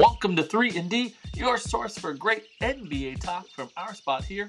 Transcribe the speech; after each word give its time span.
Welcome 0.00 0.34
to 0.36 0.42
3 0.42 0.78
and 0.78 0.88
D, 0.88 1.14
your 1.36 1.58
source 1.58 1.98
for 1.98 2.14
great 2.14 2.44
NBA 2.62 3.20
talk 3.20 3.46
from 3.48 3.68
our 3.76 3.94
spot 3.94 4.24
here 4.24 4.48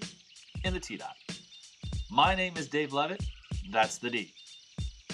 in 0.64 0.74
the 0.74 0.80
T 0.80 0.96
Dot. 0.96 1.14
My 2.10 2.34
name 2.34 2.54
is 2.56 2.70
Dave 2.70 2.94
Levitt. 2.94 3.22
That's 3.70 3.98
the 3.98 4.10
D. 4.10 4.32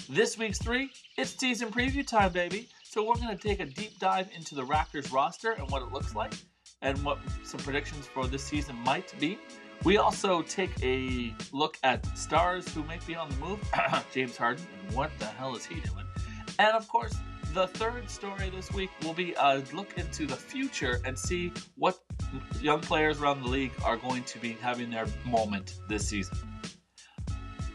This 0.08 0.38
week's 0.38 0.58
3, 0.58 0.92
it's 1.16 1.32
season 1.36 1.72
preview 1.72 2.06
time, 2.06 2.30
baby. 2.30 2.68
So 2.84 3.02
we're 3.02 3.16
going 3.16 3.36
to 3.36 3.48
take 3.48 3.58
a 3.58 3.64
deep 3.64 3.98
dive 3.98 4.28
into 4.36 4.54
the 4.54 4.62
Raptors 4.62 5.12
roster 5.12 5.54
and 5.54 5.68
what 5.72 5.82
it 5.82 5.90
looks 5.90 6.14
like 6.14 6.34
and 6.82 6.96
what 7.04 7.18
some 7.42 7.58
predictions 7.58 8.06
for 8.06 8.28
this 8.28 8.44
season 8.44 8.76
might 8.84 9.12
be. 9.18 9.40
We 9.82 9.96
also 9.96 10.42
take 10.42 10.70
a 10.84 11.34
look 11.52 11.78
at 11.82 12.16
stars 12.16 12.72
who 12.72 12.84
might 12.84 13.04
be 13.08 13.16
on 13.16 13.28
the 13.28 13.36
move. 13.44 13.58
James 14.14 14.36
Harden, 14.36 14.64
and 14.86 14.96
what 14.96 15.10
the 15.18 15.26
hell 15.26 15.56
is 15.56 15.66
he 15.66 15.80
doing? 15.80 16.06
And 16.60 16.76
of 16.76 16.86
course, 16.86 17.16
the 17.54 17.66
third 17.66 18.08
story 18.10 18.50
this 18.50 18.70
week 18.72 18.90
will 19.02 19.14
be 19.14 19.34
a 19.38 19.62
look 19.72 19.96
into 19.96 20.26
the 20.26 20.36
future 20.36 21.00
and 21.04 21.18
see 21.18 21.52
what 21.76 21.98
young 22.60 22.80
players 22.80 23.20
around 23.20 23.42
the 23.42 23.48
league 23.48 23.72
are 23.84 23.96
going 23.96 24.22
to 24.24 24.38
be 24.38 24.52
having 24.60 24.90
their 24.90 25.06
moment 25.24 25.80
this 25.88 26.08
season. 26.08 26.36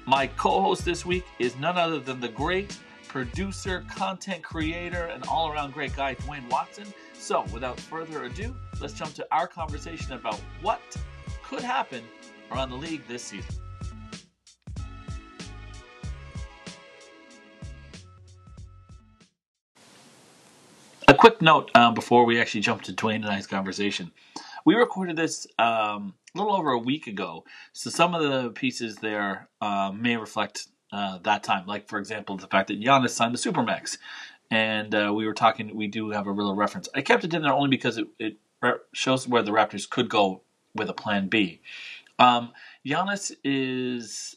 My 0.05 0.27
co 0.27 0.62
host 0.62 0.86
this 0.86 1.05
week 1.05 1.26
is 1.40 1.55
none 1.58 1.77
other 1.77 1.99
than 1.99 2.20
the 2.20 2.30
great 2.30 2.77
producer, 3.08 3.86
content 3.90 4.44
creator, 4.44 5.05
and 5.05 5.23
all 5.27 5.49
around 5.49 5.74
great 5.74 5.96
guy, 5.96 6.16
Dwayne 6.16 6.49
Watson. 6.49 6.85
So, 7.13 7.46
without 7.54 7.80
further 7.80 8.24
ado, 8.24 8.55
let's 8.82 8.94
jump 8.94 9.13
to 9.13 9.27
our 9.32 9.48
conversation 9.48 10.13
about 10.13 10.40
what 10.62 10.82
could 11.44 11.62
happen 11.62 12.04
around 12.52 12.70
the 12.70 12.76
league 12.76 13.08
this 13.08 13.24
season. 13.24 13.55
Note 21.44 21.70
um, 21.76 21.94
before 21.94 22.26
we 22.26 22.40
actually 22.40 22.62
jump 22.62 22.82
to 22.84 22.94
Dwayne 22.94 23.16
and 23.16 23.27
I's 23.27 23.48
conversation. 23.48 24.12
We 24.66 24.76
recorded 24.76 25.18
this 25.18 25.46
um, 25.60 26.16
a 26.34 26.40
little 26.40 26.55
over 26.55 26.72
a 26.72 26.80
week 26.80 27.08
ago, 27.08 27.44
so 27.74 27.90
some 27.90 28.16
of 28.16 28.24
the 28.24 28.50
pieces 28.52 28.96
there 28.96 29.50
uh, 29.62 29.91
may 29.94 30.18
reflect 30.18 30.68
uh, 30.91 31.20
that 31.24 31.44
time. 31.44 31.66
Like, 31.68 31.90
for 31.90 32.00
example, 32.00 32.38
the 32.38 32.48
fact 32.48 32.70
that 32.70 32.80
Giannis 32.80 33.10
signed 33.10 33.34
the 33.34 33.38
Supermax. 33.38 33.98
And 34.52 34.94
uh, 34.94 35.12
we 35.16 35.26
were 35.26 35.34
talking, 35.34 35.76
we 35.76 35.88
do 35.88 36.12
have 36.12 36.27
a 36.27 36.32
real 36.32 36.54
reference. 36.54 36.88
I 36.94 37.02
kept 37.02 37.24
it 37.24 37.34
in 37.34 37.41
there 37.41 37.54
only 37.54 37.70
because 37.70 37.98
it, 37.98 38.07
it 38.20 38.38
shows 38.94 39.28
where 39.28 39.41
the 39.41 39.52
Raptors 39.52 39.90
could 39.90 40.10
go 40.10 40.44
with 40.76 40.90
a 40.90 40.94
plan 40.94 41.28
B. 41.28 41.62
Um, 42.20 42.52
Giannis 42.85 43.32
is 43.44 44.35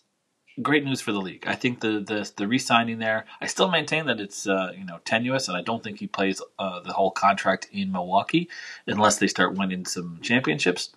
great 0.63 0.85
news 0.85 1.01
for 1.01 1.13
the 1.13 1.21
league. 1.21 1.45
I 1.47 1.55
think 1.55 1.81
the 1.81 2.01
the, 2.01 2.31
the 2.37 2.49
re-signing 2.49 2.99
there. 2.99 3.27
I 3.41 3.47
still 3.47 3.69
maintain 3.69 4.07
that 4.07 4.21
it's 4.21 4.47
uh, 4.47 4.73
you 4.77 4.85
know 4.85 4.99
tenuous, 5.05 5.49
and 5.49 5.57
I 5.57 5.63
don't 5.63 5.83
think 5.83 5.99
he 5.99 6.07
plays 6.07 6.41
uh, 6.59 6.81
the 6.81 6.93
whole 6.93 7.11
contract 7.11 7.69
in 7.73 7.93
Milwaukee 7.93 8.49
unless 8.87 9.19
they 9.19 9.27
start 9.27 9.55
winning 9.55 9.85
some 9.87 10.19
championships. 10.23 10.91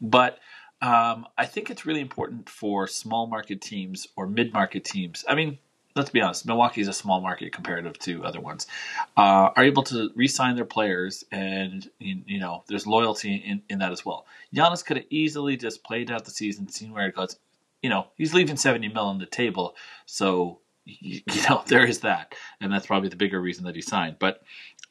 But 0.00 0.38
um, 0.82 1.26
I 1.38 1.46
think 1.46 1.70
it's 1.70 1.86
really 1.86 2.00
important 2.00 2.48
for 2.48 2.86
small 2.86 3.26
market 3.26 3.60
teams 3.60 4.06
or 4.16 4.26
mid 4.26 4.52
market 4.52 4.84
teams. 4.84 5.24
I 5.28 5.34
mean, 5.34 5.58
let's 5.94 6.10
be 6.10 6.20
honest, 6.20 6.46
Milwaukee 6.46 6.80
is 6.80 6.88
a 6.88 6.92
small 6.92 7.20
market 7.20 7.52
comparative 7.52 7.98
to 8.00 8.24
other 8.24 8.40
ones. 8.40 8.66
Uh, 9.16 9.50
are 9.56 9.64
able 9.64 9.82
to 9.84 10.10
re-sign 10.14 10.56
their 10.56 10.64
players, 10.64 11.24
and 11.30 11.88
you 11.98 12.40
know, 12.40 12.64
there's 12.68 12.86
loyalty 12.86 13.34
in, 13.34 13.62
in 13.68 13.78
that 13.78 13.92
as 13.92 14.04
well. 14.04 14.26
Giannis 14.54 14.84
could 14.84 14.96
have 14.96 15.06
easily 15.10 15.56
just 15.56 15.84
played 15.84 16.10
out 16.10 16.24
the 16.24 16.30
season, 16.30 16.68
seen 16.68 16.92
where 16.92 17.06
it 17.06 17.14
goes. 17.14 17.36
You 17.84 17.90
know, 17.90 18.06
he's 18.16 18.32
leaving 18.32 18.56
70 18.56 18.88
mil 18.88 19.04
on 19.04 19.18
the 19.18 19.26
table, 19.26 19.74
so 20.06 20.60
you, 20.86 21.20
know 21.48 21.62
there 21.66 21.86
is 21.86 22.00
that, 22.00 22.34
and 22.58 22.72
that's 22.72 22.86
probably 22.86 23.10
the 23.10 23.16
bigger 23.16 23.38
reason 23.38 23.64
that 23.66 23.74
he 23.74 23.82
signed. 23.82 24.16
But 24.18 24.42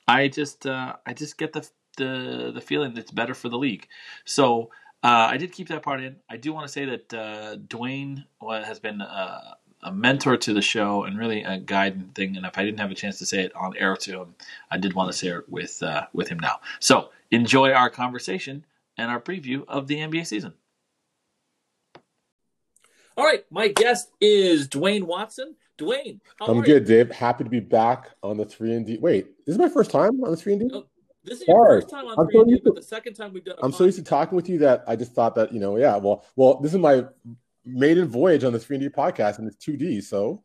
I 0.08 0.28
just, 0.28 0.68
uh, 0.68 0.94
I 1.04 1.14
just 1.14 1.40
get 1.40 1.54
the 1.54 1.68
the 1.98 2.52
the 2.54 2.62
feeling 2.62 2.94
that 2.94 3.02
it's 3.02 3.12
better 3.12 3.34
for 3.34 3.50
the 3.50 3.58
league. 3.58 3.88
So. 4.26 4.70
Uh, 5.06 5.28
I 5.32 5.36
did 5.36 5.52
keep 5.52 5.68
that 5.68 5.84
part 5.84 6.02
in. 6.02 6.16
I 6.30 6.38
do 6.38 6.54
want 6.54 6.66
to 6.66 6.72
say 6.72 6.86
that 6.86 7.14
uh, 7.14 7.58
Dwayne 7.58 8.24
has 8.42 8.80
been 8.80 9.02
uh, 9.02 9.56
a 9.82 9.92
mentor 9.92 10.38
to 10.38 10.54
the 10.54 10.62
show 10.62 11.04
and 11.04 11.18
really 11.18 11.44
a 11.44 11.58
guiding 11.58 12.10
thing. 12.16 12.38
And 12.38 12.46
if 12.46 12.58
I 12.58 12.64
didn't 12.64 12.80
have 12.80 12.90
a 12.90 12.96
chance 12.96 13.20
to 13.20 13.26
say 13.26 13.44
it 13.44 13.56
on 13.56 13.76
air 13.78 13.98
to 13.98 14.22
him, 14.22 14.36
I 14.72 14.78
did 14.78 14.94
want 14.94 15.12
to 15.12 15.18
say 15.18 15.28
it 15.28 15.50
with 15.50 15.84
uh, 15.84 16.06
with 16.14 16.30
him 16.30 16.40
now. 16.40 16.62
So 16.80 17.10
enjoy 17.32 17.72
our 17.72 17.90
conversation 17.90 18.66
and 18.98 19.12
our 19.12 19.20
preview 19.20 19.66
of 19.68 19.88
the 19.88 19.98
NBA 19.98 20.26
season. 20.26 20.54
All 23.16 23.26
right, 23.26 23.44
my 23.52 23.68
guest 23.68 24.12
is 24.20 24.68
Dwayne 24.68 25.04
Watson. 25.04 25.56
Dwayne, 25.78 26.20
I'm 26.42 26.62
good, 26.62 26.88
you? 26.88 27.04
Dave. 27.04 27.12
Happy 27.12 27.44
to 27.44 27.50
be 27.50 27.60
back 27.60 28.12
on 28.22 28.38
the 28.38 28.46
three 28.46 28.74
and 28.74 28.86
D. 28.86 28.98
Wait, 29.00 29.28
this 29.46 29.54
is 29.54 29.60
my 29.60 29.70
first 29.70 29.92
time 29.92 30.24
on 30.24 30.32
the 30.32 30.38
three 30.38 30.54
and 30.54 30.70
D. 30.70 30.76
Oh, 30.76 30.86
this 31.24 31.42
is 31.42 31.48
your 31.48 31.66
first 31.68 31.90
time 31.90 32.06
on 32.06 32.20
I'm 32.20 32.28
3 32.28 32.40
and 32.42 32.50
D, 32.50 32.62
but 32.64 32.76
the 32.76 32.82
second 32.82 33.14
time 33.14 33.34
we've 33.34 33.46
done. 33.46 33.56
I'm 33.64 33.72
so 33.72 33.86
used 33.86 33.98
to 33.98 34.04
talking 34.04 34.36
with 34.36 34.50
you 34.50 34.58
that 34.60 34.84
I 34.88 34.96
just 34.96 35.14
thought 35.14 35.36
that 35.36 35.54
you 35.54 35.60
know, 35.60 35.78
yeah. 35.78 35.96
Well, 35.96 36.26
well, 36.36 36.60
this 36.60 36.74
is 36.74 36.80
my 36.80 37.06
maiden 37.66 38.08
voyage 38.08 38.44
on 38.44 38.52
the 38.52 38.60
three 38.60 38.76
and 38.76 38.84
D 38.84 38.90
podcast 38.90 39.40
and 39.40 39.48
it's 39.48 39.64
2D, 39.64 40.04
so 40.04 40.44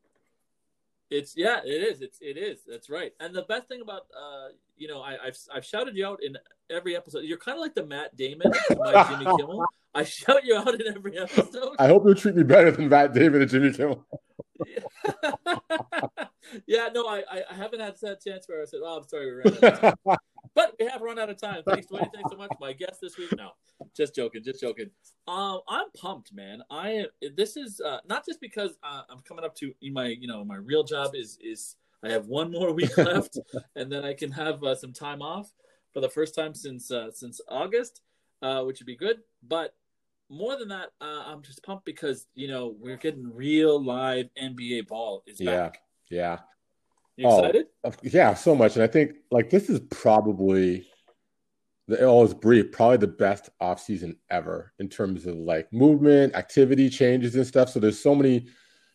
it's 1.11 1.37
yeah, 1.37 1.61
it 1.65 1.83
is. 1.83 2.03
It's 2.03 2.19
it 2.21 2.37
is. 2.37 2.61
That's 2.67 2.91
right. 2.91 3.13
And 3.21 3.35
the 3.35 3.43
best 3.43 3.69
thing 3.69 3.81
about 3.81 4.07
uh, 4.17 4.49
you 4.77 4.89
know, 4.89 5.01
I, 5.01 5.17
have 5.25 5.37
I've 5.55 5.65
shouted 5.65 5.97
you 5.97 6.07
out 6.07 6.23
in 6.23 6.37
every 6.71 6.97
episode. 6.97 7.21
You're 7.21 7.39
kind 7.39 7.57
of 7.57 7.63
like 7.63 7.75
the 7.75 7.87
Matt 7.87 8.17
Damon 8.17 8.53
my 8.77 9.05
Jimmy 9.09 9.25
Kimmel. 9.37 9.65
I 9.95 10.05
shout 10.05 10.45
you 10.45 10.57
out 10.57 10.75
in 10.75 10.95
every 10.95 11.19
episode. 11.19 11.77
I 11.79 11.89
hope 11.89 12.05
you 12.07 12.15
treat 12.15 12.37
me 12.37 12.43
better 12.43 12.71
than 12.71 12.89
Matt 12.89 13.15
Damon 13.15 13.43
and 13.43 13.51
Jimmy 13.51 13.73
Kimmel. 13.73 14.05
yeah, 16.67 16.89
no, 16.95 17.07
I, 17.07 17.23
I 17.51 17.55
haven't 17.55 17.81
had 17.81 17.97
that 18.03 18.23
chance 18.23 18.49
where 18.49 18.63
I 18.63 18.65
said, 18.65 18.81
"Oh, 18.83 18.99
I'm 18.99 19.09
sorry, 19.09 19.27
we 19.27 19.33
ran 19.33 19.47
out 19.47 19.75
of 19.75 19.81
time." 19.81 19.95
But 20.55 20.75
we 20.79 20.87
have 20.87 21.01
run 21.01 21.19
out 21.19 21.31
of 21.31 21.41
time. 21.41 21.63
Thanks, 21.67 21.87
Dwayne. 21.87 22.13
Thanks 22.13 22.31
so 22.31 22.37
much. 22.37 22.51
My 22.61 22.73
guest 22.73 23.01
this 23.01 23.17
week. 23.19 23.33
No, 23.37 23.51
just 23.97 24.15
joking, 24.15 24.43
just 24.43 24.61
joking. 24.61 24.91
Um, 25.27 25.61
I'm 25.69 25.91
pumped, 25.97 26.33
man. 26.33 26.63
I 26.71 27.07
this 27.37 27.57
is 27.57 27.81
uh, 27.81 27.99
not 28.09 28.25
just 28.27 28.41
because 28.41 28.79
uh, 28.83 29.03
I'm 29.11 29.21
coming 29.21 29.45
up 29.45 29.55
to 29.57 29.73
my, 29.91 30.07
you 30.07 30.27
know, 30.27 30.45
my 30.45 30.57
real 30.57 30.85
job 30.85 31.15
is 31.15 31.39
is 31.43 31.77
I 32.03 32.11
have 32.11 32.27
one 32.27 32.51
more 32.51 32.73
week 32.73 32.97
left, 32.97 33.39
and 33.77 33.91
then 33.91 34.05
I 34.05 34.15
can 34.15 34.31
have 34.33 34.63
uh, 34.63 34.75
some 34.75 34.93
time 34.93 35.23
off 35.23 35.53
for 35.93 36.01
the 36.01 36.09
first 36.09 36.35
time 36.35 36.55
since 36.55 36.91
uh, 36.91 37.11
since 37.11 37.41
August, 37.49 38.03
uh, 38.43 38.63
which 38.63 38.81
would 38.81 38.87
be 38.87 38.97
good. 38.97 39.19
But 39.43 39.75
more 40.31 40.57
than 40.57 40.69
that, 40.69 40.91
uh, 41.01 41.25
I'm 41.27 41.43
just 41.43 41.63
pumped 41.63 41.85
because 41.85 42.27
you 42.35 42.49
know 42.49 42.75
we're 42.79 42.97
getting 42.97 43.35
real 43.35 43.83
live 43.83 44.27
NBA 44.41 44.89
ball 44.89 45.23
is 45.27 45.41
yeah. 45.41 45.71
Yeah, 46.11 46.39
you 47.19 47.27
excited? 47.27 47.67
Oh, 47.85 47.93
yeah, 48.03 48.35
so 48.35 48.55
much. 48.55 48.77
And 48.77 48.83
I 48.83 48.87
think 48.87 49.17
like 49.31 49.51
this 49.51 49.69
is 49.69 49.81
probably 49.91 50.87
the 51.89 52.07
all 52.07 52.25
is 52.25 52.33
brief, 52.33 52.71
probably 52.71 52.99
the 52.99 53.09
best 53.09 53.49
off 53.61 53.81
season 53.81 54.17
ever 54.31 54.73
in 54.79 54.89
terms 54.89 55.27
of 55.27 55.35
like 55.35 55.73
movement, 55.73 56.35
activity 56.35 56.89
changes 56.89 57.35
and 57.35 57.47
stuff. 57.47 57.71
So 57.71 57.81
there's 57.81 58.01
so 58.01 58.15
many, 58.15 58.47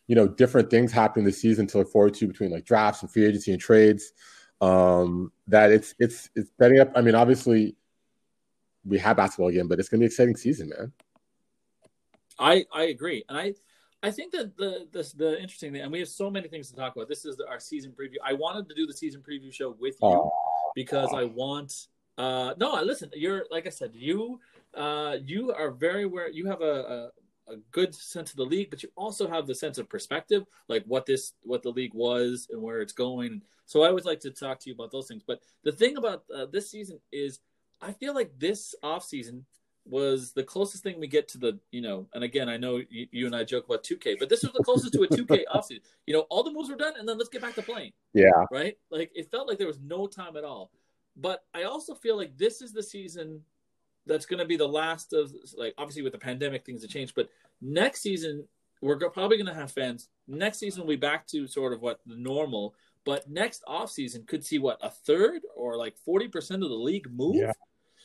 you 0.06 0.14
know, 0.14 0.26
different 0.26 0.70
things 0.70 0.90
happening 0.90 1.26
this 1.26 1.40
season 1.40 1.66
to 1.68 1.78
look 1.78 1.90
forward 1.90 2.14
to 2.14 2.26
between 2.26 2.50
like 2.50 2.64
drafts 2.64 3.02
and 3.02 3.10
free 3.10 3.26
agency 3.26 3.52
and 3.52 3.60
trades. 3.60 4.12
Um, 4.60 5.30
that 5.48 5.70
it's 5.70 5.94
it's 5.98 6.30
it's 6.34 6.50
setting 6.58 6.80
up. 6.80 6.92
I 6.94 7.02
mean, 7.02 7.14
obviously 7.14 7.76
we 8.86 8.98
have 8.98 9.18
basketball 9.18 9.48
again, 9.48 9.68
but 9.68 9.78
it's 9.78 9.88
gonna 9.88 10.00
be 10.00 10.06
an 10.06 10.10
exciting 10.10 10.36
season, 10.36 10.70
man. 10.70 10.92
I 12.38 12.64
I 12.72 12.84
agree, 12.84 13.24
and 13.28 13.36
I 13.36 13.54
I 14.04 14.10
think 14.10 14.32
that 14.32 14.54
the, 14.58 14.86
the 14.92 15.12
the 15.16 15.40
interesting 15.40 15.72
thing, 15.72 15.80
and 15.80 15.90
we 15.90 15.98
have 16.00 16.08
so 16.08 16.30
many 16.30 16.46
things 16.46 16.68
to 16.68 16.76
talk 16.76 16.94
about. 16.94 17.08
This 17.08 17.24
is 17.24 17.40
our 17.48 17.58
season 17.58 17.92
preview. 17.92 18.16
I 18.22 18.34
wanted 18.34 18.68
to 18.68 18.74
do 18.74 18.86
the 18.86 18.92
season 18.92 19.22
preview 19.26 19.50
show 19.50 19.74
with 19.80 19.94
you 20.02 20.08
oh. 20.08 20.30
because 20.74 21.08
I 21.14 21.24
want. 21.24 21.86
Uh, 22.18 22.52
no, 22.58 22.80
listen. 22.82 23.10
You're 23.14 23.46
like 23.50 23.66
I 23.66 23.70
said. 23.70 23.92
You 23.94 24.40
uh, 24.74 25.16
you 25.24 25.52
are 25.52 25.70
very 25.70 26.02
aware. 26.04 26.28
You 26.28 26.46
have 26.46 26.60
a, 26.60 27.10
a, 27.48 27.52
a 27.54 27.56
good 27.70 27.94
sense 27.94 28.30
of 28.30 28.36
the 28.36 28.44
league, 28.44 28.68
but 28.68 28.82
you 28.82 28.90
also 28.94 29.26
have 29.26 29.46
the 29.46 29.54
sense 29.54 29.78
of 29.78 29.88
perspective, 29.88 30.44
like 30.68 30.84
what 30.84 31.06
this 31.06 31.32
what 31.42 31.62
the 31.62 31.70
league 31.70 31.94
was 31.94 32.48
and 32.50 32.60
where 32.60 32.82
it's 32.82 32.92
going. 32.92 33.40
So 33.64 33.84
I 33.84 33.88
always 33.88 34.04
like 34.04 34.20
to 34.20 34.30
talk 34.30 34.60
to 34.60 34.68
you 34.68 34.74
about 34.74 34.92
those 34.92 35.08
things. 35.08 35.22
But 35.26 35.40
the 35.62 35.72
thing 35.72 35.96
about 35.96 36.24
uh, 36.34 36.44
this 36.52 36.70
season 36.70 37.00
is, 37.10 37.40
I 37.80 37.92
feel 37.92 38.14
like 38.14 38.38
this 38.38 38.74
off 38.82 39.02
season 39.02 39.46
was 39.86 40.32
the 40.32 40.42
closest 40.42 40.82
thing 40.82 40.98
we 40.98 41.06
get 41.06 41.28
to 41.28 41.38
the, 41.38 41.58
you 41.70 41.82
know, 41.82 42.06
and 42.14 42.24
again, 42.24 42.48
I 42.48 42.56
know 42.56 42.80
you, 42.88 43.06
you 43.10 43.26
and 43.26 43.36
I 43.36 43.44
joke 43.44 43.66
about 43.66 43.84
2K, 43.84 44.16
but 44.18 44.28
this 44.28 44.42
was 44.42 44.52
the 44.52 44.64
closest 44.64 44.94
to 44.94 45.02
a 45.02 45.08
2K 45.08 45.42
offseason. 45.54 45.80
You 46.06 46.14
know, 46.14 46.20
all 46.30 46.42
the 46.42 46.52
moves 46.52 46.70
were 46.70 46.76
done, 46.76 46.94
and 46.98 47.08
then 47.08 47.18
let's 47.18 47.28
get 47.28 47.42
back 47.42 47.54
to 47.56 47.62
playing. 47.62 47.92
Yeah. 48.14 48.30
Right? 48.50 48.78
Like, 48.90 49.10
it 49.14 49.30
felt 49.30 49.46
like 49.46 49.58
there 49.58 49.66
was 49.66 49.80
no 49.80 50.06
time 50.06 50.36
at 50.36 50.44
all. 50.44 50.70
But 51.16 51.44
I 51.52 51.64
also 51.64 51.94
feel 51.94 52.16
like 52.16 52.36
this 52.38 52.62
is 52.62 52.72
the 52.72 52.82
season 52.82 53.42
that's 54.06 54.26
going 54.26 54.38
to 54.38 54.46
be 54.46 54.56
the 54.56 54.68
last 54.68 55.12
of, 55.12 55.32
like, 55.56 55.74
obviously 55.76 56.02
with 56.02 56.12
the 56.12 56.18
pandemic, 56.18 56.64
things 56.64 56.82
have 56.82 56.90
changed, 56.90 57.14
but 57.14 57.28
next 57.60 58.00
season, 58.00 58.46
we're 58.80 58.98
probably 59.10 59.36
going 59.36 59.46
to 59.46 59.54
have 59.54 59.70
fans. 59.70 60.08
Next 60.26 60.58
season 60.58 60.82
we'll 60.82 60.96
be 60.96 61.00
back 61.00 61.26
to 61.28 61.46
sort 61.46 61.72
of 61.72 61.80
what 61.80 62.00
the 62.06 62.16
normal, 62.16 62.74
but 63.04 63.30
next 63.30 63.62
offseason 63.68 64.26
could 64.26 64.44
see 64.44 64.58
what, 64.58 64.78
a 64.82 64.90
third 64.90 65.42
or 65.54 65.76
like 65.76 65.94
40% 66.06 66.34
of 66.54 66.60
the 66.60 66.74
league 66.74 67.08
move? 67.12 67.36
Yeah 67.36 67.52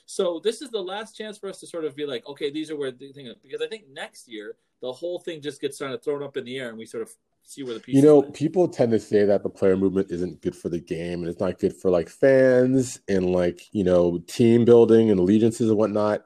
so 0.10 0.42
this 0.44 0.64
is 0.64 0.72
the 0.72 0.82
last 0.82 1.16
chance 1.16 1.38
for 1.38 1.50
us 1.50 1.60
to 1.60 1.68
sort 1.68 1.86
of 1.86 1.96
be 1.96 2.04
like, 2.04 2.26
okay, 2.26 2.50
these 2.50 2.72
are 2.72 2.76
where 2.76 2.90
the 2.90 3.12
thing 3.12 3.32
because 3.44 3.62
I 3.62 3.68
think 3.68 3.84
next 3.94 4.28
year 4.28 4.56
the 4.82 4.92
whole 4.92 5.20
thing 5.20 5.40
just 5.40 5.62
gets 5.62 5.78
kind 5.78 5.94
of 5.94 6.04
thrown 6.04 6.24
up 6.24 6.36
in 6.36 6.46
the 6.46 6.58
air 6.58 6.70
and 6.70 6.80
we 6.80 6.88
sort 6.88 7.04
of 7.04 7.12
see 7.44 7.62
where 7.62 7.76
the 7.76 7.80
pieces. 7.80 8.02
You 8.02 8.08
know, 8.08 8.24
people 8.24 8.68
tend 8.68 8.92
to 8.94 9.00
say 9.00 9.24
that 9.26 9.44
the 9.44 9.52
player 9.52 9.78
movement 9.78 10.10
isn't 10.10 10.42
good 10.42 10.56
for 10.56 10.68
the 10.68 10.80
game 10.80 11.20
and 11.20 11.28
it's 11.28 11.40
not 11.40 11.60
good 11.60 11.76
for 11.76 11.92
like 11.92 12.10
fans 12.10 13.00
and 13.08 13.28
like 13.28 13.62
you 13.72 13.84
know 13.84 14.18
team 14.26 14.66
building 14.66 15.12
and 15.12 15.20
allegiances 15.20 15.70
and 15.70 15.78
whatnot. 15.78 16.26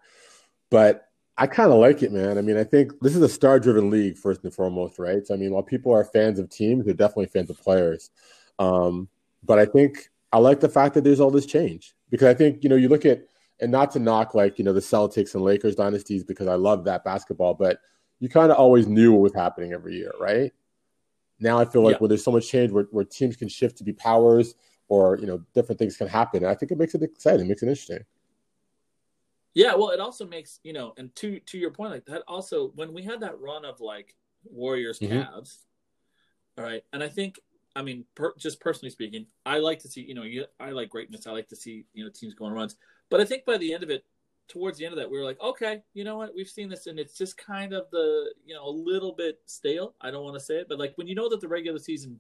But 0.72 1.10
I 1.38 1.48
kind 1.48 1.74
of 1.74 1.80
like 1.80 2.04
it, 2.04 2.14
man. 2.14 2.38
I 2.38 2.42
mean, 2.42 2.56
I 2.56 2.64
think 2.64 2.94
this 3.02 3.18
is 3.18 3.22
a 3.22 3.28
star-driven 3.28 3.90
league 3.90 4.18
first 4.18 4.46
and 4.46 4.54
foremost, 4.54 4.98
right? 4.98 5.28
So 5.28 5.34
I 5.34 5.38
mean, 5.38 5.52
while 5.52 5.62
people 5.62 5.92
are 5.92 6.06
fans 6.06 6.40
of 6.40 6.50
teams, 6.50 6.86
they're 6.86 6.94
definitely 6.94 7.26
fans 7.26 7.50
of 7.50 7.60
players. 7.60 8.12
Um, 8.60 9.10
but 9.44 9.60
I 9.60 9.66
think 9.66 10.10
I 10.32 10.38
like 10.38 10.62
the 10.62 10.70
fact 10.70 10.96
that 10.96 11.04
there's 11.04 11.20
all 11.20 11.32
this 11.32 11.46
change 11.46 11.96
because 12.10 12.30
I 12.30 12.34
think 12.34 12.64
you 12.64 12.70
know 12.70 12.78
you 12.78 12.88
look 12.88 13.06
at 13.06 13.26
and 13.64 13.72
not 13.72 13.92
to 13.92 14.00
knock 14.00 14.36
like 14.36 14.60
you 14.60 14.66
know 14.66 14.74
the 14.74 14.82
Celtics 14.82 15.34
and 15.34 15.44
Lakers 15.44 15.76
dynasties 15.76 16.24
because 16.24 16.48
I 16.48 16.56
love 16.56 16.84
that 16.84 17.04
basketball, 17.06 17.54
but 17.54 17.80
you 18.20 18.28
kind 18.30 18.52
of 18.52 18.58
always 18.58 18.88
knew 18.88 19.14
what 19.14 19.22
was 19.22 19.34
happening 19.34 19.72
every 19.72 19.96
year, 19.96 20.12
right? 20.20 20.52
Now 21.40 21.58
I 21.58 21.66
feel 21.66 21.82
like 21.82 21.94
Yeah. 21.94 22.00
when 22.00 22.10
there's 22.10 22.24
so 22.24 22.32
much 22.32 22.48
change, 22.48 22.72
where, 22.72 22.84
where 22.92 23.06
teams 23.06 23.36
can 23.38 23.48
shift 23.48 23.78
to 23.78 23.84
be 23.84 23.94
powers, 23.94 24.56
or 24.90 25.18
you 25.18 25.26
know 25.26 25.42
different 25.54 25.80
things 25.80 25.96
can 25.96 26.08
happen. 26.08 26.46
I 26.46 26.54
think 26.54 26.72
it 26.72 26.78
makes 26.78 26.94
it 26.94 27.02
exciting, 27.02 27.48
makes 27.48 27.64
it 27.64 27.68
interesting. 27.68 28.04
Yeah, 29.56 29.76
well, 29.76 29.90
it 29.92 30.00
also 30.02 30.28
makes 30.28 30.60
you 30.64 30.74
know, 30.74 30.94
and 30.98 31.16
to 31.16 31.40
to 31.40 31.58
your 31.58 31.72
point, 31.72 31.92
like 31.92 32.06
that. 32.06 32.24
Also, 32.28 32.72
when 32.76 32.94
we 32.94 33.02
had 33.02 33.22
that 33.22 33.40
run 33.40 33.64
of 33.64 33.80
like 33.80 34.16
Warriors, 34.44 35.00
Mhm. 35.00 35.26
Cavs, 35.26 35.60
all 36.58 36.66
right, 36.66 36.84
and 36.92 37.02
I 37.02 37.08
think, 37.08 37.40
I 37.76 37.82
mean, 37.82 38.06
per, 38.16 38.34
just 38.38 38.60
personally 38.60 38.92
speaking, 38.92 39.26
I 39.46 39.58
like 39.58 39.80
to 39.80 39.88
see, 39.88 40.02
you 40.02 40.14
know, 40.14 40.24
you, 40.24 40.46
I 40.60 40.72
like 40.72 40.90
greatness. 40.90 41.28
I 41.28 41.32
like 41.32 41.48
to 41.50 41.56
see 41.56 41.86
you 41.94 42.04
know 42.04 42.12
teams 42.12 42.34
going 42.34 42.54
runs, 42.54 42.76
but 43.10 43.20
I 43.20 43.26
think 43.26 43.46
by 43.46 43.58
the 43.58 43.74
end 43.74 43.84
of 43.84 43.90
it, 43.90 44.06
towards 44.48 44.78
the 44.78 44.86
end 44.86 44.94
of 44.94 45.00
that, 45.00 45.10
we 45.10 45.18
were 45.18 45.24
like, 45.24 45.42
okay, 45.42 45.82
you 45.94 46.04
know 46.04 46.18
what, 46.18 46.36
we've 46.36 46.48
seen 46.48 46.70
this, 46.70 46.88
and 46.88 47.00
it's 47.00 47.18
just 47.18 47.38
kind 47.38 47.74
of 47.74 47.86
the 47.92 48.34
you 48.46 48.54
know 48.54 48.66
a 48.66 48.70
little 48.70 49.14
bit 49.14 49.40
stale. 49.46 49.96
I 50.02 50.12
don't 50.12 50.24
want 50.24 50.36
to 50.36 50.44
say 50.44 50.56
it, 50.56 50.68
but 50.70 50.80
like 50.80 50.94
when 50.96 51.08
you 51.08 51.16
know 51.16 51.30
that 51.30 51.42
the 51.42 51.48
regular 51.48 51.80
season 51.80 52.20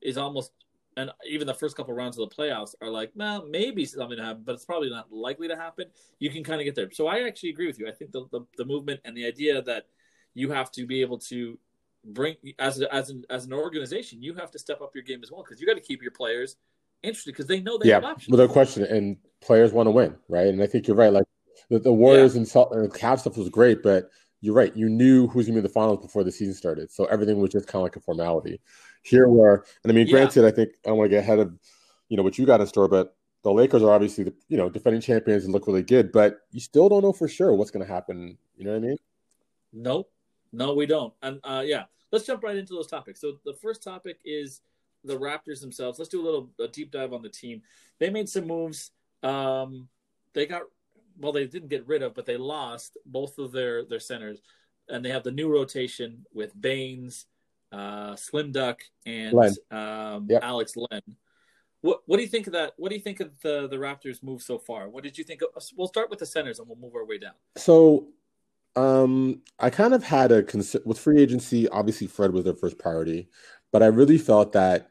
is 0.00 0.16
almost 0.16 0.52
and 0.98 1.12
even 1.24 1.46
the 1.46 1.54
first 1.54 1.76
couple 1.76 1.94
rounds 1.94 2.18
of 2.18 2.28
the 2.28 2.34
playoffs 2.34 2.74
are 2.82 2.90
like, 2.90 3.12
well, 3.14 3.46
maybe 3.48 3.84
something 3.84 4.16
to 4.16 4.24
happen, 4.24 4.42
but 4.44 4.56
it's 4.56 4.64
probably 4.64 4.90
not 4.90 5.12
likely 5.12 5.46
to 5.46 5.54
happen. 5.54 5.86
You 6.18 6.28
can 6.28 6.42
kind 6.42 6.60
of 6.60 6.64
get 6.64 6.74
there. 6.74 6.90
So 6.90 7.06
I 7.06 7.24
actually 7.24 7.50
agree 7.50 7.68
with 7.68 7.78
you. 7.78 7.86
I 7.86 7.92
think 7.92 8.10
the, 8.10 8.26
the, 8.32 8.40
the 8.56 8.64
movement 8.64 9.00
and 9.04 9.16
the 9.16 9.24
idea 9.24 9.62
that 9.62 9.86
you 10.34 10.50
have 10.50 10.72
to 10.72 10.86
be 10.86 11.00
able 11.00 11.18
to 11.18 11.56
bring 12.08 12.36
as 12.58 12.80
a, 12.80 12.92
as 12.94 13.10
an 13.10 13.24
as 13.30 13.46
an 13.46 13.52
organization, 13.52 14.22
you 14.22 14.34
have 14.34 14.50
to 14.52 14.58
step 14.58 14.80
up 14.80 14.94
your 14.94 15.04
game 15.04 15.20
as 15.22 15.30
well 15.30 15.42
because 15.42 15.60
you 15.60 15.66
got 15.66 15.74
to 15.74 15.80
keep 15.80 16.02
your 16.02 16.10
players 16.10 16.56
interested 17.02 17.32
because 17.32 17.46
they 17.46 17.60
know 17.60 17.78
they 17.78 17.90
have 17.90 18.02
yeah, 18.02 18.10
options. 18.10 18.30
without 18.30 18.50
question. 18.50 18.84
And 18.84 19.16
players 19.40 19.72
want 19.72 19.86
to 19.86 19.90
win, 19.90 20.16
right? 20.28 20.48
And 20.48 20.62
I 20.62 20.66
think 20.66 20.86
you're 20.86 20.96
right. 20.96 21.12
Like 21.12 21.26
the, 21.70 21.78
the 21.78 21.92
Warriors 21.92 22.36
and 22.36 22.46
Salt 22.46 22.72
and 22.72 22.92
Cavs 22.92 23.20
stuff 23.20 23.36
was 23.36 23.48
great, 23.48 23.82
but 23.82 24.10
you're 24.40 24.54
right. 24.54 24.76
You 24.76 24.88
knew 24.88 25.26
who 25.26 25.38
was 25.38 25.46
going 25.46 25.54
to 25.56 25.62
be 25.62 25.64
in 25.64 25.64
the 25.64 25.68
finals 25.68 26.00
before 26.00 26.24
the 26.24 26.32
season 26.32 26.54
started, 26.54 26.90
so 26.90 27.04
everything 27.06 27.38
was 27.38 27.50
just 27.50 27.66
kind 27.66 27.80
of 27.80 27.84
like 27.84 27.96
a 27.96 28.00
formality. 28.00 28.60
Here, 29.02 29.28
where 29.28 29.64
and 29.84 29.92
I 29.92 29.94
mean, 29.94 30.06
Yeah. 30.06 30.12
granted, 30.12 30.44
I 30.44 30.50
think 30.50 30.70
I 30.84 30.90
don't 30.90 30.98
want 30.98 31.10
to 31.10 31.16
get 31.16 31.24
ahead 31.24 31.38
of 31.38 31.52
you 32.08 32.16
know 32.16 32.22
what 32.22 32.38
you 32.38 32.46
got 32.46 32.60
in 32.60 32.66
store, 32.66 32.88
but 32.88 33.16
the 33.42 33.52
Lakers 33.52 33.82
are 33.82 33.90
obviously 33.90 34.24
the 34.24 34.34
you 34.48 34.56
know 34.56 34.68
defending 34.68 35.00
champions 35.00 35.44
and 35.44 35.52
look 35.52 35.66
really 35.66 35.82
good, 35.82 36.12
but 36.12 36.40
you 36.50 36.60
still 36.60 36.88
don't 36.88 37.02
know 37.02 37.12
for 37.12 37.28
sure 37.28 37.52
what's 37.54 37.70
going 37.70 37.86
to 37.86 37.92
happen. 37.92 38.36
You 38.56 38.64
know 38.64 38.72
what 38.72 38.84
I 38.84 38.86
mean? 38.86 38.96
No, 39.72 40.06
no, 40.52 40.74
we 40.74 40.86
don't. 40.86 41.12
And 41.22 41.40
uh, 41.44 41.62
yeah, 41.64 41.84
let's 42.12 42.26
jump 42.26 42.42
right 42.42 42.56
into 42.56 42.74
those 42.74 42.86
topics. 42.86 43.20
So 43.20 43.38
the 43.44 43.54
first 43.54 43.82
topic 43.82 44.18
is 44.24 44.60
the 45.04 45.18
Raptors 45.18 45.60
themselves. 45.60 45.98
Let's 45.98 46.10
do 46.10 46.20
a 46.20 46.24
little 46.24 46.50
a 46.60 46.68
deep 46.68 46.90
dive 46.90 47.12
on 47.12 47.22
the 47.22 47.28
team. 47.28 47.62
They 47.98 48.10
made 48.10 48.28
some 48.28 48.46
moves. 48.46 48.90
Um, 49.22 49.88
they 50.34 50.46
got 50.46 50.62
well, 51.20 51.32
they 51.32 51.46
didn't 51.46 51.68
get 51.68 51.86
rid 51.86 52.02
of, 52.02 52.14
but 52.14 52.26
they 52.26 52.36
lost 52.36 52.96
both 53.06 53.38
of 53.38 53.52
their 53.52 53.84
their 53.84 54.00
centers, 54.00 54.40
and 54.88 55.04
they 55.04 55.10
have 55.10 55.24
the 55.24 55.32
new 55.32 55.48
rotation 55.52 56.24
with 56.32 56.58
Baynes, 56.60 57.26
uh, 57.72 58.14
Slim 58.16 58.52
Duck, 58.52 58.80
and 59.04 59.32
Len. 59.32 59.54
um, 59.70 60.26
Yep. 60.28 60.42
Alex 60.42 60.74
Len. 60.76 61.02
What 61.80 62.02
what 62.06 62.16
do 62.16 62.22
you 62.22 62.28
think 62.28 62.46
of 62.46 62.52
that? 62.54 62.74
What 62.76 62.90
do 62.90 62.96
you 62.96 63.02
think 63.02 63.20
of 63.20 63.30
the 63.40 63.68
the 63.68 63.76
Raptors 63.76 64.22
move 64.22 64.42
so 64.42 64.58
far? 64.58 64.88
What 64.88 65.04
did 65.04 65.16
you 65.16 65.24
think? 65.24 65.42
Of, 65.42 65.48
we'll 65.76 65.88
start 65.88 66.10
with 66.10 66.18
the 66.18 66.26
centers, 66.26 66.58
and 66.58 66.68
we'll 66.68 66.78
move 66.78 66.94
our 66.94 67.04
way 67.04 67.18
down. 67.18 67.34
So, 67.56 68.08
um, 68.78 69.42
I 69.58 69.70
kind 69.70 69.92
of 69.92 70.04
had 70.04 70.30
a 70.30 70.44
cons- 70.44 70.76
with 70.84 71.00
free 71.00 71.20
agency. 71.20 71.68
Obviously, 71.68 72.06
Fred 72.06 72.32
was 72.32 72.44
their 72.44 72.54
first 72.54 72.78
priority, 72.78 73.28
but 73.72 73.82
I 73.82 73.86
really 73.86 74.18
felt 74.18 74.52
that 74.52 74.90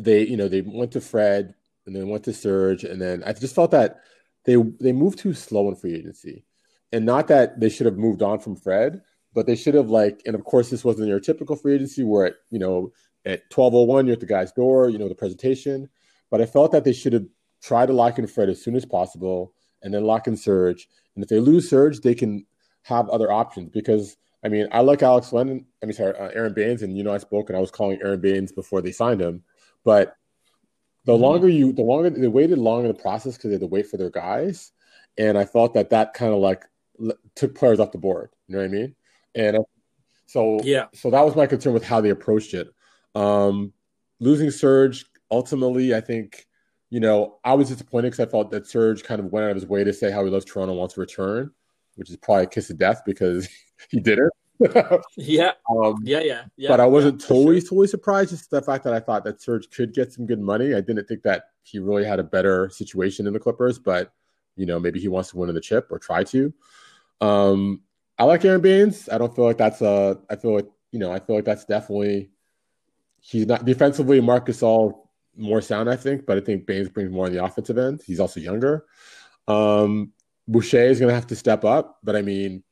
they, 0.00 0.26
you 0.26 0.36
know, 0.36 0.48
they 0.48 0.62
went 0.62 0.92
to 0.92 1.00
Fred 1.00 1.54
and 1.84 1.94
then 1.94 2.08
went 2.08 2.24
to 2.24 2.32
Serge, 2.32 2.84
and 2.84 3.00
then 3.02 3.22
I 3.26 3.34
just 3.34 3.54
felt 3.54 3.72
that 3.72 4.00
they 4.44 4.56
they 4.56 4.92
moved 4.92 5.18
too 5.18 5.34
slow 5.34 5.68
in 5.68 5.76
free 5.76 5.94
agency, 5.94 6.44
and 6.90 7.04
not 7.04 7.28
that 7.28 7.60
they 7.60 7.68
should 7.68 7.86
have 7.86 7.98
moved 7.98 8.22
on 8.22 8.38
from 8.38 8.56
Fred, 8.56 9.02
but 9.34 9.46
they 9.46 9.56
should 9.56 9.74
have 9.74 9.90
like, 9.90 10.22
and 10.24 10.34
of 10.34 10.44
course, 10.44 10.70
this 10.70 10.84
wasn't 10.84 11.08
your 11.08 11.20
typical 11.20 11.56
free 11.56 11.74
agency 11.74 12.02
where 12.02 12.26
at 12.26 12.34
you 12.50 12.58
know 12.58 12.92
at 13.26 13.50
twelve 13.50 13.74
oh 13.74 13.82
one 13.82 14.06
you're 14.06 14.14
at 14.14 14.20
the 14.20 14.26
guy's 14.26 14.52
door, 14.52 14.88
you 14.88 14.98
know, 14.98 15.08
the 15.08 15.14
presentation, 15.14 15.90
but 16.30 16.40
I 16.40 16.46
felt 16.46 16.72
that 16.72 16.84
they 16.84 16.94
should 16.94 17.12
have 17.12 17.26
tried 17.60 17.86
to 17.86 17.92
lock 17.92 18.18
in 18.18 18.26
Fred 18.26 18.48
as 18.48 18.62
soon 18.62 18.74
as 18.74 18.86
possible, 18.86 19.52
and 19.82 19.92
then 19.92 20.04
lock 20.04 20.26
in 20.28 20.36
Serge. 20.36 20.88
And 21.18 21.24
if 21.24 21.28
they 21.28 21.40
lose 21.40 21.68
Serge, 21.68 21.98
they 22.00 22.14
can 22.14 22.46
have 22.82 23.08
other 23.08 23.32
options 23.32 23.70
because 23.70 24.16
I 24.44 24.48
mean, 24.48 24.68
I 24.70 24.82
like 24.82 25.02
Alex 25.02 25.32
Lennon. 25.32 25.66
I 25.82 25.86
mean, 25.86 25.94
sorry, 25.94 26.16
uh, 26.16 26.28
Aron 26.28 26.54
Baynes, 26.54 26.82
and 26.82 26.96
you 26.96 27.02
know, 27.02 27.12
I 27.12 27.18
spoke 27.18 27.50
and 27.50 27.56
I 27.56 27.60
was 27.60 27.72
calling 27.72 27.98
Aron 28.00 28.20
Baynes 28.20 28.52
before 28.52 28.80
they 28.80 28.92
signed 28.92 29.20
him. 29.20 29.42
But 29.84 30.14
the 31.06 31.12
Mhm. 31.12 31.20
longer 31.20 31.48
you, 31.48 31.72
the 31.72 31.82
longer 31.82 32.08
they 32.08 32.28
waited 32.28 32.58
longer 32.58 32.88
in 32.88 32.94
the 32.94 33.02
process 33.02 33.36
because 33.36 33.48
they 33.48 33.54
had 33.54 33.62
to 33.62 33.66
wait 33.66 33.88
for 33.88 33.96
their 33.96 34.10
guys, 34.10 34.70
and 35.16 35.36
I 35.36 35.44
felt 35.44 35.74
that 35.74 35.90
that 35.90 36.14
kind 36.14 36.32
of 36.32 36.38
like 36.38 36.64
l- 37.04 37.18
took 37.34 37.56
players 37.56 37.80
off 37.80 37.90
the 37.90 37.98
board. 37.98 38.30
You 38.46 38.54
know 38.54 38.60
what 38.60 38.66
I 38.66 38.72
mean? 38.72 38.94
And 39.34 39.58
so, 40.26 40.60
Yeah. 40.62 40.86
so 40.94 41.10
that 41.10 41.24
was 41.24 41.34
my 41.34 41.48
concern 41.48 41.74
with 41.74 41.82
how 41.84 42.00
they 42.00 42.10
approached 42.10 42.54
it. 42.54 42.68
Um, 43.16 43.72
losing 44.20 44.52
Serge 44.52 45.04
ultimately, 45.32 45.96
I 45.96 46.00
think, 46.00 46.46
you 46.90 47.00
know, 47.00 47.38
I 47.44 47.54
was 47.54 47.68
disappointed 47.68 48.10
because 48.10 48.26
I 48.26 48.30
felt 48.30 48.50
that 48.50 48.66
Serge 48.66 49.04
kind 49.04 49.20
of 49.20 49.26
went 49.26 49.44
out 49.44 49.50
of 49.50 49.56
his 49.56 49.66
way 49.66 49.84
to 49.84 49.92
say 49.92 50.10
how 50.10 50.24
he 50.24 50.30
loves 50.30 50.44
Toronto 50.44 50.72
and 50.72 50.78
wants 50.78 50.94
to 50.94 51.00
return, 51.00 51.50
which 51.96 52.10
is 52.10 52.16
probably 52.16 52.44
a 52.44 52.46
kiss 52.46 52.70
of 52.70 52.78
death 52.78 53.02
because 53.04 53.48
he 53.90 54.00
did 54.00 54.18
it. 54.18 54.32
Yeah, 55.16 55.52
um, 55.70 55.98
yeah, 56.02 56.18
yeah, 56.20 56.42
yeah. 56.56 56.68
but 56.68 56.80
I 56.80 56.86
wasn't 56.86 57.22
yeah, 57.22 57.28
totally 57.28 57.60
sure. 57.60 57.68
totally 57.68 57.86
surprised. 57.86 58.30
Just 58.30 58.50
the 58.50 58.60
fact 58.60 58.82
that 58.84 58.92
I 58.92 58.98
thought 58.98 59.22
that 59.22 59.40
Serge 59.40 59.70
could 59.70 59.94
get 59.94 60.12
some 60.12 60.26
good 60.26 60.40
money. 60.40 60.74
I 60.74 60.80
didn't 60.80 61.06
think 61.06 61.22
that 61.22 61.50
he 61.62 61.78
really 61.78 62.04
had 62.04 62.18
a 62.18 62.24
better 62.24 62.68
situation 62.70 63.28
in 63.28 63.32
the 63.32 63.38
Clippers, 63.38 63.78
but 63.78 64.12
you 64.56 64.66
know 64.66 64.80
maybe 64.80 64.98
he 64.98 65.06
wants 65.06 65.30
to 65.30 65.36
win 65.36 65.48
in 65.48 65.54
the 65.54 65.60
chip 65.60 65.86
or 65.90 66.00
try 66.00 66.24
to. 66.24 66.52
Um, 67.20 67.82
I 68.18 68.24
like 68.24 68.44
Aron 68.44 68.60
Baynes. 68.60 69.08
I 69.08 69.18
don't 69.18 69.34
feel 69.34 69.44
like 69.44 69.58
that's 69.58 69.80
a. 69.80 70.18
I 70.28 70.34
feel 70.34 70.54
like 70.54 70.66
you 70.90 70.98
know 70.98 71.12
I 71.12 71.20
feel 71.20 71.36
like 71.36 71.44
that's 71.44 71.64
definitely 71.64 72.30
he's 73.20 73.46
not 73.46 73.64
defensively. 73.64 74.20
Marc 74.20 74.46
Gasol 74.46 75.06
more 75.38 75.60
sound, 75.60 75.88
I 75.88 75.96
think, 75.96 76.26
but 76.26 76.36
I 76.36 76.40
think 76.40 76.66
Baynes 76.66 76.88
brings 76.88 77.10
more 77.10 77.26
on 77.26 77.32
the 77.32 77.42
offensive 77.44 77.78
end. 77.78 78.02
He's 78.04 78.20
also 78.20 78.40
younger. 78.40 78.84
Um, 79.46 80.12
Boucher 80.46 80.82
is 80.82 80.98
going 80.98 81.08
to 81.10 81.14
have 81.14 81.26
to 81.28 81.36
step 81.36 81.64
up, 81.64 81.98
but 82.02 82.16
I 82.16 82.22
mean, 82.22 82.62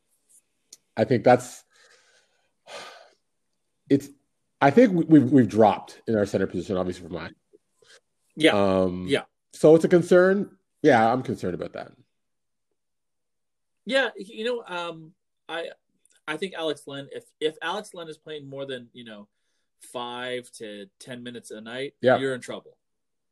I 0.96 1.04
think 1.04 1.24
that's 1.24 1.62
it's. 3.88 4.08
I 4.60 4.70
think 4.70 4.92
we- 4.92 5.04
we've 5.04 5.30
we've 5.30 5.48
dropped 5.48 6.00
in 6.08 6.16
our 6.16 6.24
center 6.26 6.46
position, 6.46 6.76
obviously 6.76 7.06
for 7.06 7.12
mine. 7.12 7.34
Yeah, 8.36 8.52
Um, 8.52 9.06
yeah. 9.08 9.22
So 9.52 9.74
it's 9.74 9.84
a 9.84 9.88
concern. 9.88 10.56
Yeah, 10.82 11.10
I'm 11.12 11.22
concerned 11.22 11.54
about 11.54 11.72
that. 11.74 11.92
yeah. 13.84 14.10
You 14.16 14.44
know, 14.44 14.64
um, 14.66 15.12
I 15.48 15.68
I 16.26 16.36
think 16.36 16.54
Alex 16.54 16.82
Len. 16.86 17.08
If 17.12 17.24
if 17.40 17.56
Alex 17.62 17.94
Len 17.94 18.08
is 18.08 18.18
playing 18.18 18.48
more 18.48 18.66
than 18.66 18.88
you 18.92 19.04
know 19.04 19.28
five 19.80 20.50
to 20.52 20.86
ten 20.98 21.22
minutes 21.22 21.50
a 21.50 21.60
night, 21.60 21.94
Yeah. 22.00 22.18
you're 22.18 22.34
in 22.34 22.40
trouble, 22.40 22.76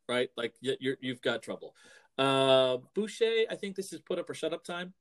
right? 0.09 0.31
Like 0.37 0.55
you- 0.61 0.77
you're 0.81 0.97
you've 1.01 1.23
got 1.23 1.43
trouble. 1.43 1.75
Uh, 2.19 2.79
Boucher, 2.95 3.45
I 3.51 3.57
think 3.57 3.75
this 3.77 3.93
is 3.93 4.01
put 4.01 4.19
up 4.19 4.31
or 4.31 4.35
shut 4.35 4.53
up 4.53 4.65
time 4.65 4.95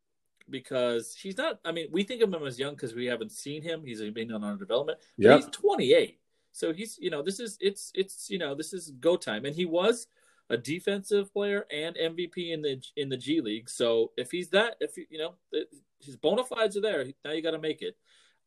because 0.50 1.16
he's 1.16 1.38
not. 1.38 1.60
I 1.64 1.72
mean, 1.72 1.88
we 1.92 2.04
think 2.04 2.22
of 2.22 2.34
him 2.34 2.46
as 2.46 2.60
young 2.60 2.74
because 2.76 2.94
we 2.96 3.06
haven't 3.06 3.32
seen 3.32 3.62
him. 3.62 3.84
He's 3.86 4.02
been 4.12 4.32
on 4.32 4.44
our 4.44 4.56
development. 4.56 5.00
But 5.18 5.24
Yeah, 5.26 5.36
he's 5.38 5.46
28. 5.48 6.20
So 6.52 6.72
he's, 6.74 6.98
you 7.00 7.10
know, 7.10 7.22
this 7.22 7.40
is 7.40 7.58
it's 7.62 7.92
it's 7.96 8.30
you 8.30 8.38
know 8.38 8.54
this 8.56 8.74
is 8.74 8.92
go 9.00 9.16
time, 9.16 9.46
and 9.46 9.56
he 9.56 9.66
was 9.66 10.08
a 10.50 10.58
defensive 10.58 11.32
player 11.34 11.66
and 11.72 11.96
MVP 11.96 12.52
in 12.52 12.62
the 12.62 12.82
in 12.96 13.10
the 13.10 13.18
G 13.18 13.42
League. 13.42 13.70
So 13.70 14.12
if 14.18 14.30
he's 14.32 14.50
that, 14.50 14.76
if 14.80 14.98
you 14.98 15.18
know 15.18 15.36
his 16.00 16.16
bona 16.18 16.44
fides 16.44 16.76
are 16.78 16.82
there, 16.82 17.06
now 17.24 17.32
you 17.32 17.42
got 17.42 17.52
to 17.52 17.60
make 17.60 17.82
it. 17.82 17.98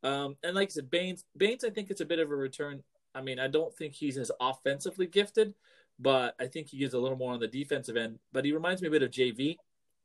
Um, 0.02 0.36
and 0.42 0.54
like 0.54 0.68
I 0.68 0.72
said, 0.72 0.90
Baynes, 0.90 1.24
Baynes, 1.36 1.64
I 1.64 1.70
think 1.70 1.90
it's 1.90 2.00
a 2.00 2.06
bit 2.06 2.18
of 2.18 2.30
a 2.30 2.36
return. 2.36 2.82
I 3.14 3.22
mean, 3.22 3.38
I 3.38 3.48
don't 3.48 3.74
think 3.74 3.94
he's 3.94 4.18
as 4.18 4.30
offensively 4.40 5.06
gifted, 5.06 5.54
but 5.98 6.34
I 6.38 6.46
think 6.46 6.68
he 6.68 6.78
gives 6.78 6.94
a 6.94 6.98
little 6.98 7.16
more 7.16 7.32
on 7.32 7.40
the 7.40 7.48
defensive 7.48 7.96
end. 7.96 8.18
But 8.32 8.44
he 8.44 8.52
reminds 8.52 8.82
me 8.82 8.88
a 8.88 8.90
bit 8.90 9.02
of 9.02 9.10
JV. 9.10 9.58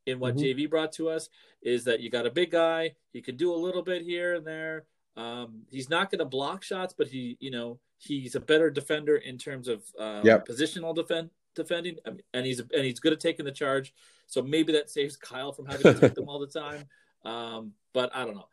In 0.07 0.19
what 0.19 0.33
Mhm. 0.35 0.39
JV 0.39 0.65
brought 0.65 0.91
to 0.93 1.09
us 1.09 1.29
is 1.61 1.83
that 1.83 1.99
you 1.99 2.09
got 2.09 2.25
a 2.25 2.31
big 2.31 2.49
guy, 2.49 2.95
he 3.13 3.21
can 3.21 3.37
do 3.37 3.53
a 3.53 3.55
little 3.55 3.83
bit 3.83 4.01
here 4.01 4.33
and 4.33 4.47
there. 4.47 4.85
Um, 5.15 5.67
he's 5.69 5.89
not 5.89 6.09
going 6.09 6.19
to 6.19 6.25
block 6.25 6.63
shots, 6.63 6.91
but 6.97 7.07
he, 7.07 7.37
you 7.39 7.51
know, 7.51 7.79
he's 7.97 8.33
a 8.33 8.39
better 8.39 8.71
defender 8.71 9.17
in 9.17 9.37
terms 9.37 9.67
of 9.67 9.83
um, 9.99 10.25
Yep. 10.25 10.47
positional 10.47 10.95
defend 10.95 11.29
defending, 11.53 11.99
I 12.05 12.11
mean, 12.11 12.21
and 12.33 12.45
he's 12.45 12.59
and 12.61 12.85
he's 12.85 12.99
good 12.99 13.13
at 13.13 13.19
taking 13.19 13.45
the 13.45 13.51
charge. 13.51 13.93
So 14.25 14.41
maybe 14.41 14.71
that 14.73 14.89
saves 14.89 15.17
Kyle 15.17 15.51
from 15.51 15.65
having 15.65 15.93
to 15.93 15.99
take 15.99 16.15
them 16.15 16.29
all 16.29 16.39
the 16.39 16.47
time. 16.47 16.87
Um, 17.23 17.75
but 17.93 18.15
I 18.15 18.25
don't 18.25 18.35
know. 18.35 18.47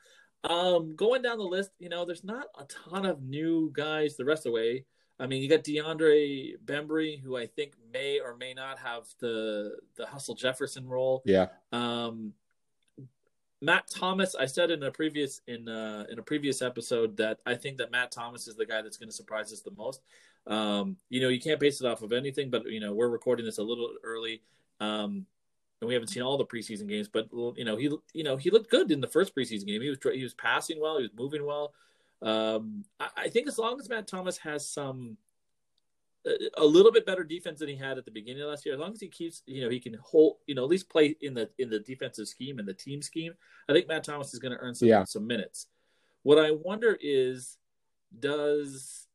Um, 0.44 0.94
going 0.94 1.22
down 1.22 1.38
the 1.38 1.44
list, 1.44 1.70
you 1.78 1.88
know, 1.88 2.04
there's 2.04 2.24
not 2.24 2.46
a 2.58 2.64
ton 2.64 3.04
of 3.04 3.22
new 3.22 3.70
guys 3.72 4.16
the 4.16 4.24
rest 4.24 4.40
of 4.40 4.52
the 4.52 4.52
way. 4.52 4.84
I 5.20 5.26
mean, 5.26 5.42
you 5.42 5.48
got 5.48 5.64
DeAndre 5.64 6.54
Bembry, 6.64 7.20
who 7.20 7.36
I 7.36 7.46
think 7.46 7.72
may 7.92 8.20
or 8.20 8.36
may 8.36 8.54
not 8.54 8.78
have 8.78 9.04
the 9.18 9.76
the 9.96 10.06
Hollis-Jefferson 10.06 10.86
role. 10.86 11.22
Yeah. 11.24 11.48
Um, 11.72 12.34
Matt 13.60 13.88
Thomas, 13.88 14.36
I 14.36 14.46
said 14.46 14.70
in 14.70 14.84
a 14.84 14.90
previous 14.92 15.40
in 15.48 15.68
uh, 15.68 16.04
in 16.08 16.20
a 16.20 16.22
previous 16.22 16.62
episode 16.62 17.16
that 17.16 17.40
I 17.44 17.56
think 17.56 17.78
that 17.78 17.90
Matt 17.90 18.12
Thomas 18.12 18.46
is 18.46 18.54
the 18.54 18.66
guy 18.66 18.82
that's 18.82 18.96
going 18.96 19.08
to 19.08 19.14
surprise 19.14 19.52
us 19.52 19.62
the 19.62 19.72
most. 19.76 20.02
Um, 20.46 20.96
you 21.10 21.20
know, 21.20 21.28
you 21.28 21.40
can't 21.40 21.58
base 21.58 21.80
it 21.80 21.86
off 21.86 22.02
of 22.02 22.12
anything, 22.12 22.50
but 22.50 22.66
you 22.66 22.78
know, 22.78 22.94
we're 22.94 23.08
recording 23.08 23.44
this 23.44 23.58
a 23.58 23.62
little 23.62 23.90
early, 24.04 24.42
um, 24.78 25.26
and 25.80 25.88
we 25.88 25.94
haven't 25.94 26.08
seen 26.08 26.22
all 26.22 26.36
the 26.36 26.44
preseason 26.44 26.88
games. 26.88 27.08
But 27.08 27.28
you 27.32 27.64
know, 27.64 27.76
he 27.76 27.90
you 28.12 28.24
know 28.24 28.36
he 28.36 28.50
looked 28.50 28.70
good 28.70 28.90
in 28.90 29.00
the 29.00 29.06
first 29.06 29.34
preseason 29.34 29.66
game. 29.66 29.82
He 29.82 29.88
was 29.88 29.98
he 30.12 30.22
was 30.22 30.34
passing 30.34 30.80
well, 30.80 30.98
he 30.98 31.02
was 31.02 31.12
moving 31.16 31.44
well. 31.44 31.72
Um, 32.20 32.84
I, 32.98 33.08
I 33.16 33.28
think 33.28 33.46
as 33.46 33.58
long 33.58 33.78
as 33.78 33.88
Matt 33.88 34.06
Thomas 34.06 34.38
has 34.38 34.68
some 34.68 35.16
a 36.56 36.64
little 36.64 36.92
bit 36.92 37.06
better 37.06 37.24
defense 37.24 37.60
than 37.60 37.68
he 37.68 37.76
had 37.76 37.98
at 37.98 38.04
the 38.04 38.10
beginning 38.10 38.42
of 38.42 38.48
last 38.48 38.66
year. 38.66 38.74
As 38.74 38.80
long 38.80 38.92
as 38.92 39.00
he 39.00 39.08
keeps, 39.08 39.42
you 39.46 39.62
know, 39.62 39.70
he 39.70 39.80
can 39.80 39.94
hold, 40.02 40.36
you 40.46 40.54
know, 40.54 40.64
at 40.64 40.68
least 40.68 40.90
play 40.90 41.16
in 41.20 41.34
the 41.34 41.48
in 41.58 41.70
the 41.70 41.80
defensive 41.80 42.28
scheme 42.28 42.58
and 42.58 42.68
the 42.68 42.74
team 42.74 43.02
scheme. 43.02 43.34
I 43.68 43.72
think 43.72 43.88
Matt 43.88 44.04
Thomas 44.04 44.32
is 44.34 44.40
going 44.40 44.52
to 44.52 44.58
earn 44.58 44.74
some 44.74 44.88
yeah. 44.88 45.04
some 45.04 45.26
minutes. 45.26 45.66
What 46.22 46.38
I 46.38 46.50
wonder 46.50 46.98
is, 47.00 47.56
does 48.18 49.06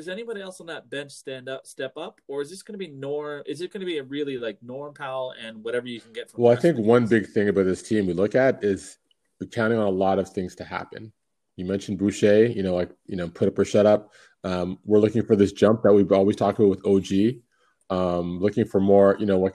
does 0.00 0.08
anybody 0.08 0.40
else 0.40 0.62
on 0.62 0.66
that 0.68 0.88
bench 0.88 1.12
stand 1.12 1.46
up, 1.46 1.66
step 1.66 1.92
up, 1.98 2.22
or 2.26 2.40
is 2.40 2.48
this 2.48 2.62
going 2.62 2.72
to 2.72 2.78
be 2.78 2.90
Norm? 2.90 3.42
Is 3.44 3.60
it 3.60 3.70
going 3.70 3.80
to 3.80 3.86
be 3.86 3.98
a 3.98 4.02
really 4.02 4.38
like 4.38 4.56
Norm 4.62 4.94
Powell 4.94 5.34
and 5.38 5.62
whatever 5.62 5.88
you 5.88 6.00
can 6.00 6.14
get 6.14 6.30
from? 6.30 6.42
Well, 6.42 6.56
I 6.56 6.56
think 6.56 6.78
one 6.78 7.06
big 7.06 7.26
thing 7.26 7.50
about 7.50 7.66
this 7.66 7.82
team 7.82 8.06
we 8.06 8.14
look 8.14 8.34
at 8.34 8.64
is 8.64 8.96
we're 9.38 9.48
counting 9.48 9.78
on 9.78 9.86
a 9.86 9.90
lot 9.90 10.18
of 10.18 10.30
things 10.30 10.54
to 10.54 10.64
happen. 10.64 11.12
You 11.56 11.66
mentioned 11.66 11.98
Boucher, 11.98 12.46
you 12.46 12.62
know, 12.62 12.74
like 12.74 12.90
you 13.08 13.16
know, 13.16 13.28
put 13.28 13.48
up 13.48 13.58
or 13.58 13.66
shut 13.66 13.84
up. 13.84 14.10
Um, 14.42 14.78
we're 14.86 15.00
looking 15.00 15.22
for 15.22 15.36
this 15.36 15.52
jump 15.52 15.82
that 15.82 15.92
we've 15.92 16.10
always 16.12 16.36
talked 16.36 16.58
about 16.58 16.70
with 16.70 16.86
OG. 16.86 17.42
Um, 17.90 18.40
looking 18.40 18.64
for 18.64 18.80
more, 18.80 19.18
you 19.20 19.26
know, 19.26 19.38
like 19.38 19.54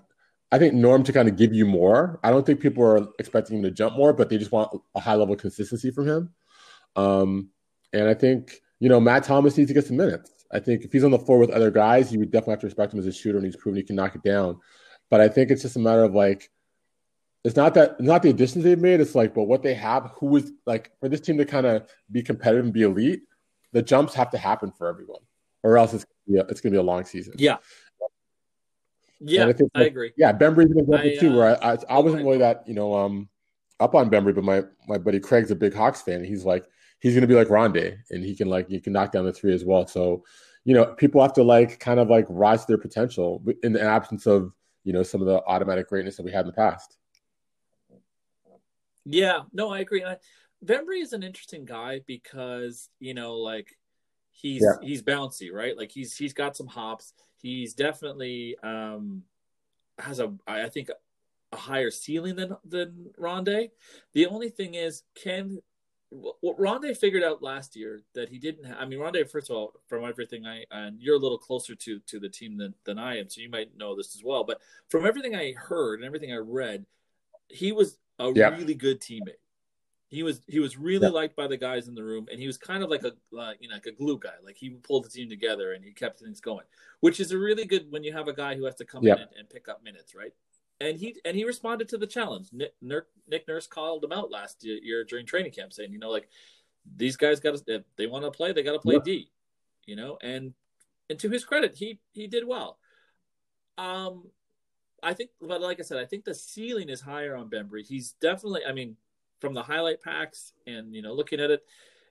I 0.51 0.59
think 0.59 0.75
Norm 0.75 1.01
to 1.05 1.13
kind 1.13 1.27
of 1.27 1.37
give 1.37 1.55
you 1.55 1.65
more. 1.65 2.19
I 2.23 2.29
don't 2.29 2.45
think 2.45 2.59
people 2.59 2.83
are 2.83 3.07
expecting 3.17 3.57
him 3.57 3.63
to 3.63 3.71
jump 3.71 3.97
more, 3.97 4.13
but 4.13 4.29
they 4.29 4.37
just 4.37 4.51
want 4.51 4.79
a 4.93 4.99
high 4.99 5.15
level 5.15 5.35
consistency 5.35 5.89
from 5.89 6.07
him. 6.07 6.29
Um, 6.95 7.49
and 7.93 8.07
I 8.07 8.13
think, 8.13 8.61
you 8.79 8.89
know, 8.89 8.99
Matt 8.99 9.23
Thomas 9.23 9.57
needs 9.57 9.69
to 9.69 9.73
get 9.73 9.87
some 9.87 9.97
minutes. 9.97 10.34
I 10.51 10.59
think 10.59 10.83
if 10.83 10.91
he's 10.91 11.03
on 11.03 11.11
the 11.11 11.19
floor 11.19 11.39
with 11.39 11.49
other 11.49 11.71
guys, 11.71 12.11
you 12.11 12.19
would 12.19 12.31
definitely 12.31 12.53
have 12.53 12.59
to 12.61 12.67
respect 12.67 12.93
him 12.93 12.99
as 12.99 13.07
a 13.07 13.11
shooter, 13.11 13.37
and 13.37 13.45
he's 13.45 13.55
proven 13.55 13.77
he 13.77 13.83
can 13.83 13.95
knock 13.95 14.15
it 14.15 14.23
down. 14.23 14.59
But 15.09 15.21
I 15.21 15.27
think 15.27 15.51
it's 15.51 15.61
just 15.61 15.75
a 15.75 15.79
matter 15.79 16.03
of 16.03 16.13
like, 16.13 16.49
it's 17.43 17.55
not 17.55 17.73
that 17.75 17.99
not 17.99 18.23
the 18.23 18.29
additions 18.29 18.63
they've 18.63 18.79
made. 18.79 18.99
It's 18.99 19.15
like, 19.15 19.33
but 19.33 19.43
what 19.43 19.61
they 19.61 19.75
have. 19.75 20.11
Who 20.17 20.35
is 20.37 20.51
like 20.65 20.91
for 20.99 21.09
this 21.09 21.21
team 21.21 21.37
to 21.37 21.45
kind 21.45 21.65
of 21.65 21.87
be 22.11 22.23
competitive 22.23 22.65
and 22.65 22.73
be 22.73 22.83
elite? 22.83 23.21
the 23.75 23.81
jumps 23.81 24.13
have 24.13 24.29
to 24.31 24.37
happen 24.37 24.71
for 24.71 24.87
everyone, 24.87 25.19
or 25.61 25.77
else 25.77 25.93
it's 25.93 26.05
yeah, 26.25 26.43
it's 26.47 26.61
going 26.61 26.71
to 26.71 26.77
be 26.77 26.79
a 26.79 26.83
long 26.83 27.03
season. 27.03 27.35
Yeah. 27.37 27.57
Yeah, 29.19 29.47
I, 29.47 29.53
think, 29.53 29.69
I 29.75 29.83
agree. 29.83 30.13
Yeah, 30.17 30.31
Bembry's 30.31 30.71
an 30.71 30.79
example 30.79 30.95
I, 30.95 31.15
too, 31.15 31.33
uh, 31.33 31.35
where 31.35 31.63
I, 31.63 31.73
I, 31.73 31.77
I 31.89 31.99
wasn't 31.99 32.23
really 32.23 32.37
that 32.37 32.67
you 32.67 32.73
know 32.73 32.93
um 32.93 33.27
up 33.79 33.95
on 33.95 34.09
Bembry, 34.09 34.33
but 34.33 34.45
my 34.45 34.63
my 34.87 34.97
buddy 34.97 35.19
Craig's 35.19 35.51
a 35.51 35.55
big 35.55 35.73
Hawks 35.73 36.01
fan, 36.01 36.15
and 36.15 36.25
he's 36.25 36.45
like 36.45 36.65
he's 37.05 37.13
going 37.13 37.21
to 37.21 37.27
be 37.27 37.35
like 37.35 37.49
Rondae, 37.49 37.99
and 38.09 38.25
he 38.25 38.35
can 38.35 38.49
like 38.49 38.67
he 38.67 38.79
can 38.79 38.91
knock 38.91 39.11
down 39.11 39.25
the 39.25 39.31
three 39.31 39.53
as 39.53 39.63
well. 39.63 39.85
So 39.85 40.23
you 40.63 40.73
know, 40.73 40.85
people 40.85 41.21
have 41.21 41.33
to 41.33 41.43
like 41.43 41.79
kind 41.79 41.99
of 41.99 42.09
like 42.09 42.25
rise 42.29 42.61
to 42.61 42.67
their 42.67 42.79
potential 42.79 43.45
in 43.61 43.73
the 43.73 43.81
absence 43.81 44.25
of 44.25 44.51
you 44.83 44.91
know 44.91 45.03
some 45.03 45.21
of 45.21 45.27
the 45.27 45.43
automatic 45.45 45.87
greatness 45.87 46.17
that 46.17 46.23
we 46.23 46.31
had 46.31 46.41
in 46.41 46.47
the 46.47 46.53
past. 46.53 46.97
Yeah, 49.05 49.41
no, 49.53 49.69
I 49.69 49.81
agree. 49.81 50.03
I, 50.03 50.17
Bembry 50.65 50.99
is 50.99 51.13
an 51.13 51.21
interesting 51.21 51.63
guy 51.63 52.01
because 52.07 52.89
you 52.99 53.13
know, 53.13 53.35
like 53.35 53.77
he's 54.31 54.63
yeah. 54.63 54.83
he's 54.85 55.03
bouncy, 55.03 55.53
right? 55.53 55.77
Like 55.77 55.91
he's 55.91 56.17
he's 56.17 56.33
got 56.33 56.57
some 56.57 56.65
hops. 56.65 57.13
He's 57.39 57.75
definitely 57.75 58.57
um 58.63 59.21
has 59.99 60.19
a 60.19 60.33
I 60.47 60.69
think 60.69 60.89
a 61.51 61.55
higher 61.55 61.91
ceiling 61.91 62.35
than 62.35 62.57
than 62.65 63.11
Rondae. 63.19 63.69
The 64.13 64.25
only 64.25 64.49
thing 64.49 64.73
is, 64.73 65.03
can 65.13 65.59
what 66.09 66.57
Rondae 66.57 66.95
figured 66.95 67.23
out 67.23 67.41
last 67.41 67.75
year 67.75 68.01
that 68.13 68.29
he 68.29 68.37
didn't. 68.37 68.65
Have, 68.65 68.77
I 68.79 68.85
mean, 68.85 68.99
Rondae, 68.99 69.29
first 69.29 69.49
of 69.49 69.55
all, 69.55 69.73
from 69.87 70.05
everything 70.05 70.45
I 70.45 70.63
and 70.71 71.01
you're 71.01 71.15
a 71.15 71.19
little 71.19 71.37
closer 71.37 71.75
to 71.75 71.99
to 71.99 72.19
the 72.19 72.29
team 72.29 72.57
than 72.57 72.73
than 72.85 72.97
I 72.97 73.17
am, 73.19 73.29
so 73.29 73.41
you 73.41 73.49
might 73.49 73.75
know 73.77 73.95
this 73.95 74.15
as 74.15 74.23
well. 74.23 74.43
But 74.43 74.61
from 74.87 75.05
everything 75.05 75.35
I 75.35 75.53
heard 75.53 75.99
and 75.99 76.05
everything 76.05 76.31
I 76.31 76.37
read, 76.37 76.85
he 77.47 77.71
was 77.71 77.97
a 78.19 78.31
yeah. 78.33 78.49
really 78.49 78.75
good 78.75 79.01
teammate. 79.01 79.41
He 80.07 80.23
was 80.23 80.41
he 80.47 80.59
was 80.59 80.77
really 80.77 81.07
yeah. 81.07 81.13
liked 81.13 81.35
by 81.35 81.47
the 81.47 81.57
guys 81.57 81.87
in 81.87 81.95
the 81.95 82.03
room, 82.03 82.27
and 82.31 82.39
he 82.39 82.47
was 82.47 82.57
kind 82.57 82.83
of 82.83 82.89
like 82.89 83.03
a 83.03 83.13
uh, 83.37 83.53
you 83.59 83.67
know 83.67 83.75
like 83.75 83.87
a 83.87 83.91
glue 83.91 84.19
guy. 84.19 84.35
Like 84.43 84.55
he 84.55 84.69
pulled 84.69 85.05
the 85.05 85.09
team 85.09 85.29
together 85.29 85.73
and 85.73 85.83
he 85.83 85.91
kept 85.91 86.19
things 86.19 86.39
going, 86.39 86.65
which 86.99 87.19
is 87.19 87.31
a 87.31 87.37
really 87.37 87.65
good 87.65 87.91
when 87.91 88.03
you 88.03 88.13
have 88.13 88.27
a 88.27 88.33
guy 88.33 88.55
who 88.55 88.65
has 88.65 88.75
to 88.75 88.85
come 88.85 89.03
yeah. 89.03 89.15
in 89.15 89.21
and, 89.21 89.29
and, 89.39 89.49
pick 89.49 89.67
up 89.67 89.83
minutes, 89.83 90.13
right? 90.13 90.33
And 90.85 90.97
he 90.97 91.15
and 91.25 91.35
he 91.35 91.43
responded 91.45 91.89
to 91.89 91.97
the 91.97 92.07
challenge. 92.07 92.49
Nick, 92.53 92.73
Nick 93.27 93.47
Nurse 93.47 93.67
called 93.67 94.03
him 94.03 94.11
out 94.11 94.31
last 94.31 94.63
year 94.63 95.03
during 95.03 95.25
training 95.25 95.51
camp, 95.51 95.73
saying, 95.73 95.91
you 95.91 95.99
know, 95.99 96.11
like 96.11 96.29
these 96.95 97.17
guys 97.17 97.39
got 97.39 97.55
to 97.55 97.75
if 97.75 97.83
they 97.97 98.07
want 98.07 98.23
to 98.23 98.31
play, 98.31 98.51
they 98.51 98.63
got 98.63 98.73
to 98.73 98.79
play 98.79 98.95
yeah. 98.95 99.01
D, 99.03 99.31
you 99.85 99.95
know. 99.95 100.17
And 100.21 100.53
and 101.09 101.17
to 101.19 101.29
his 101.29 101.43
credit, 101.43 101.75
he 101.75 101.99
he 102.11 102.27
did 102.27 102.47
well. 102.47 102.77
Um, 103.77 104.27
I 105.01 105.13
think, 105.13 105.31
but 105.41 105.61
like 105.61 105.79
I 105.79 105.83
said, 105.83 105.97
I 105.97 106.05
think 106.05 106.23
the 106.23 106.35
ceiling 106.35 106.89
is 106.89 107.01
higher 107.01 107.35
on 107.35 107.49
Bembry. 107.49 107.85
He's 107.85 108.13
definitely, 108.21 108.61
I 108.65 108.71
mean, 108.71 108.95
from 109.39 109.53
the 109.53 109.63
highlight 109.63 110.01
packs 110.01 110.53
and 110.65 110.95
you 110.95 111.01
know 111.01 111.13
looking 111.13 111.39
at 111.39 111.51
it 111.51 111.63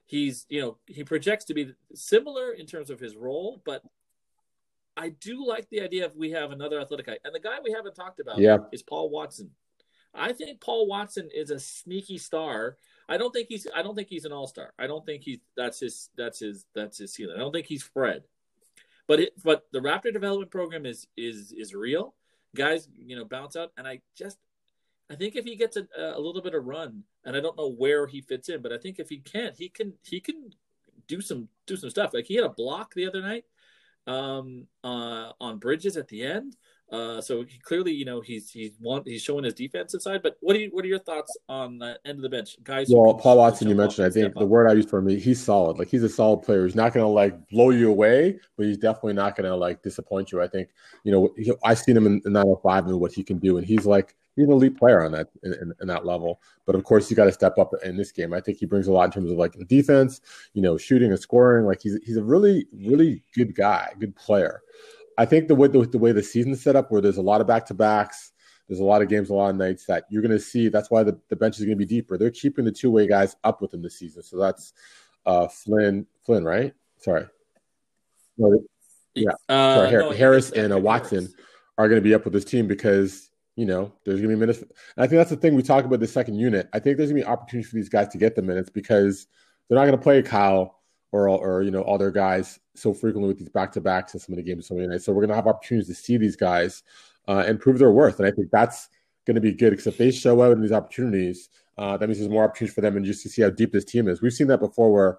he's 0.05 0.45
you 0.49 0.61
know 0.61 0.77
he 0.85 1.03
projects 1.03 1.45
to 1.45 1.53
be 1.53 1.73
similar 1.93 2.51
in 2.51 2.65
terms 2.65 2.89
of 2.89 2.99
his 2.99 3.15
role 3.15 3.61
but 3.65 3.83
i 4.97 5.09
do 5.09 5.45
like 5.45 5.69
the 5.69 5.81
idea 5.81 6.05
of 6.05 6.15
we 6.15 6.31
have 6.31 6.51
another 6.51 6.79
athletic 6.79 7.05
guy 7.05 7.17
and 7.23 7.33
the 7.33 7.39
guy 7.39 7.57
we 7.63 7.71
haven't 7.71 7.95
talked 7.95 8.19
about 8.19 8.37
yeah. 8.37 8.57
is 8.71 8.81
paul 8.81 9.09
watson. 9.09 9.49
I 10.17 10.31
think 10.31 10.61
paul 10.61 10.87
watson 10.87 11.29
is 11.35 11.51
a 11.51 11.59
sneaky 11.59 12.17
star. 12.17 12.77
I 13.09 13.17
don't 13.17 13.33
think 13.33 13.47
he's 13.49 13.67
i 13.75 13.81
don't 13.81 13.95
think 13.95 14.07
he's 14.09 14.25
an 14.25 14.31
all-star. 14.31 14.73
I 14.79 14.87
don't 14.87 15.05
think 15.05 15.23
he's 15.23 15.39
that's 15.57 15.79
his 15.79 16.09
that's 16.15 16.39
his 16.39 16.65
that's 16.73 16.97
his 16.97 17.13
ceiling. 17.13 17.35
I 17.35 17.39
don't 17.39 17.51
think 17.51 17.67
he's 17.67 17.83
fred. 17.83 18.23
But 19.07 19.19
it 19.19 19.33
but 19.43 19.67
the 19.71 19.79
raptor 19.79 20.13
development 20.13 20.51
program 20.51 20.85
is 20.85 21.07
is 21.17 21.51
is 21.51 21.75
real. 21.75 22.15
Guys 22.55 22.87
you 22.95 23.17
know 23.17 23.25
bounce 23.25 23.57
out 23.57 23.71
and 23.77 23.85
i 23.85 23.99
just 24.15 24.37
I 25.09 25.15
think 25.15 25.35
if 25.35 25.45
he 25.45 25.55
gets 25.55 25.77
a, 25.77 25.85
a 25.97 26.19
little 26.19 26.41
bit 26.41 26.55
of 26.55 26.65
run, 26.65 27.03
and 27.25 27.35
I 27.35 27.39
don't 27.39 27.57
know 27.57 27.69
where 27.69 28.07
he 28.07 28.21
fits 28.21 28.49
in, 28.49 28.61
but 28.61 28.73
I 28.73 28.77
think 28.77 28.99
if 28.99 29.09
he 29.09 29.17
can, 29.17 29.51
he 29.57 29.69
can 29.69 29.93
he 30.03 30.19
can 30.19 30.51
do 31.07 31.21
some 31.21 31.47
do 31.67 31.77
some 31.77 31.89
stuff. 31.89 32.13
Like 32.13 32.25
he 32.25 32.35
had 32.35 32.45
a 32.45 32.49
block 32.49 32.93
the 32.93 33.07
other 33.07 33.21
night 33.21 33.45
um, 34.07 34.67
uh, 34.83 35.31
on 35.39 35.57
Bridges 35.59 35.97
at 35.97 36.07
the 36.07 36.23
end. 36.23 36.55
Uh, 36.91 37.19
so 37.19 37.43
he 37.43 37.57
clearly, 37.59 37.91
you 37.91 38.05
know, 38.05 38.21
he's 38.21 38.51
he's 38.51 38.73
want 38.79 39.07
he's 39.07 39.21
showing 39.21 39.43
his 39.43 39.55
defensive 39.55 40.01
side. 40.01 40.21
But 40.21 40.37
what 40.41 40.53
do 40.53 40.59
you 40.59 40.69
what 40.71 40.85
are 40.85 40.87
your 40.87 40.99
thoughts 40.99 41.35
on 41.49 41.79
the 41.79 41.99
end 42.05 42.17
of 42.17 42.21
the 42.21 42.29
bench, 42.29 42.57
guys? 42.63 42.89
Well, 42.89 43.15
Paul 43.15 43.37
Watson, 43.37 43.67
you 43.67 43.75
mentioned. 43.75 44.05
I 44.05 44.11
think 44.11 44.35
the 44.35 44.45
word 44.45 44.67
I 44.67 44.73
used 44.73 44.89
for 44.89 45.01
me, 45.01 45.19
he's 45.19 45.41
solid. 45.41 45.79
Like 45.79 45.87
he's 45.87 46.03
a 46.03 46.09
solid 46.09 46.43
player. 46.43 46.63
He's 46.63 46.75
not 46.75 46.93
going 46.93 47.03
to 47.03 47.09
like 47.09 47.49
blow 47.49 47.71
you 47.71 47.89
away, 47.89 48.39
but 48.55 48.67
he's 48.67 48.77
definitely 48.77 49.13
not 49.13 49.35
going 49.35 49.49
to 49.49 49.55
like 49.55 49.81
disappoint 49.81 50.31
you. 50.31 50.41
I 50.41 50.47
think 50.47 50.69
you 51.03 51.11
know 51.11 51.33
he, 51.37 51.51
I've 51.63 51.79
seen 51.79 51.97
him 51.97 52.05
in, 52.05 52.21
in 52.25 52.33
905 52.33 52.87
and 52.87 52.99
what 52.99 53.13
he 53.13 53.23
can 53.23 53.39
do, 53.39 53.57
and 53.57 53.65
he's 53.65 53.87
like 53.87 54.15
he's 54.35 54.45
an 54.45 54.51
elite 54.51 54.77
player 54.77 55.03
on 55.03 55.11
that 55.13 55.29
in, 55.43 55.53
in, 55.53 55.73
in 55.81 55.87
that 55.87 56.05
level. 56.05 56.39
But 56.65 56.75
of 56.75 56.83
course, 56.83 57.09
you 57.09 57.15
got 57.15 57.25
to 57.25 57.31
step 57.31 57.57
up 57.57 57.71
in 57.83 57.97
this 57.97 58.11
game. 58.11 58.33
I 58.33 58.41
think 58.41 58.59
he 58.59 58.65
brings 58.65 58.87
a 58.87 58.91
lot 58.91 59.05
in 59.05 59.11
terms 59.11 59.31
of 59.31 59.37
like 59.37 59.53
the 59.53 59.65
defense, 59.65 60.21
you 60.53 60.61
know, 60.61 60.77
shooting 60.77 61.11
and 61.11 61.19
scoring. 61.19 61.65
Like 61.65 61.81
he's 61.81 61.97
he's 62.05 62.17
a 62.17 62.23
really 62.23 62.67
really 62.71 63.23
good 63.33 63.55
guy, 63.55 63.91
good 63.99 64.15
player. 64.15 64.61
I 65.17 65.25
think 65.25 65.47
the 65.47 65.55
way 65.55 65.67
the, 65.67 65.85
the 65.85 65.97
way 65.97 66.11
the 66.11 66.23
season's 66.23 66.61
set 66.61 66.75
up, 66.75 66.91
where 66.91 67.01
there's 67.01 67.17
a 67.17 67.21
lot 67.21 67.41
of 67.41 67.47
back 67.47 67.65
to 67.67 67.73
backs, 67.73 68.31
there's 68.67 68.79
a 68.79 68.83
lot 68.83 69.01
of 69.01 69.09
games, 69.09 69.29
a 69.29 69.33
lot 69.33 69.49
of 69.49 69.55
nights 69.55 69.85
that 69.85 70.05
you're 70.09 70.21
going 70.21 70.31
to 70.31 70.39
see. 70.39 70.69
That's 70.69 70.89
why 70.89 71.03
the, 71.03 71.19
the 71.29 71.35
bench 71.35 71.57
is 71.57 71.65
going 71.65 71.77
to 71.77 71.85
be 71.85 71.85
deeper. 71.85 72.17
They're 72.17 72.31
keeping 72.31 72.65
the 72.65 72.71
two 72.71 72.91
way 72.91 73.07
guys 73.07 73.35
up 73.43 73.61
with 73.61 73.71
them 73.71 73.81
this 73.81 73.99
season. 73.99 74.23
So 74.23 74.37
that's 74.37 74.73
uh, 75.25 75.47
Flynn, 75.47 76.05
Flynn, 76.25 76.43
right? 76.43 76.73
Sorry. 76.97 77.25
No, 78.37 78.59
yeah, 79.13 79.31
uh, 79.47 79.75
Sorry, 79.75 79.91
no, 79.91 80.11
Harris 80.11 80.51
and 80.51 80.73
uh, 80.73 80.79
Watson 80.79 81.33
are 81.77 81.87
going 81.87 82.01
to 82.01 82.03
be 82.03 82.13
up 82.13 82.25
with 82.25 82.33
this 82.33 82.43
team 82.43 82.67
because 82.67 83.29
you 83.55 83.65
know 83.65 83.93
there's 84.03 84.19
going 84.19 84.29
to 84.29 84.35
be 84.35 84.39
minutes. 84.39 84.59
And 84.59 84.69
I 84.97 85.07
think 85.07 85.19
that's 85.19 85.29
the 85.29 85.37
thing 85.37 85.55
we 85.55 85.63
talk 85.63 85.85
about 85.85 86.01
the 86.01 86.07
second 86.07 86.35
unit. 86.35 86.67
I 86.73 86.79
think 86.79 86.97
there's 86.97 87.11
going 87.11 87.21
to 87.21 87.25
be 87.25 87.31
opportunities 87.31 87.69
for 87.69 87.77
these 87.77 87.87
guys 87.87 88.09
to 88.09 88.17
get 88.17 88.35
the 88.35 88.41
minutes 88.41 88.69
because 88.69 89.27
they're 89.67 89.77
not 89.77 89.85
going 89.85 89.97
to 89.97 90.03
play 90.03 90.21
Kyle 90.21 90.74
or 91.15 91.29
or 91.29 91.61
you 91.63 91.71
know 91.71 91.81
all 91.81 91.97
their 91.97 92.11
guys 92.11 92.59
so 92.75 92.93
frequently 92.93 93.27
with 93.27 93.39
these 93.39 93.49
back 93.49 93.71
to 93.71 93.81
backs 93.81 94.13
and 94.13 94.21
so 94.21 94.31
many 94.31 94.43
games 94.43 94.67
so 94.67 94.75
many 94.75 94.87
nights. 94.87 95.05
So 95.05 95.13
we're 95.13 95.25
gonna 95.25 95.35
have 95.35 95.47
opportunities 95.47 95.87
to 95.87 95.95
see 95.95 96.17
these 96.17 96.35
guys 96.35 96.83
uh, 97.27 97.43
and 97.47 97.59
prove 97.59 97.79
their 97.79 97.91
worth, 97.91 98.19
and 98.19 98.27
I 98.27 98.31
think 98.31 98.51
that's 98.51 98.89
going 99.25 99.35
to 99.35 99.41
be 99.41 99.53
good 99.53 99.71
because 99.71 99.87
if 99.87 99.97
they 99.97 100.11
show 100.11 100.41
out 100.43 100.51
in 100.51 100.61
these 100.61 100.71
opportunities, 100.71 101.49
uh, 101.77 101.97
that 101.97 102.07
means 102.07 102.19
there's 102.19 102.29
more 102.29 102.43
opportunities 102.43 102.75
for 102.75 102.81
them 102.81 102.95
and 102.95 103.05
just 103.05 103.23
to 103.23 103.29
see 103.29 103.41
how 103.41 103.49
deep 103.49 103.71
this 103.71 103.85
team 103.85 104.07
is. 104.07 104.21
We've 104.21 104.31
seen 104.31 104.47
that 104.47 104.59
before 104.59 104.93
where 104.93 105.17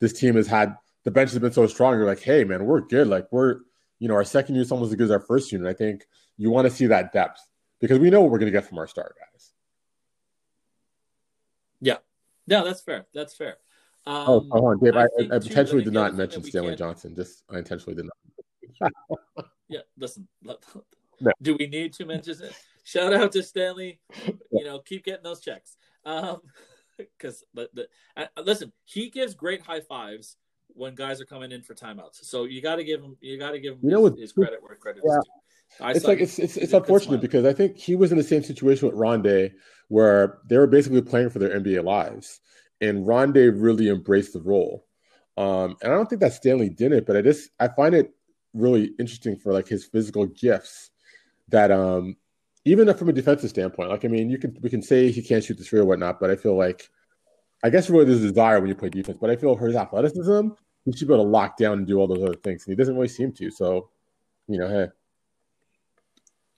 this 0.00 0.12
team 0.12 0.36
has 0.36 0.46
had 0.46 0.76
the 1.04 1.10
bench 1.10 1.30
has 1.30 1.38
been 1.38 1.52
so 1.52 1.66
strong. 1.66 1.94
You're 1.94 2.06
like, 2.06 2.22
hey 2.22 2.44
man, 2.44 2.64
we're 2.64 2.80
good. 2.80 3.08
Like 3.08 3.26
we're 3.30 3.60
you 3.98 4.08
know 4.08 4.14
our 4.14 4.24
second 4.24 4.54
unit's 4.54 4.72
almost 4.72 4.90
as 4.90 4.96
good 4.96 5.04
as 5.04 5.10
our 5.10 5.20
first 5.20 5.52
unit. 5.52 5.66
I 5.66 5.74
think 5.74 6.06
you 6.36 6.50
want 6.50 6.66
to 6.66 6.70
see 6.70 6.86
that 6.86 7.12
depth 7.12 7.40
because 7.80 7.98
we 7.98 8.10
know 8.10 8.20
what 8.20 8.30
we're 8.30 8.38
going 8.38 8.52
to 8.52 8.56
get 8.56 8.68
from 8.68 8.78
our 8.78 8.86
star 8.86 9.14
guys. 9.18 9.52
Yeah, 11.80 11.98
No, 12.46 12.64
that's 12.64 12.80
fair. 12.80 13.06
That's 13.12 13.34
fair. 13.34 13.58
Um, 14.08 14.24
oh, 14.26 14.46
hold 14.50 14.64
on, 14.64 14.78
Dave. 14.78 14.96
I, 14.96 15.02
I, 15.02 15.06
I 15.32 15.36
intentionally 15.36 15.84
did 15.84 15.92
not 15.92 16.14
mention 16.14 16.42
Stanley 16.42 16.74
Johnson. 16.76 17.14
Just 17.14 17.44
I 17.50 17.58
intentionally 17.58 17.94
did 17.94 18.06
not. 18.80 18.92
yeah, 19.68 19.80
listen. 19.98 20.26
No. 21.20 21.32
Do 21.42 21.56
we 21.58 21.66
need 21.66 21.94
to 21.94 22.06
mention 22.06 22.36
it? 22.40 22.52
Shout 22.84 23.12
out 23.12 23.32
to 23.32 23.42
Stanley. 23.42 23.98
You 24.52 24.64
know, 24.64 24.78
keep 24.78 25.04
getting 25.04 25.24
those 25.24 25.40
checks. 25.40 25.76
Um, 26.04 26.42
because 26.96 27.42
but 27.52 27.74
the, 27.74 27.88
uh, 28.16 28.26
listen, 28.44 28.72
he 28.84 29.10
gives 29.10 29.34
great 29.34 29.60
high 29.60 29.80
fives 29.80 30.36
when 30.68 30.94
guys 30.94 31.20
are 31.20 31.24
coming 31.24 31.50
in 31.50 31.62
for 31.62 31.74
timeouts. 31.74 32.22
So 32.24 32.44
you 32.44 32.62
got 32.62 32.76
to 32.76 32.84
give 32.84 33.02
him, 33.02 33.16
you 33.20 33.36
got 33.36 33.50
to 33.50 33.58
give 33.58 33.74
him 33.74 33.90
you 33.90 34.04
his, 34.04 34.20
his 34.20 34.32
credit 34.32 34.62
where 34.62 34.76
credit 34.76 35.02
yeah. 35.04 35.18
is 35.18 35.24
due. 35.24 35.84
I 35.84 35.90
it's 35.90 36.04
like 36.04 36.20
it's 36.20 36.38
it's, 36.38 36.56
it's 36.56 36.72
unfortunate 36.72 37.20
because 37.20 37.44
I 37.44 37.52
think 37.52 37.76
he 37.76 37.96
was 37.96 38.12
in 38.12 38.18
the 38.18 38.24
same 38.24 38.44
situation 38.44 38.86
with 38.86 38.96
Rondae, 38.96 39.52
where 39.88 40.38
they 40.48 40.56
were 40.56 40.68
basically 40.68 41.02
playing 41.02 41.30
for 41.30 41.40
their 41.40 41.58
NBA 41.58 41.82
lives, 41.82 42.40
and 42.80 43.06
Rondae 43.06 43.52
really 43.54 43.88
embraced 43.88 44.32
the 44.32 44.40
role. 44.40 44.86
Um, 45.36 45.76
and 45.82 45.92
I 45.92 45.96
don't 45.96 46.08
think 46.08 46.20
that 46.20 46.32
Stanley 46.32 46.68
did 46.68 46.92
it, 46.92 47.06
but 47.06 47.16
I 47.16 47.22
just 47.22 47.50
I 47.60 47.68
find 47.68 47.94
it 47.94 48.12
really 48.54 48.92
interesting 48.98 49.36
for 49.36 49.52
like 49.52 49.68
his 49.68 49.84
physical 49.84 50.26
gifts 50.26 50.90
that 51.48 51.70
um 51.70 52.16
even 52.64 52.92
from 52.94 53.08
a 53.08 53.12
defensive 53.12 53.50
standpoint, 53.50 53.88
like 53.88 54.04
I 54.04 54.08
mean, 54.08 54.28
you 54.30 54.38
can 54.38 54.56
we 54.60 54.68
can 54.68 54.82
say 54.82 55.10
he 55.10 55.22
can't 55.22 55.42
shoot 55.42 55.56
the 55.56 55.64
three 55.64 55.80
or 55.80 55.84
whatnot, 55.84 56.20
but 56.20 56.30
I 56.30 56.36
feel 56.36 56.56
like 56.56 56.88
I 57.62 57.70
guess 57.70 57.88
really 57.88 58.04
there's 58.04 58.22
a 58.22 58.28
desire 58.28 58.60
when 58.60 58.68
you 58.68 58.74
play 58.74 58.88
defense, 58.88 59.18
but 59.20 59.30
I 59.30 59.36
feel 59.36 59.56
his 59.56 59.74
athleticism, 59.74 60.48
he 60.84 60.92
should 60.92 61.08
be 61.08 61.14
able 61.14 61.24
to 61.24 61.30
lock 61.30 61.56
down 61.56 61.78
and 61.78 61.86
do 61.86 61.98
all 61.98 62.06
those 62.06 62.22
other 62.22 62.34
things, 62.34 62.66
and 62.66 62.72
he 62.72 62.76
doesn't 62.76 62.94
really 62.94 63.08
seem 63.08 63.32
to. 63.32 63.50
So, 63.50 63.90
you 64.48 64.58
know, 64.58 64.68
hey. 64.68 64.86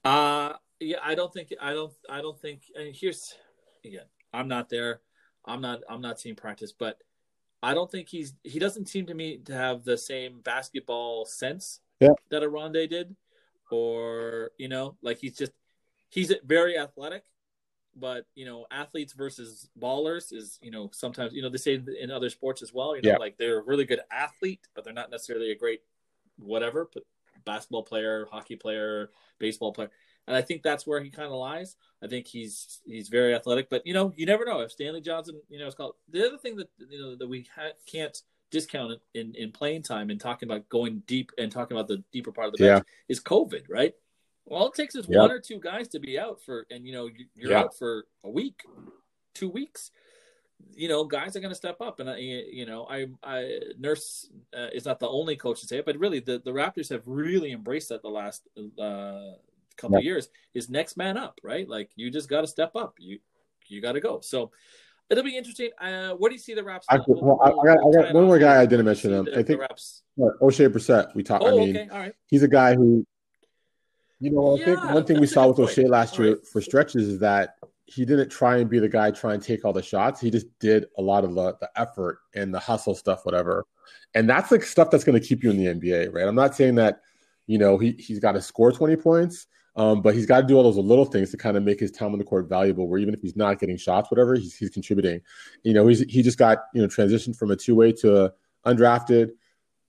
Uh 0.04 0.54
yeah, 0.80 0.98
I 1.04 1.14
don't 1.14 1.32
think 1.32 1.52
I 1.60 1.74
don't 1.74 1.92
I 2.08 2.22
don't 2.22 2.40
think 2.40 2.62
and 2.74 2.94
here's 2.94 3.36
again, 3.84 4.06
I'm 4.32 4.48
not 4.48 4.68
there. 4.68 5.00
I'm 5.44 5.60
not 5.60 5.80
I'm 5.88 6.00
not 6.00 6.20
seeing 6.20 6.36
practice, 6.36 6.72
but 6.72 6.98
I 7.62 7.74
don't 7.74 7.90
think 7.90 8.08
he's 8.08 8.34
he 8.42 8.58
doesn't 8.58 8.88
seem 8.88 9.06
to 9.06 9.14
me 9.14 9.38
to 9.44 9.52
have 9.52 9.84
the 9.84 9.98
same 9.98 10.40
basketball 10.40 11.24
sense 11.26 11.80
yeah. 12.00 12.12
that 12.30 12.42
a 12.42 12.48
Rondae 12.48 12.88
did. 12.88 13.16
Or, 13.70 14.50
you 14.58 14.68
know, 14.68 14.96
like 15.00 15.18
he's 15.18 15.36
just 15.36 15.52
he's 16.08 16.34
very 16.44 16.76
athletic, 16.76 17.24
but 17.94 18.26
you 18.34 18.44
know, 18.44 18.66
athletes 18.70 19.12
versus 19.12 19.68
ballers 19.78 20.32
is 20.32 20.58
you 20.60 20.70
know 20.70 20.90
sometimes 20.92 21.32
you 21.32 21.42
know 21.42 21.48
they 21.48 21.58
say 21.58 21.80
in 22.00 22.10
other 22.10 22.30
sports 22.30 22.62
as 22.62 22.72
well. 22.72 22.96
You 22.96 23.02
know, 23.02 23.10
yeah. 23.10 23.16
like 23.16 23.36
they're 23.38 23.60
a 23.60 23.64
really 23.64 23.84
good 23.84 24.00
athlete, 24.10 24.66
but 24.74 24.82
they're 24.84 24.92
not 24.92 25.10
necessarily 25.10 25.52
a 25.52 25.56
great 25.56 25.82
whatever. 26.36 26.90
But 26.92 27.04
basketball 27.44 27.84
player, 27.84 28.26
hockey 28.30 28.56
player, 28.56 29.10
baseball 29.38 29.72
player. 29.72 29.90
And 30.30 30.36
I 30.36 30.42
think 30.42 30.62
that's 30.62 30.86
where 30.86 31.02
he 31.02 31.10
kind 31.10 31.26
of 31.26 31.32
lies. 31.32 31.74
I 32.00 32.06
think 32.06 32.28
he's 32.28 32.80
he's 32.86 33.08
very 33.08 33.34
athletic, 33.34 33.68
but 33.68 33.84
you 33.84 33.92
know, 33.92 34.12
you 34.16 34.26
never 34.26 34.44
know 34.44 34.60
if 34.60 34.70
Stanley 34.70 35.00
Johnson, 35.00 35.40
you 35.48 35.58
know, 35.58 35.66
is 35.66 35.74
called. 35.74 35.94
The 36.08 36.24
other 36.24 36.38
thing 36.38 36.54
that 36.54 36.68
you 36.88 37.00
know 37.00 37.16
that 37.16 37.26
we 37.26 37.48
ha- 37.52 37.72
can't 37.84 38.16
discount 38.52 38.92
in 39.14 39.34
in 39.34 39.50
playing 39.50 39.82
time 39.82 40.08
and 40.08 40.20
talking 40.20 40.48
about 40.48 40.68
going 40.68 41.02
deep 41.08 41.32
and 41.36 41.50
talking 41.50 41.76
about 41.76 41.88
the 41.88 42.04
deeper 42.12 42.30
part 42.30 42.46
of 42.46 42.52
the 42.52 42.58
bench 42.58 42.84
yeah. 42.86 42.92
is 43.08 43.20
COVID, 43.20 43.64
right? 43.68 43.92
All 44.48 44.68
it 44.68 44.74
takes 44.74 44.94
is 44.94 45.08
yep. 45.08 45.18
one 45.18 45.32
or 45.32 45.40
two 45.40 45.58
guys 45.58 45.88
to 45.88 45.98
be 45.98 46.16
out 46.16 46.40
for, 46.40 46.64
and 46.70 46.86
you 46.86 46.92
know 46.92 47.08
you're 47.34 47.50
yep. 47.50 47.64
out 47.64 47.76
for 47.76 48.06
a 48.22 48.30
week, 48.30 48.62
two 49.34 49.48
weeks. 49.48 49.90
You 50.76 50.88
know, 50.88 51.02
guys 51.04 51.34
are 51.34 51.40
going 51.40 51.50
to 51.50 51.56
step 51.56 51.80
up, 51.80 51.98
and 51.98 52.08
I, 52.08 52.18
you 52.18 52.66
know, 52.66 52.86
I, 52.88 53.06
I 53.24 53.58
Nurse 53.80 54.30
uh, 54.56 54.68
is 54.72 54.84
not 54.84 55.00
the 55.00 55.08
only 55.08 55.34
coach 55.34 55.60
to 55.62 55.66
say 55.66 55.78
it, 55.78 55.86
but 55.86 55.98
really 55.98 56.20
the 56.20 56.40
the 56.44 56.52
Raptors 56.52 56.90
have 56.90 57.02
really 57.06 57.50
embraced 57.50 57.88
that 57.88 58.02
the 58.02 58.10
last 58.10 58.46
uh, 58.78 59.32
couple 59.80 59.98
yep. 59.98 60.04
years. 60.04 60.28
Is 60.54 60.70
next 60.70 60.96
man 60.96 61.16
up, 61.16 61.40
right? 61.42 61.68
Like 61.68 61.90
you 61.96 62.10
just 62.10 62.28
got 62.28 62.42
to 62.42 62.46
step 62.46 62.72
up. 62.76 62.94
You 62.98 63.18
you 63.68 63.80
got 63.80 63.92
to 63.92 64.00
go. 64.00 64.20
So 64.20 64.50
it'll 65.08 65.24
be 65.24 65.36
interesting. 65.36 65.70
Uh, 65.80 66.10
what 66.10 66.28
do 66.28 66.34
you 66.34 66.40
see 66.40 66.54
the 66.54 66.64
Raps? 66.64 66.86
I, 66.88 66.98
well, 67.06 67.40
I, 67.42 67.48
I, 67.48 67.74
got, 67.74 67.78
I 67.86 68.02
got 68.02 68.14
one 68.14 68.24
more 68.26 68.38
guy 68.38 68.60
I 68.60 68.66
didn't 68.66 68.86
mention 68.86 69.12
him. 69.12 69.28
I 69.36 69.42
think. 69.42 69.60
Oshae 70.18 70.68
Brissett. 70.68 71.14
We 71.14 71.22
talked. 71.22 71.44
Oh, 71.44 71.48
I 71.48 71.64
mean, 71.64 71.76
okay. 71.76 71.88
All 71.90 71.98
right. 71.98 72.14
he's 72.26 72.42
a 72.42 72.48
guy 72.48 72.74
who 72.74 73.06
you 74.20 74.30
know, 74.30 74.54
I 74.54 74.58
yeah, 74.58 74.64
think 74.66 74.84
one 74.92 75.04
thing 75.04 75.18
we 75.18 75.26
saw 75.26 75.48
with 75.48 75.56
point. 75.56 75.70
Oshae 75.70 75.88
last 75.88 76.18
year 76.18 76.34
right. 76.34 76.46
for 76.46 76.60
stretches 76.60 77.08
is 77.08 77.18
that 77.20 77.56
he 77.86 78.04
didn't 78.04 78.28
try 78.28 78.58
and 78.58 78.70
be 78.70 78.78
the 78.78 78.88
guy 78.88 79.10
try 79.10 79.34
and 79.34 79.42
take 79.42 79.64
all 79.64 79.72
the 79.72 79.82
shots. 79.82 80.20
He 80.20 80.30
just 80.30 80.46
did 80.60 80.86
a 80.98 81.02
lot 81.02 81.24
of 81.24 81.34
the, 81.34 81.56
the 81.60 81.70
effort 81.74 82.20
and 82.34 82.54
the 82.54 82.58
hustle 82.60 82.94
stuff, 82.94 83.24
whatever. 83.24 83.64
And 84.14 84.28
that's 84.28 84.50
like 84.50 84.62
stuff 84.62 84.90
that's 84.90 85.04
going 85.04 85.20
to 85.20 85.26
keep 85.26 85.42
you 85.42 85.50
in 85.50 85.56
the 85.56 85.66
NBA, 85.66 86.12
right? 86.12 86.26
I'm 86.26 86.34
not 86.34 86.54
saying 86.54 86.76
that, 86.76 87.00
you 87.46 87.58
know, 87.58 87.78
he, 87.78 87.92
he's 87.92 88.20
got 88.20 88.32
to 88.32 88.42
score 88.42 88.70
20 88.70 88.94
points, 88.96 89.46
um, 89.76 90.02
but 90.02 90.14
he's 90.14 90.26
got 90.26 90.40
to 90.40 90.46
do 90.46 90.56
all 90.56 90.62
those 90.62 90.76
little 90.76 91.04
things 91.04 91.30
to 91.30 91.36
kind 91.36 91.56
of 91.56 91.62
make 91.62 91.80
his 91.80 91.90
time 91.90 92.12
on 92.12 92.18
the 92.18 92.24
court 92.24 92.48
valuable, 92.48 92.88
where 92.88 92.98
even 92.98 93.14
if 93.14 93.20
he's 93.20 93.36
not 93.36 93.58
getting 93.58 93.76
shots, 93.76 94.10
whatever, 94.10 94.34
he's, 94.34 94.56
he's 94.56 94.70
contributing. 94.70 95.20
You 95.62 95.74
know, 95.74 95.86
he's, 95.86 96.00
he 96.00 96.22
just 96.22 96.38
got, 96.38 96.64
you 96.74 96.82
know, 96.82 96.88
transitioned 96.88 97.36
from 97.36 97.50
a 97.50 97.56
two 97.56 97.74
way 97.74 97.92
to 97.92 98.24
a 98.24 98.32
undrafted 98.66 99.30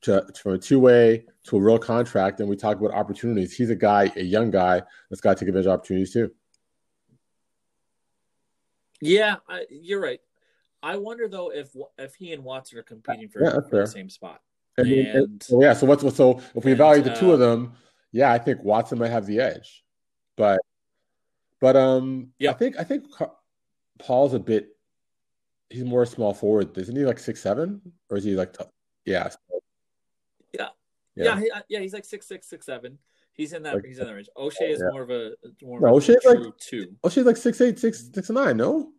to, 0.01 0.25
from 0.41 0.53
a 0.53 0.57
two 0.57 0.79
way 0.79 1.25
to 1.45 1.57
a 1.57 1.59
real 1.59 1.79
contract, 1.79 2.39
and 2.39 2.49
we 2.49 2.55
talk 2.55 2.79
about 2.79 2.93
opportunities. 2.93 3.55
He's 3.55 3.69
a 3.69 3.75
guy, 3.75 4.11
a 4.15 4.23
young 4.23 4.51
guy 4.51 4.83
that's 5.09 5.21
got 5.21 5.37
to 5.37 5.39
take 5.39 5.49
advantage 5.49 5.67
of 5.67 5.73
opportunities 5.73 6.13
too. 6.13 6.31
Yeah, 9.01 9.37
I, 9.49 9.65
you're 9.69 9.99
right. 9.99 10.21
I 10.83 10.97
wonder 10.97 11.27
though 11.27 11.51
if 11.51 11.75
if 11.97 12.15
he 12.15 12.33
and 12.33 12.43
Watson 12.43 12.79
are 12.79 12.83
competing 12.83 13.29
for, 13.29 13.43
yeah, 13.43 13.59
for 13.69 13.81
the 13.81 13.87
same 13.87 14.09
spot. 14.09 14.41
And, 14.77 14.91
and, 14.91 15.43
so, 15.43 15.61
yeah, 15.61 15.73
so 15.73 15.85
what's 15.85 16.15
so 16.15 16.41
if 16.55 16.63
we 16.65 16.71
evaluate 16.71 17.03
the 17.03 17.13
two 17.13 17.33
of 17.33 17.39
them, 17.39 17.73
yeah, 18.11 18.31
I 18.31 18.37
think 18.37 18.63
Watson 18.63 18.99
might 18.99 19.11
have 19.11 19.25
the 19.25 19.39
edge, 19.39 19.83
but 20.35 20.59
but 21.59 21.75
um, 21.75 22.29
yeah, 22.39 22.51
I 22.51 22.53
think 22.53 22.77
I 22.79 22.83
think 22.83 23.05
Paul's 23.99 24.33
a 24.33 24.39
bit. 24.39 24.69
He's 25.69 25.85
more 25.85 26.05
small 26.05 26.33
forward, 26.33 26.77
isn't 26.77 26.95
he? 26.95 27.05
Like 27.05 27.19
six 27.19 27.41
seven, 27.41 27.81
or 28.09 28.17
is 28.17 28.23
he 28.23 28.35
like? 28.35 28.57
T- 28.57 28.65
yeah, 29.05 29.29
yeah, 30.53 30.67
yeah, 31.15 31.23
yeah, 31.23 31.39
he, 31.39 31.51
uh, 31.51 31.61
yeah. 31.69 31.79
He's 31.79 31.93
like 31.93 32.05
six 32.05 32.27
six 32.27 32.47
six 32.47 32.65
seven. 32.65 32.97
He's 33.33 33.53
in 33.53 33.63
that. 33.63 33.75
Like, 33.75 33.85
he's 33.85 33.99
in 33.99 34.07
that 34.07 34.13
range. 34.13 34.29
Oshae 34.37 34.71
is 34.71 34.81
yeah. 34.83 34.91
more 34.91 35.03
of 35.03 35.09
a 35.09 35.31
more 35.63 35.79
no, 35.79 35.97
of 35.97 36.03
Oshae's 36.03 36.25
like 36.25 36.57
two. 36.57 36.95
Oshae's 37.03 37.25
like 37.25 37.37
six 37.37 37.61
eight 37.61 37.79
six 37.79 38.09
six 38.13 38.29
nine. 38.29 38.57
No. 38.57 38.91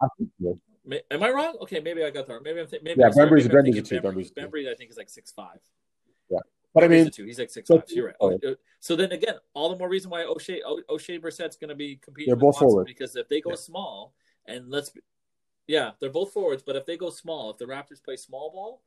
I 0.00 0.06
think 0.18 0.30
so. 0.40 0.58
Am 1.10 1.22
I 1.22 1.30
wrong? 1.30 1.56
Okay, 1.62 1.80
maybe 1.80 2.04
I 2.04 2.10
got 2.10 2.28
that. 2.28 2.42
Maybe 2.42 2.60
I'm 2.60 2.66
th- 2.66 2.82
maybe 2.82 3.00
yeah. 3.00 3.10
Bembry's 3.10 3.48
Bembry's 3.48 3.76
a 3.76 3.82
two. 3.82 4.00
Bembry's 4.00 4.68
I 4.68 4.74
think 4.74 4.90
is 4.90 4.96
like 4.96 5.08
six 5.08 5.32
five. 5.32 5.58
But 6.76 6.84
I 6.84 6.88
mean, 6.88 7.10
he's 7.16 7.38
like 7.38 7.48
six 7.48 7.68
so, 7.68 7.78
five. 7.78 7.84
You're 7.88 8.08
right. 8.08 8.14
Oh, 8.20 8.34
uh, 8.34 8.54
so 8.80 8.96
then 8.96 9.10
again, 9.10 9.36
all 9.54 9.70
the 9.70 9.78
more 9.78 9.88
reason 9.88 10.10
why 10.10 10.24
Oshae 10.24 10.58
o- 10.62 10.82
Oshae 10.90 11.18
Brissett's 11.18 11.56
going 11.56 11.70
to 11.70 11.74
be 11.74 11.96
competing. 11.96 12.28
They're 12.28 12.36
both 12.36 12.58
forward 12.58 12.86
because 12.86 13.16
if 13.16 13.30
they 13.30 13.40
go 13.40 13.52
yeah. 13.52 13.56
small, 13.56 14.12
and 14.44 14.68
let's, 14.68 14.90
be, 14.90 15.00
yeah, 15.66 15.92
they're 15.98 16.10
both 16.10 16.34
forwards. 16.34 16.62
But 16.62 16.76
if 16.76 16.84
they 16.84 16.98
go 16.98 17.08
small, 17.08 17.48
if 17.48 17.56
the 17.56 17.64
Raptors 17.64 18.04
play 18.04 18.16
small 18.16 18.50
ball, 18.50 18.82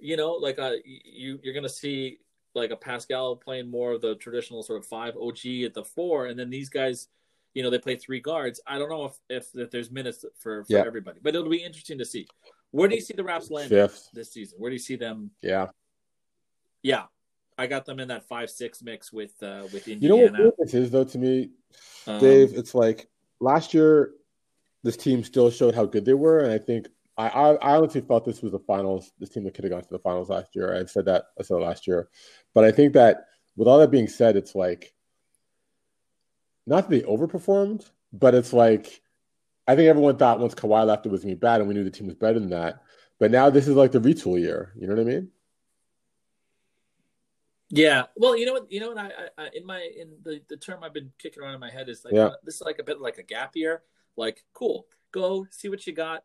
you 0.00 0.16
know, 0.16 0.32
like 0.32 0.58
uh, 0.58 0.72
you 0.84 1.38
you're 1.44 1.54
gonna 1.54 1.68
see 1.68 2.18
like 2.56 2.72
a 2.72 2.76
Pascal 2.76 3.36
playing 3.36 3.70
more 3.70 3.92
of 3.92 4.00
the 4.00 4.16
traditional 4.16 4.64
sort 4.64 4.80
of 4.80 4.86
five 4.86 5.14
OG 5.16 5.46
at 5.64 5.74
the 5.74 5.84
four, 5.84 6.26
and 6.26 6.36
then 6.36 6.50
these 6.50 6.70
guys, 6.70 7.06
you 7.54 7.62
know, 7.62 7.70
they 7.70 7.78
play 7.78 7.94
three 7.94 8.20
guards. 8.20 8.60
I 8.66 8.80
don't 8.80 8.90
know 8.90 9.04
if 9.04 9.16
if, 9.30 9.46
if 9.54 9.70
there's 9.70 9.92
minutes 9.92 10.24
for, 10.40 10.64
for 10.64 10.66
yeah. 10.70 10.82
everybody, 10.84 11.20
but 11.22 11.36
it'll 11.36 11.48
be 11.48 11.62
interesting 11.62 11.98
to 11.98 12.04
see. 12.04 12.26
Where 12.72 12.88
do 12.88 12.96
you 12.96 13.00
see 13.00 13.14
the 13.14 13.22
Raps 13.22 13.48
land 13.48 13.68
Fifth. 13.68 14.08
this 14.12 14.32
season? 14.32 14.58
Where 14.58 14.70
do 14.70 14.74
you 14.74 14.80
see 14.80 14.96
them? 14.96 15.30
Yeah, 15.40 15.68
yeah, 16.86 17.06
I 17.58 17.66
got 17.66 17.84
them 17.84 17.98
in 17.98 18.08
that 18.08 18.28
five 18.28 18.48
six 18.48 18.80
mix 18.80 19.12
with 19.12 19.42
uh 19.42 19.66
with 19.72 19.88
Indiana. 19.88 20.24
You 20.24 20.30
know 20.30 20.44
what 20.44 20.54
this 20.58 20.72
is 20.72 20.90
though 20.92 21.04
to 21.04 21.18
me, 21.18 21.50
um, 22.06 22.20
Dave? 22.20 22.52
It's 22.54 22.76
like 22.76 23.08
last 23.40 23.74
year, 23.74 24.12
this 24.84 24.96
team 24.96 25.24
still 25.24 25.50
showed 25.50 25.74
how 25.74 25.84
good 25.84 26.04
they 26.04 26.14
were, 26.14 26.38
and 26.38 26.52
I 26.52 26.58
think 26.58 26.86
I, 27.18 27.28
I, 27.28 27.54
I 27.54 27.76
honestly 27.76 28.02
thought 28.02 28.24
this 28.24 28.40
was 28.40 28.52
the 28.52 28.60
finals. 28.60 29.10
This 29.18 29.30
team 29.30 29.42
that 29.44 29.54
could 29.54 29.64
have 29.64 29.72
gone 29.72 29.82
to 29.82 29.88
the 29.90 29.98
finals 29.98 30.28
last 30.28 30.54
year. 30.54 30.76
I 30.76 30.84
said 30.84 31.06
that 31.06 31.24
I 31.40 31.42
said 31.42 31.56
last 31.56 31.88
year, 31.88 32.08
but 32.54 32.62
I 32.62 32.70
think 32.70 32.92
that 32.92 33.26
with 33.56 33.66
all 33.66 33.80
that 33.80 33.90
being 33.90 34.08
said, 34.08 34.36
it's 34.36 34.54
like 34.54 34.94
not 36.68 36.88
that 36.88 36.90
they 36.90 37.02
overperformed, 37.04 37.90
but 38.12 38.36
it's 38.36 38.52
like 38.52 39.02
I 39.66 39.74
think 39.74 39.88
everyone 39.88 40.18
thought 40.18 40.38
once 40.38 40.54
Kawhi 40.54 40.86
left 40.86 41.04
it 41.04 41.10
was 41.10 41.22
gonna 41.22 41.34
be 41.34 41.40
bad, 41.40 41.60
and 41.60 41.68
we 41.68 41.74
knew 41.74 41.82
the 41.82 41.90
team 41.90 42.06
was 42.06 42.14
better 42.14 42.38
than 42.38 42.50
that. 42.50 42.84
But 43.18 43.32
now 43.32 43.50
this 43.50 43.66
is 43.66 43.74
like 43.74 43.90
the 43.90 44.00
retool 44.00 44.38
year. 44.38 44.72
You 44.78 44.86
know 44.86 44.94
what 44.94 45.00
I 45.00 45.04
mean? 45.04 45.32
Yeah. 47.70 48.04
Well, 48.16 48.36
you 48.36 48.46
know 48.46 48.52
what? 48.52 48.70
You 48.70 48.80
know 48.80 48.90
what? 48.90 48.98
I, 48.98 49.10
I 49.38 49.50
in 49.54 49.66
my 49.66 49.80
in 49.96 50.12
the 50.22 50.40
the 50.48 50.56
term 50.56 50.84
I've 50.84 50.94
been 50.94 51.10
kicking 51.18 51.42
around 51.42 51.54
in 51.54 51.60
my 51.60 51.70
head 51.70 51.88
is 51.88 52.04
like 52.04 52.14
yeah. 52.14 52.26
uh, 52.26 52.34
this 52.44 52.56
is 52.56 52.62
like 52.62 52.78
a 52.78 52.84
bit 52.84 53.00
like 53.00 53.18
a 53.18 53.22
gap 53.22 53.56
year. 53.56 53.82
Like, 54.16 54.44
cool, 54.54 54.86
go 55.12 55.46
see 55.50 55.68
what 55.68 55.86
you 55.86 55.92
got 55.92 56.22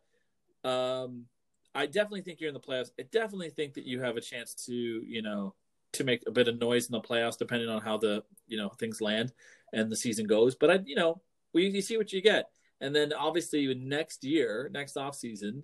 um, 0.63 1.25
I 1.73 1.85
definitely 1.85 2.21
think 2.21 2.39
you're 2.39 2.49
in 2.49 2.53
the 2.53 2.59
playoffs. 2.59 2.91
I 2.99 3.03
definitely 3.11 3.49
think 3.49 3.75
that 3.75 3.85
you 3.85 4.01
have 4.01 4.17
a 4.17 4.21
chance 4.21 4.53
to, 4.65 4.73
you 4.73 5.21
know, 5.21 5.55
to 5.93 6.03
make 6.03 6.23
a 6.27 6.31
bit 6.31 6.47
of 6.47 6.59
noise 6.59 6.87
in 6.87 6.93
the 6.93 7.01
playoffs, 7.01 7.37
depending 7.37 7.69
on 7.69 7.81
how 7.81 7.97
the, 7.97 8.23
you 8.47 8.57
know, 8.57 8.69
things 8.69 9.01
land 9.01 9.31
and 9.73 9.91
the 9.91 9.95
season 9.95 10.27
goes. 10.27 10.55
But 10.55 10.71
I, 10.71 10.79
you 10.85 10.95
know, 10.95 11.21
we 11.53 11.67
you 11.67 11.81
see 11.81 11.97
what 11.97 12.13
you 12.13 12.21
get, 12.21 12.49
and 12.79 12.95
then 12.95 13.13
obviously 13.13 13.73
next 13.75 14.23
year, 14.23 14.69
next 14.73 14.97
off 14.97 15.15
season, 15.15 15.63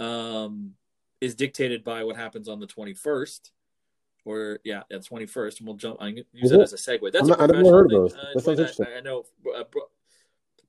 um, 0.00 0.72
is 1.20 1.34
dictated 1.34 1.84
by 1.84 2.04
what 2.04 2.16
happens 2.16 2.48
on 2.48 2.60
the 2.60 2.66
21st. 2.66 3.50
Or 4.26 4.58
yeah, 4.64 4.82
yeah, 4.90 4.98
twenty 4.98 5.24
first, 5.24 5.60
and 5.60 5.68
we'll 5.68 5.76
jump. 5.76 5.98
I 6.00 6.08
use 6.32 6.50
it 6.50 6.60
as 6.60 6.72
a 6.72 6.76
segue. 6.76 7.12
That's 7.12 7.28
not, 7.28 7.40
I 7.40 7.46
never 7.46 7.70
heard 7.70 7.86
of 7.86 7.92
those. 7.92 8.14
Uh, 8.14 8.24
that 8.34 8.40
sounds 8.42 8.58
interesting. 8.58 8.86
I, 8.92 8.98
I 8.98 9.00
know 9.00 9.24
uh, 9.56 9.62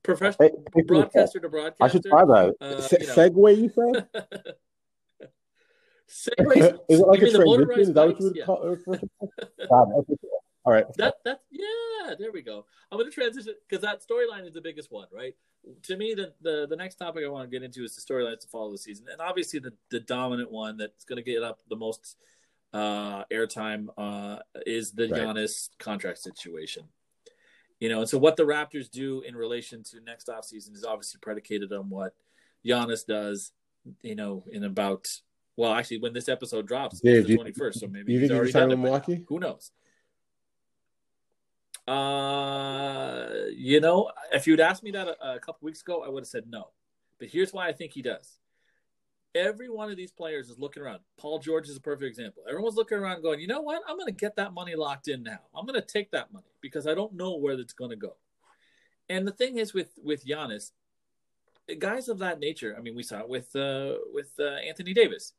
professional 0.04 0.50
broadcaster 0.86 1.40
to 1.40 1.48
broadcaster. 1.48 1.84
I 1.84 1.88
should 1.88 2.04
try 2.04 2.24
that. 2.24 2.54
Uh, 2.60 2.80
Se- 2.80 2.98
you 3.00 3.06
know. 3.08 3.14
Segway, 3.14 3.58
you 3.58 3.68
said? 3.74 4.06
Segways. 6.08 6.78
Is 6.88 7.00
it 7.00 7.06
like 7.06 7.20
a 7.20 7.30
transition? 7.30 7.80
Is 7.80 7.92
that 7.94 8.06
what 8.06 8.20
you 8.20 8.26
would 8.26 8.36
Yeah. 8.36 8.44
call 8.44 8.62
it? 8.72 8.80
God. 9.68 9.88
All 10.64 10.72
right. 10.72 10.86
That 10.96 11.16
that 11.24 11.40
yeah, 11.50 12.14
there 12.16 12.30
we 12.30 12.42
go. 12.42 12.64
I'm 12.92 12.98
gonna 12.98 13.10
transition 13.10 13.54
because 13.68 13.82
that 13.82 14.02
storyline 14.06 14.46
is 14.46 14.54
the 14.54 14.60
biggest 14.60 14.92
one, 14.92 15.08
right? 15.12 15.34
To 15.82 15.96
me, 15.96 16.14
the, 16.14 16.32
the 16.40 16.66
the 16.68 16.76
next 16.76 16.94
topic 16.94 17.24
I 17.24 17.28
want 17.28 17.50
to 17.50 17.54
get 17.54 17.64
into 17.64 17.82
is 17.82 17.96
the 17.96 18.02
storylines 18.02 18.40
to 18.40 18.48
follow 18.48 18.70
the 18.70 18.78
season, 18.78 19.06
and 19.10 19.20
obviously 19.20 19.58
the 19.58 19.72
the 19.90 19.98
dominant 19.98 20.52
one 20.52 20.76
that's 20.76 21.04
going 21.04 21.16
to 21.16 21.22
get 21.22 21.42
up 21.42 21.60
the 21.68 21.76
most 21.76 22.16
uh, 22.72 23.24
airtime 23.26 23.88
uh, 23.96 24.38
is 24.66 24.92
the 24.92 25.08
Right. 25.08 25.20
Giannis 25.22 25.70
contract 25.78 26.18
situation. 26.18 26.84
You 27.80 27.88
know, 27.88 28.00
and 28.00 28.08
so 28.08 28.18
what 28.18 28.36
the 28.36 28.42
Raptors 28.44 28.90
do 28.90 29.20
in 29.22 29.36
relation 29.36 29.82
to 29.84 30.00
next 30.00 30.26
offseason 30.28 30.74
is 30.74 30.84
obviously 30.84 31.18
predicated 31.20 31.72
on 31.72 31.88
what 31.90 32.14
Giannis 32.66 33.06
does. 33.06 33.52
You 34.02 34.16
know, 34.16 34.44
in 34.50 34.64
about 34.64 35.08
well, 35.56 35.72
actually, 35.72 35.98
when 35.98 36.12
this 36.12 36.28
episode 36.28 36.66
drops, 36.68 37.00
Dave, 37.00 37.18
it's 37.18 37.26
the 37.26 37.32
you- 37.32 37.38
21st, 37.38 37.74
so 37.80 37.86
maybe 37.88 38.12
you 38.12 38.20
he's 38.20 38.30
already 38.30 38.52
done 38.52 38.64
it 38.64 38.66
with 38.74 38.76
by 38.78 38.80
now. 38.80 38.82
Milwaukee? 38.84 39.24
Who 39.28 39.38
knows? 39.40 39.70
Uh, 41.86 43.26
you 43.56 43.80
know, 43.80 44.10
if 44.32 44.46
you'd 44.46 44.60
asked 44.60 44.82
me 44.82 44.90
that 44.90 45.08
a, 45.08 45.34
a 45.36 45.40
couple 45.40 45.64
weeks 45.64 45.80
ago, 45.80 46.02
I 46.04 46.08
would 46.08 46.20
have 46.22 46.28
said 46.28 46.44
no. 46.48 46.68
But 47.18 47.28
here's 47.28 47.52
why 47.52 47.66
I 47.68 47.72
think 47.72 47.92
he 47.92 48.02
does. 48.02 48.37
Every 49.34 49.68
one 49.68 49.90
of 49.90 49.96
these 49.96 50.10
players 50.10 50.48
is 50.48 50.58
looking 50.58 50.82
around. 50.82 51.00
Paul 51.18 51.38
George 51.38 51.68
is 51.68 51.76
a 51.76 51.80
perfect 51.80 52.08
example. 52.08 52.42
Everyone's 52.48 52.76
looking 52.76 52.98
around 52.98 53.22
going, 53.22 53.40
you 53.40 53.46
know 53.46 53.60
what? 53.60 53.82
I'm 53.86 53.96
going 53.96 54.06
to 54.06 54.12
get 54.12 54.36
that 54.36 54.54
money 54.54 54.74
locked 54.74 55.08
in 55.08 55.22
now. 55.22 55.38
I'm 55.54 55.66
going 55.66 55.80
to 55.80 55.86
take 55.86 56.10
that 56.12 56.32
money 56.32 56.46
because 56.60 56.86
I 56.86 56.94
don't 56.94 57.12
know 57.14 57.36
where 57.36 57.54
it's 57.54 57.74
going 57.74 57.90
to 57.90 57.96
go. 57.96 58.16
And 59.08 59.26
the 59.26 59.32
thing 59.32 59.56
is 59.56 59.72
with 59.72 59.90
with 60.02 60.26
Giannis, 60.26 60.72
guys 61.78 62.08
of 62.08 62.18
that 62.18 62.40
nature. 62.40 62.74
I 62.76 62.80
mean, 62.80 62.94
we 62.94 63.02
saw 63.02 63.20
it 63.20 63.28
with 63.28 63.54
uh, 63.54 63.94
with 64.12 64.32
uh, 64.38 64.56
Anthony 64.66 64.94
Davis. 64.94 65.34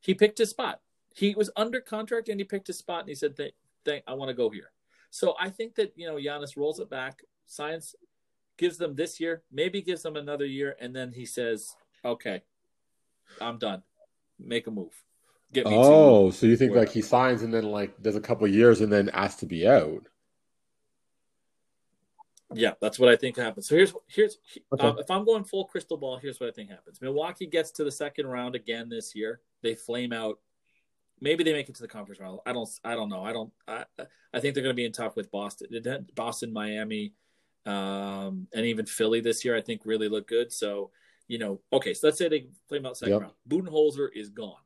He 0.00 0.14
picked 0.14 0.38
his 0.38 0.50
spot. 0.50 0.80
He 1.14 1.34
was 1.34 1.50
under 1.56 1.80
contract 1.80 2.28
and 2.28 2.40
he 2.40 2.44
picked 2.44 2.66
his 2.66 2.78
spot 2.78 3.00
and 3.00 3.08
he 3.08 3.14
said, 3.14 3.36
"Th- 3.36 3.54
th- 3.84 4.02
"I 4.06 4.14
want 4.14 4.28
to 4.28 4.34
go 4.34 4.50
here." 4.50 4.70
So 5.10 5.34
I 5.38 5.50
think 5.50 5.76
that 5.76 5.92
you 5.96 6.06
know 6.06 6.16
Giannis 6.16 6.56
rolls 6.56 6.80
it 6.80 6.90
back, 6.90 7.22
signs, 7.46 7.94
gives 8.56 8.78
them 8.78 8.94
this 8.94 9.20
year, 9.20 9.42
maybe 9.52 9.82
gives 9.82 10.02
them 10.02 10.16
another 10.16 10.46
year, 10.46 10.76
and 10.80 10.94
then 10.94 11.12
he 11.12 11.26
says, 11.26 11.74
"Okay, 12.04 12.42
I'm 13.40 13.58
done. 13.58 13.82
Make 14.38 14.66
a 14.66 14.70
move. 14.70 14.92
Get 15.52 15.66
me 15.66 15.72
Oh, 15.74 16.30
so 16.30 16.46
you 16.46 16.56
think 16.56 16.72
where- 16.72 16.80
like 16.80 16.90
he 16.90 17.00
signs 17.02 17.42
and 17.42 17.52
then 17.54 17.64
like 17.64 18.00
does 18.02 18.16
a 18.16 18.20
couple 18.20 18.46
years 18.48 18.80
and 18.80 18.92
then 18.92 19.08
asks 19.10 19.40
to 19.40 19.46
be 19.46 19.66
out? 19.68 20.06
Yeah, 22.52 22.74
that's 22.80 22.98
what 22.98 23.08
I 23.08 23.16
think 23.16 23.36
happens. 23.36 23.66
So 23.68 23.74
here's 23.74 23.92
here's 24.06 24.38
Okay. 24.72 24.86
um, 24.86 24.98
if 24.98 25.10
I'm 25.10 25.24
going 25.24 25.44
full 25.44 25.64
crystal 25.64 25.96
ball, 25.96 26.18
here's 26.18 26.38
what 26.38 26.48
I 26.48 26.52
think 26.52 26.70
happens. 26.70 27.00
Milwaukee 27.00 27.46
gets 27.46 27.70
to 27.72 27.84
the 27.84 27.90
second 27.90 28.26
round 28.26 28.54
again 28.54 28.88
this 28.88 29.14
year. 29.14 29.40
They 29.62 29.74
flame 29.74 30.12
out. 30.12 30.38
Maybe 31.20 31.42
they 31.42 31.52
make 31.52 31.68
it 31.68 31.74
to 31.76 31.82
the 31.82 31.88
conference 31.88 32.20
round. 32.20 32.38
I 32.46 32.52
don't. 32.52 32.68
I 32.84 32.94
don't 32.94 33.08
know. 33.08 33.24
I 33.24 33.32
don't. 33.32 33.52
I, 33.66 33.84
I 34.32 34.40
think 34.40 34.54
they're 34.54 34.62
going 34.62 34.74
to 34.74 34.80
be 34.80 34.84
in 34.84 34.92
tough 34.92 35.16
with 35.16 35.30
Boston, 35.30 35.68
Boston, 36.14 36.52
Miami, 36.52 37.14
um, 37.66 38.46
and 38.52 38.66
even 38.66 38.84
Philly 38.86 39.20
this 39.20 39.44
year. 39.44 39.56
I 39.56 39.60
think 39.60 39.82
really 39.84 40.08
look 40.08 40.28
good. 40.28 40.52
So 40.52 40.90
you 41.28 41.38
know, 41.38 41.60
okay. 41.72 41.94
So 41.94 42.06
let's 42.06 42.18
say 42.18 42.28
they 42.28 42.46
flame 42.68 42.86
out 42.86 42.96
second 42.96 43.14
Yep. 43.14 43.20
round. 43.22 43.34
Budenholzer 43.48 44.08
is 44.14 44.30
gone. 44.30 44.60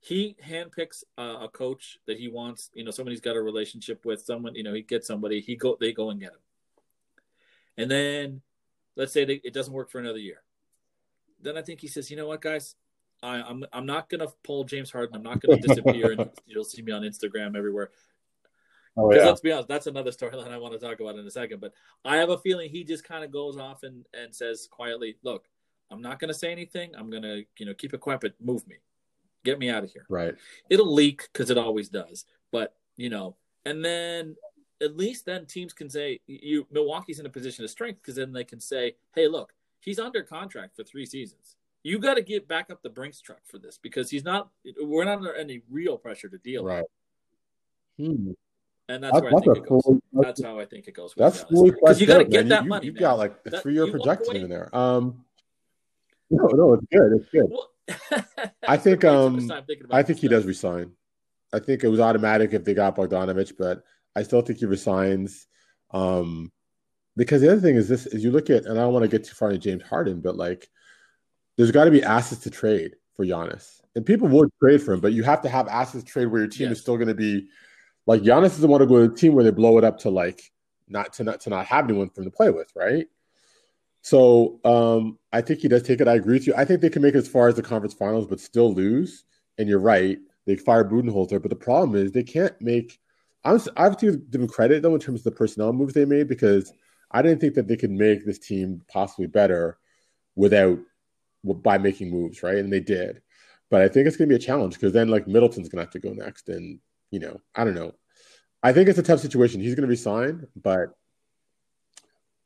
He 0.00 0.36
handpicks 0.44 1.02
uh, 1.18 1.38
a 1.42 1.48
coach 1.48 1.98
that 2.06 2.18
he 2.18 2.28
wants. 2.28 2.70
You 2.74 2.84
know, 2.84 2.90
someone 2.90 3.12
he's 3.12 3.20
got 3.20 3.36
a 3.36 3.42
relationship 3.42 4.04
with. 4.04 4.20
Someone 4.22 4.54
you 4.54 4.62
know 4.62 4.74
he 4.74 4.82
gets 4.82 5.06
somebody. 5.06 5.40
He 5.40 5.56
go. 5.56 5.76
They 5.78 5.92
go 5.92 6.10
and 6.10 6.20
get 6.20 6.32
him. 6.32 6.38
And 7.78 7.90
then 7.90 8.40
let's 8.96 9.12
say 9.12 9.24
they, 9.24 9.40
it 9.44 9.52
doesn't 9.52 9.72
work 9.72 9.90
for 9.90 9.98
another 9.98 10.18
year. 10.18 10.42
Then 11.42 11.56
I 11.56 11.62
think 11.62 11.80
he 11.80 11.88
says, 11.88 12.10
you 12.10 12.16
know 12.16 12.26
what, 12.26 12.40
guys, 12.40 12.74
I, 13.22 13.42
I'm 13.42 13.64
I'm 13.72 13.86
not 13.86 14.08
gonna 14.08 14.28
pull 14.42 14.64
James 14.64 14.90
Harden. 14.90 15.16
I'm 15.16 15.22
not 15.22 15.40
gonna 15.40 15.60
disappear, 15.60 16.12
and 16.12 16.30
you'll 16.46 16.64
see 16.64 16.82
me 16.82 16.92
on 16.92 17.02
Instagram 17.02 17.56
everywhere. 17.56 17.90
Oh 18.96 19.12
yeah. 19.12 19.26
let's 19.26 19.40
be 19.40 19.52
honest, 19.52 19.68
that's 19.68 19.86
another 19.86 20.10
storyline 20.10 20.50
I 20.50 20.58
want 20.58 20.72
to 20.72 20.78
talk 20.78 21.00
about 21.00 21.16
in 21.18 21.26
a 21.26 21.30
second. 21.30 21.60
But 21.60 21.72
I 22.04 22.16
have 22.16 22.30
a 22.30 22.38
feeling 22.38 22.70
he 22.70 22.82
just 22.84 23.04
kind 23.04 23.24
of 23.24 23.30
goes 23.30 23.58
off 23.58 23.82
and, 23.82 24.06
and 24.14 24.34
says 24.34 24.68
quietly, 24.70 25.16
"Look, 25.22 25.48
I'm 25.90 26.00
not 26.00 26.18
going 26.18 26.28
to 26.28 26.34
say 26.38 26.50
anything. 26.50 26.92
I'm 26.96 27.10
going 27.10 27.22
to 27.22 27.44
you 27.58 27.66
know 27.66 27.74
keep 27.74 27.92
it 27.92 28.00
quiet, 28.00 28.20
but 28.22 28.34
move 28.40 28.66
me, 28.66 28.76
get 29.44 29.58
me 29.58 29.68
out 29.68 29.84
of 29.84 29.92
here." 29.92 30.06
Right. 30.08 30.34
It'll 30.70 30.92
leak 30.92 31.28
because 31.32 31.50
it 31.50 31.58
always 31.58 31.88
does. 31.88 32.24
But 32.52 32.74
you 32.96 33.10
know, 33.10 33.36
and 33.66 33.84
then 33.84 34.36
at 34.82 34.96
least 34.96 35.26
then 35.26 35.46
teams 35.46 35.72
can 35.72 35.90
say 35.90 36.20
you 36.26 36.66
Milwaukee's 36.70 37.18
in 37.20 37.26
a 37.26 37.30
position 37.30 37.64
of 37.64 37.70
strength 37.70 38.00
because 38.02 38.16
then 38.16 38.32
they 38.32 38.44
can 38.44 38.60
say, 38.60 38.96
"Hey, 39.14 39.28
look, 39.28 39.52
he's 39.80 39.98
under 39.98 40.22
contract 40.22 40.74
for 40.74 40.84
three 40.84 41.04
seasons. 41.04 41.56
You 41.82 41.98
got 41.98 42.14
to 42.14 42.22
get 42.22 42.48
back 42.48 42.70
up 42.70 42.82
the 42.82 42.90
Brinks 42.90 43.20
truck 43.20 43.40
for 43.44 43.58
this 43.58 43.78
because 43.80 44.10
he's 44.10 44.24
not. 44.24 44.48
We're 44.80 45.04
not 45.04 45.18
under 45.18 45.34
any 45.34 45.60
real 45.70 45.98
pressure 45.98 46.28
to 46.30 46.38
deal 46.38 46.64
Right. 46.64 46.82
with, 47.98 48.06
Hmm. 48.08 48.32
And 48.88 49.02
that's 49.02 49.14
That- 49.14 49.22
where 49.22 49.32
I 49.32 49.34
that's 49.36 49.44
think 49.44 49.56
a 49.56 49.60
it 49.62 49.68
goes. 49.68 49.82
fully, 49.82 50.00
That's 50.12 50.42
how 50.42 50.58
I 50.58 50.64
think 50.64 50.88
it 50.88 50.92
goes. 50.94 51.14
with 51.16 51.22
that's 51.24 51.44
Giannis. 51.44 51.48
fully 51.54 51.70
because 51.72 52.00
you 52.00 52.06
got 52.06 52.18
to 52.18 52.24
get 52.24 52.46
man. 52.46 52.48
that 52.48 52.62
you, 52.64 52.68
money. 52.68 52.86
You've 52.86 52.94
man. 52.94 53.00
got 53.02 53.18
like 53.18 53.34
a 53.46 53.60
three 53.60 53.74
year 53.74 53.86
you 53.86 53.92
projection 53.92 54.36
in 54.36 54.48
there. 54.48 54.74
Um. 54.76 55.24
No, 56.30 56.46
no, 56.46 56.72
it's 56.74 56.86
good. 56.90 57.12
It's 57.20 57.28
good. 57.30 57.46
Well, 57.48 57.70
I 58.66 58.76
think, 58.76 59.00
spend 59.02 59.16
way 59.16 59.28
too 59.28 59.30
much 59.30 59.42
um, 59.42 59.48
time 59.48 59.64
thinking 59.64 59.84
about 59.86 59.96
I 59.96 60.02
think 60.02 60.18
he 60.18 60.26
this 60.28 60.38
does 60.38 60.46
resign. 60.46 60.90
I 61.52 61.60
think 61.60 61.84
it 61.84 61.88
was 61.88 62.00
automatic 62.00 62.52
if 62.52 62.64
they 62.64 62.74
got 62.74 62.96
Bogdanovich, 62.96 63.52
but 63.56 63.84
I 64.16 64.24
still 64.24 64.42
think 64.42 64.58
he 64.58 64.66
resigns. 64.66 65.46
Um, 65.92 66.50
because 67.16 67.40
the 67.42 67.50
other 67.52 67.60
thing 67.60 67.76
is 67.76 67.88
this: 67.88 68.06
is 68.06 68.24
you 68.24 68.32
look 68.32 68.50
at, 68.50 68.64
and 68.64 68.76
I 68.78 68.82
don't 68.82 68.92
want 68.92 69.04
to 69.04 69.08
get 69.08 69.24
too 69.24 69.34
far 69.34 69.50
into 69.50 69.60
James 69.60 69.84
Harden, 69.84 70.20
but 70.20 70.36
like, 70.36 70.68
there's 71.56 71.70
got 71.70 71.84
to 71.84 71.92
be 71.92 72.02
assets 72.02 72.42
to 72.42 72.50
trade 72.50 72.96
for 73.14 73.24
Giannis, 73.24 73.80
and 73.94 74.04
people 74.04 74.26
would 74.28 74.50
trade 74.60 74.82
for 74.82 74.92
him, 74.94 75.00
but 75.00 75.12
you 75.12 75.22
have 75.22 75.42
to 75.42 75.48
have 75.48 75.68
assets 75.68 76.02
to 76.04 76.10
trade 76.10 76.26
where 76.26 76.40
your 76.40 76.50
team 76.50 76.68
Yes. 76.68 76.78
is 76.78 76.82
still 76.82 76.96
going 76.96 77.06
to 77.08 77.14
be 77.14 77.48
like 78.06 78.22
Giannis 78.22 78.50
doesn't 78.50 78.70
want 78.70 78.82
to 78.82 78.86
go 78.86 79.06
to 79.06 79.12
a 79.12 79.16
team 79.16 79.34
where 79.34 79.44
they 79.44 79.50
blow 79.50 79.78
it 79.78 79.84
up 79.84 79.98
to 80.00 80.10
like 80.10 80.40
not 80.88 81.12
to 81.14 81.24
not 81.24 81.40
to 81.42 81.50
not 81.50 81.66
have 81.66 81.84
anyone 81.84 82.10
for 82.10 82.22
him 82.22 82.30
to 82.30 82.36
play 82.36 82.50
with, 82.50 82.70
right? 82.74 83.06
So 84.02 84.60
um, 84.64 85.18
I 85.32 85.40
think 85.40 85.60
he 85.60 85.68
does 85.68 85.82
take 85.82 86.00
it. 86.00 86.06
I 86.06 86.14
agree 86.14 86.34
with 86.34 86.46
you. 86.46 86.54
I 86.56 86.64
think 86.64 86.80
they 86.80 86.90
can 86.90 87.02
make 87.02 87.14
it 87.14 87.18
as 87.18 87.28
far 87.28 87.48
as 87.48 87.56
the 87.56 87.62
conference 87.62 87.94
finals, 87.94 88.28
but 88.28 88.38
still 88.38 88.72
lose. 88.72 89.24
And 89.58 89.68
you're 89.68 89.80
right. 89.80 90.18
They 90.46 90.54
fire 90.54 90.84
Budenholzer, 90.84 91.42
but 91.42 91.48
the 91.48 91.56
problem 91.56 91.96
is 91.96 92.12
they 92.12 92.22
can't 92.22 92.54
make. 92.60 93.00
I'm, 93.44 93.60
I 93.76 93.82
have 93.82 93.96
to 93.98 94.12
give 94.12 94.30
them 94.30 94.46
credit 94.46 94.82
though 94.82 94.94
in 94.94 95.00
terms 95.00 95.20
of 95.20 95.24
the 95.24 95.30
personnel 95.32 95.72
moves 95.72 95.94
they 95.94 96.04
made 96.04 96.28
because 96.28 96.72
I 97.10 97.22
didn't 97.22 97.40
think 97.40 97.54
that 97.54 97.66
they 97.66 97.76
could 97.76 97.90
make 97.90 98.24
this 98.24 98.38
team 98.38 98.82
possibly 98.88 99.26
better 99.26 99.78
without 100.36 100.78
by 101.42 101.78
making 101.78 102.10
moves, 102.10 102.42
right? 102.42 102.56
And 102.56 102.72
they 102.72 102.80
did. 102.80 103.22
But 103.70 103.82
I 103.82 103.88
think 103.88 104.06
it's 104.06 104.16
going 104.16 104.28
to 104.28 104.32
be 104.32 104.42
a 104.42 104.46
challenge 104.46 104.74
because 104.74 104.92
then 104.92 105.08
like 105.08 105.26
Middleton's 105.26 105.68
going 105.68 105.78
to 105.78 105.84
have 105.84 105.92
to 105.92 105.98
go 105.98 106.12
next, 106.12 106.48
and 106.48 106.78
you 107.16 107.20
know 107.20 107.40
I 107.54 107.64
don't 107.64 107.74
know. 107.74 107.94
I 108.62 108.74
think 108.74 108.90
it's 108.90 108.98
a 108.98 109.02
tough 109.02 109.20
situation. 109.20 109.62
He's 109.62 109.74
going 109.74 109.86
to 109.86 109.88
resign, 109.88 110.46
but 110.54 110.90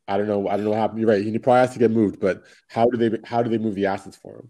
I 0.06 0.16
don't 0.16 0.28
know. 0.28 0.46
I 0.48 0.56
don't 0.56 0.64
know 0.64 0.70
what 0.70 0.78
happened. 0.78 1.00
You're 1.00 1.08
right. 1.08 1.24
He 1.24 1.36
probably 1.38 1.60
has 1.60 1.72
to 1.72 1.80
get 1.80 1.90
moved, 1.90 2.20
but 2.20 2.44
how 2.68 2.86
do 2.88 2.96
they 2.96 3.18
how 3.24 3.42
do 3.42 3.50
they 3.50 3.58
move 3.58 3.74
the 3.74 3.86
assets 3.86 4.16
for 4.16 4.36
him? 4.36 4.48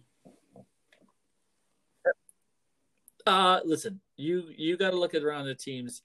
Uh, 3.26 3.60
listen, 3.64 4.00
you 4.16 4.44
you 4.56 4.76
got 4.76 4.90
to 4.90 4.98
look 4.98 5.14
at 5.14 5.22
around 5.22 5.46
the 5.46 5.54
teams. 5.54 6.02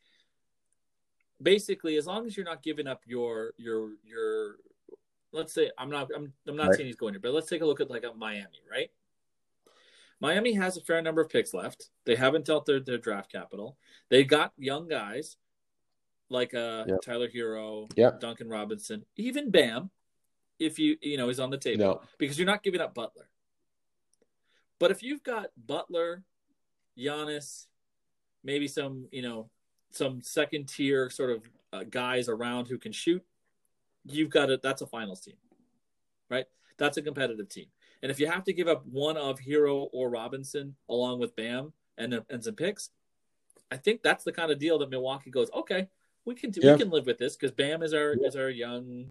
Basically, 1.42 1.98
as 1.98 2.08
long 2.08 2.26
as 2.26 2.38
you're 2.38 2.46
not 2.46 2.64
giving 2.64 2.88
up 2.88 3.02
your 3.06 3.52
your 3.58 3.90
your, 4.06 4.56
let's 5.34 5.54
say 5.54 5.72
I'm 5.78 5.90
not 5.90 6.10
I'm 6.16 6.32
I'm 6.48 6.56
not 6.56 6.68
Right. 6.70 6.78
saying 6.78 6.88
he's 6.88 6.96
going 6.96 7.14
here, 7.14 7.22
but 7.22 7.34
let's 7.34 7.50
take 7.50 7.62
a 7.62 7.66
look 7.66 7.82
at 7.82 7.90
like 7.90 8.06
a 8.06 8.14
Miami, 8.14 8.62
right? 8.72 8.92
Miami 10.22 10.54
has 10.54 10.78
a 10.78 10.82
fair 10.82 11.02
number 11.02 11.22
of 11.22 11.30
picks 11.30 11.54
left. 11.54 11.90
They 12.06 12.16
haven't 12.16 12.46
dealt 12.46 12.66
their, 12.66 12.80
their 12.80 12.98
draft 12.98 13.32
capital. 13.32 13.78
They 14.10 14.24
got 14.24 14.54
young 14.58 14.88
guys 14.88 15.38
like 16.30 16.54
uh 16.54 16.86
Yep. 16.88 17.02
Tyler 17.04 17.30
Herro, 17.30 17.88
Yep. 17.96 18.20
Duncan 18.20 18.50
Robinson, 18.50 19.06
even 19.18 19.52
Bam, 19.52 19.92
if 20.60 20.80
you 20.80 20.98
you 21.02 21.18
know 21.18 21.30
is 21.30 21.40
on 21.40 21.50
the 21.50 21.58
table 21.58 21.86
No. 21.86 22.02
because 22.18 22.40
you're 22.40 22.48
not 22.48 22.64
giving 22.64 22.82
up 22.82 22.94
Butler. 22.96 23.28
But 24.80 24.92
if 24.92 25.04
you've 25.04 25.24
got 25.24 25.48
Butler, 25.58 26.24
Giannis, 26.98 27.68
maybe 28.44 28.68
some, 28.68 29.08
you 29.12 29.22
know, 29.22 29.50
some 29.92 30.22
second 30.22 30.68
tier 30.68 31.10
sort 31.10 31.30
of 31.30 31.44
uh, 31.72 31.84
guys 31.90 32.28
around 32.28 32.68
who 32.68 32.78
can 32.78 32.92
shoot, 32.92 33.24
you've 34.06 34.30
got 34.30 34.50
it. 34.50 34.62
That's 34.62 34.82
a 34.82 34.88
finals 34.88 35.22
team, 35.22 35.36
right? 36.30 36.46
That's 36.78 36.98
a 36.98 37.02
competitive 37.02 37.48
team. 37.50 37.68
And 38.06 38.12
if 38.12 38.20
you 38.20 38.28
have 38.28 38.44
to 38.44 38.54
give 38.54 38.68
up 38.68 38.86
one 38.86 39.18
of 39.18 39.40
Herro 39.40 39.90
or 39.92 40.12
Robinson 40.12 40.76
along 40.90 41.18
with 41.18 41.36
Bam 41.36 41.74
and 41.98 42.22
and 42.30 42.44
some 42.44 42.54
picks, 42.54 42.92
I 43.72 43.78
think 43.78 44.04
that's 44.04 44.24
the 44.24 44.32
kind 44.32 44.52
of 44.52 44.60
deal 44.60 44.78
that 44.78 44.92
Milwaukee 44.92 45.32
goes, 45.32 45.50
okay, 45.56 45.88
we 46.24 46.36
can 46.36 46.52
do, 46.52 46.60
Yeah. 46.62 46.74
we 46.74 46.78
can 46.78 46.92
live 46.92 47.08
with 47.08 47.18
this 47.18 47.36
because 47.36 47.50
Bam 47.52 47.82
is 47.82 47.96
our 47.96 48.14
is 48.24 48.36
our 48.36 48.52
young 48.52 49.08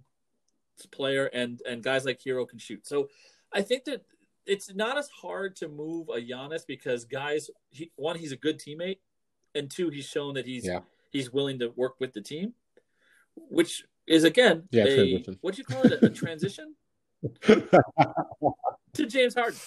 player 0.93 1.27
and 1.27 1.61
and 1.69 1.83
guys 1.83 2.05
like 2.05 2.21
Herro 2.21 2.49
can 2.49 2.61
shoot. 2.61 2.87
So 2.87 3.09
I 3.53 3.63
think 3.63 3.83
that 3.87 4.05
it's 4.47 4.73
not 4.73 4.97
as 4.97 5.09
hard 5.09 5.57
to 5.57 5.67
move 5.67 6.09
a 6.09 6.21
Giannis 6.21 6.65
because 6.65 7.05
guys, 7.05 7.51
he, 7.73 7.91
one, 7.97 8.17
he's 8.17 8.31
a 8.31 8.37
good 8.37 8.61
teammate, 8.61 8.99
and 9.57 9.69
two, 9.69 9.89
he's 9.89 10.07
shown 10.07 10.35
that 10.35 10.47
he's 10.47 10.67
Yeah. 10.67 10.83
he's 11.11 11.33
willing 11.33 11.59
to 11.59 11.71
work 11.71 11.97
with 11.99 12.13
the 12.13 12.21
team, 12.21 12.55
which 13.35 13.85
is 14.07 14.23
again 14.23 14.69
Yeah, 14.71 14.85
a 14.87 15.25
what 15.41 15.57
do 15.57 15.63
you 15.63 15.65
call 15.65 15.83
it 15.83 15.99
a 16.01 16.11
transition 16.11 16.77
to 18.95 19.07
James 19.07 19.35
Harden 19.35 19.59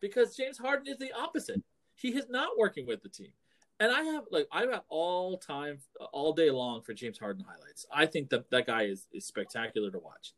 because 0.00 0.36
James 0.36 0.58
Harden 0.58 0.86
is 0.86 0.98
the 0.98 1.12
opposite. 1.12 1.62
He 1.94 2.08
is 2.08 2.26
not 2.28 2.58
working 2.58 2.86
with 2.86 3.02
the 3.02 3.08
team. 3.08 3.32
And 3.78 3.92
I 3.92 4.02
have 4.02 4.24
like 4.30 4.48
I've 4.50 4.70
got 4.70 4.84
all 4.88 5.36
time 5.36 5.78
all 6.12 6.32
day 6.32 6.50
long 6.50 6.80
for 6.82 6.94
James 6.94 7.18
Harden 7.18 7.44
highlights. 7.46 7.86
I 7.92 8.06
think 8.06 8.30
that 8.30 8.50
that 8.50 8.66
guy 8.66 8.84
is, 8.84 9.06
is 9.12 9.26
spectacular 9.26 9.90
to 9.90 9.98
watch 9.98 10.32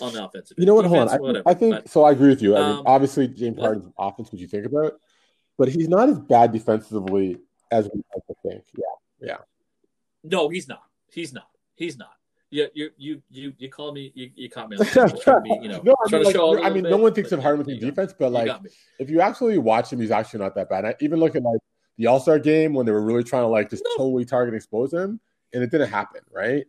on 0.00 0.12
the 0.12 0.22
offensive. 0.24 0.58
You 0.58 0.66
know 0.66 0.74
what? 0.74 0.84
end. 0.84 0.94
Hold 0.94 1.00
on. 1.00 1.06
Defense, 1.06 1.18
I, 1.18 1.22
whatever. 1.22 1.48
I 1.48 1.54
think 1.54 1.74
But 1.74 1.88
so. 1.88 2.04
I 2.04 2.12
agree 2.12 2.28
with 2.28 2.42
you. 2.42 2.54
I 2.54 2.60
mean, 2.60 2.78
Um, 2.78 2.82
obviously, 2.86 3.28
James 3.28 3.56
what? 3.56 3.64
Harden's 3.64 3.92
offense, 3.98 4.30
what 4.30 4.40
you 4.40 4.46
think 4.46 4.66
about, 4.66 4.94
but 5.56 5.68
he's 5.68 5.88
not 5.88 6.10
as 6.10 6.18
bad 6.18 6.52
defensively 6.52 7.38
as 7.70 7.88
we 7.92 8.02
like 8.14 8.26
to 8.26 8.34
think. 8.46 8.64
Yeah, 8.76 9.26
yeah, 9.26 9.36
no, 10.22 10.50
he's 10.50 10.68
not. 10.68 10.82
He's 11.10 11.32
not. 11.32 11.48
He's 11.76 11.96
not. 11.96 12.12
You 12.50 12.68
you 12.74 12.90
you 12.96 13.22
you 13.30 13.52
you 13.58 13.68
called 13.68 13.94
me. 13.94 14.12
You, 14.14 14.30
you 14.34 14.48
caught 14.48 14.68
me. 14.70 14.76
On 14.76 14.84
the 14.86 15.20
trying 15.22 15.36
to 15.36 15.40
be, 15.42 15.58
you 15.62 15.68
know, 15.68 15.82
no, 15.82 15.94
I 16.06 16.10
mean, 16.12 16.32
to 16.32 16.44
like, 16.46 16.64
I 16.64 16.70
mean, 16.70 16.84
bit, 16.84 16.90
no 16.90 16.96
one 16.96 17.12
thinks 17.12 17.32
of 17.32 17.40
Harden 17.42 17.58
with 17.58 17.68
you 17.68 17.74
his 17.74 17.82
got- 17.82 17.90
defense, 17.90 18.14
but 18.16 18.30
like, 18.30 18.50
if 19.00 19.10
you 19.10 19.20
actually 19.20 19.58
watch 19.58 19.92
him, 19.92 20.00
he's 20.00 20.12
actually 20.12 20.40
not 20.40 20.54
that 20.54 20.68
bad. 20.68 20.84
I, 20.84 20.94
even 21.00 21.18
look 21.18 21.34
at 21.34 21.42
like 21.42 21.58
the 21.98 22.06
All 22.06 22.20
Star 22.20 22.38
game 22.38 22.72
when 22.72 22.86
they 22.86 22.92
were 22.92 23.02
really 23.02 23.24
trying 23.24 23.42
to 23.42 23.48
like 23.48 23.68
just 23.70 23.82
No. 23.84 24.04
totally 24.04 24.24
target 24.24 24.54
expose 24.54 24.92
him, 24.92 25.18
and 25.52 25.62
it 25.64 25.70
didn't 25.72 25.88
happen, 25.90 26.20
right? 26.32 26.64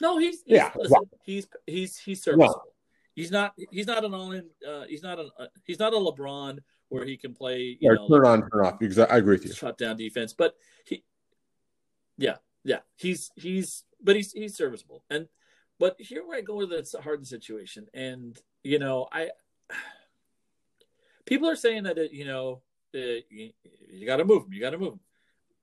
No, 0.00 0.18
he's, 0.18 0.42
he's 0.44 0.56
Yeah, 0.56 0.70
listen, 0.76 0.98
he's 1.22 1.46
he's 1.66 1.96
he's 1.98 2.22
serviceable. 2.22 2.62
He's 3.14 3.30
not 3.30 3.54
he's 3.70 3.86
not 3.86 4.04
an 4.04 4.12
all 4.12 4.32
in. 4.32 4.48
Uh, 4.66 4.84
he's 4.88 5.02
not 5.02 5.20
an 5.20 5.30
uh, 5.38 5.46
he's 5.64 5.78
not 5.78 5.92
a 5.94 5.96
LeBron 5.96 6.58
where 6.88 7.04
he 7.04 7.16
can 7.16 7.32
play. 7.32 7.60
You 7.60 7.76
Yeah, 7.80 7.92
know, 7.92 8.08
turn 8.08 8.26
on, 8.26 8.50
turn 8.50 8.66
off. 8.66 8.78
Because 8.78 8.98
I 8.98 9.16
agree 9.18 9.36
with 9.36 9.46
you. 9.46 9.52
shut 9.52 9.78
down 9.78 9.96
defense. 9.96 10.32
But 10.32 10.56
he, 10.84 11.04
yeah, 12.18 12.36
yeah, 12.64 12.80
he's 12.96 13.30
he's 13.36 13.84
but 14.02 14.16
he's 14.16 14.32
he's 14.32 14.56
serviceable. 14.56 15.04
And 15.10 15.28
but 15.78 15.96
here 15.98 16.26
where 16.26 16.38
I 16.38 16.40
go 16.40 16.56
with 16.56 16.70
the 16.70 17.00
Harden 17.00 17.24
situation, 17.24 17.86
and 17.94 18.40
you 18.62 18.78
know, 18.78 19.06
I 19.12 19.30
people 21.26 21.48
are 21.48 21.56
saying 21.56 21.84
that 21.84 21.98
it, 21.98 22.12
you 22.12 22.24
know 22.24 22.62
uh, 22.94 23.20
you, 23.28 23.50
you 23.88 24.06
got 24.06 24.16
to 24.16 24.24
move 24.24 24.44
him, 24.44 24.52
you 24.52 24.60
got 24.60 24.70
to 24.70 24.78
move 24.78 24.94
him. 24.94 25.00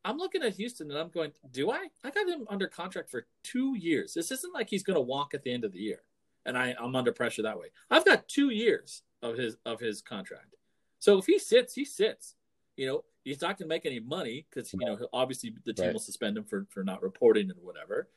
I'm 0.03 0.17
looking 0.17 0.41
at 0.41 0.55
Houston 0.55 0.89
and 0.89 0.99
I'm 0.99 1.09
going, 1.09 1.31
do 1.51 1.71
I? 1.71 1.87
I 2.03 2.09
got 2.09 2.27
him 2.27 2.45
under 2.49 2.67
contract 2.67 3.11
for 3.11 3.27
two 3.43 3.75
years. 3.77 4.13
This 4.13 4.31
isn't 4.31 4.53
like 4.53 4.67
he's 4.69 4.83
going 4.83 4.95
to 4.95 5.01
walk 5.01 5.33
at 5.33 5.43
the 5.43 5.53
end 5.53 5.63
of 5.63 5.73
the 5.73 5.79
year, 5.79 6.01
and 6.45 6.57
I, 6.57 6.75
I'm 6.79 6.95
under 6.95 7.11
pressure 7.11 7.43
that 7.43 7.59
way. 7.59 7.67
I've 7.89 8.05
got 8.05 8.27
two 8.27 8.49
years 8.49 9.03
of 9.21 9.37
his 9.37 9.57
of 9.65 9.79
his 9.79 10.01
contract. 10.01 10.55
So 10.99 11.17
if 11.17 11.25
he 11.25 11.39
sits, 11.39 11.73
he 11.73 11.85
sits. 11.85 12.35
You 12.77 12.87
know, 12.87 13.03
he's 13.23 13.41
not 13.41 13.57
going 13.57 13.67
to 13.69 13.73
make 13.75 13.85
any 13.85 13.99
money 13.99 14.45
because 14.49 14.71
you 14.73 14.79
know 14.79 14.97
obviously 15.13 15.53
the 15.65 15.73
team 15.73 15.85
Right. 15.87 15.93
will 15.93 15.99
suspend 15.99 16.37
him 16.37 16.43
for 16.43 16.65
for 16.69 16.83
not 16.83 17.01
reporting 17.01 17.49
and 17.49 17.59
whatever. 17.61 18.09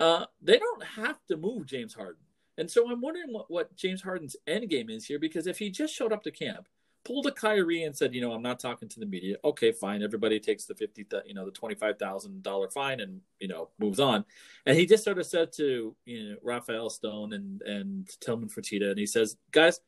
Uh, 0.00 0.26
they 0.42 0.58
don't 0.58 0.82
have 0.84 1.18
to 1.28 1.36
move 1.36 1.66
James 1.66 1.94
Harden, 1.94 2.22
and 2.58 2.70
so 2.70 2.90
I'm 2.90 3.00
wondering 3.00 3.32
what 3.32 3.50
what 3.50 3.74
James 3.76 4.02
Harden's 4.02 4.36
end 4.46 4.68
game 4.68 4.90
is 4.90 5.06
here 5.06 5.18
because 5.18 5.46
if 5.46 5.58
he 5.58 5.70
just 5.70 5.94
showed 5.94 6.12
up 6.12 6.22
to 6.24 6.30
camp, 6.32 6.66
pulled 7.04 7.26
a 7.26 7.30
Kyrie 7.30 7.84
and 7.84 7.96
said, 7.96 8.14
you 8.14 8.20
know, 8.20 8.32
I'm 8.32 8.42
not 8.42 8.58
talking 8.58 8.88
to 8.88 8.98
the 8.98 9.06
media. 9.06 9.36
Okay, 9.44 9.70
fine. 9.72 10.02
Everybody 10.02 10.40
takes 10.40 10.64
the 10.64 10.74
fifty, 10.74 11.06
you 11.26 11.34
know, 11.34 11.44
the 11.44 11.52
twenty 11.52 11.74
five 11.76 11.98
thousand 11.98 12.42
dollar 12.42 12.68
fine 12.70 13.00
and 13.00 13.20
you 13.38 13.46
know 13.46 13.68
moves 13.78 14.00
on. 14.00 14.24
And 14.66 14.76
he 14.76 14.84
just 14.84 15.04
sort 15.04 15.18
of 15.18 15.26
said 15.26 15.52
to 15.58 15.94
you 16.06 16.30
know 16.30 16.36
Rafael 16.42 16.90
Stone 16.90 17.32
and 17.34 17.62
and 17.62 18.08
Tillman 18.20 18.48
Fertitta, 18.48 18.90
and 18.90 18.98
he 18.98 19.06
says, 19.06 19.36
guys, 19.52 19.80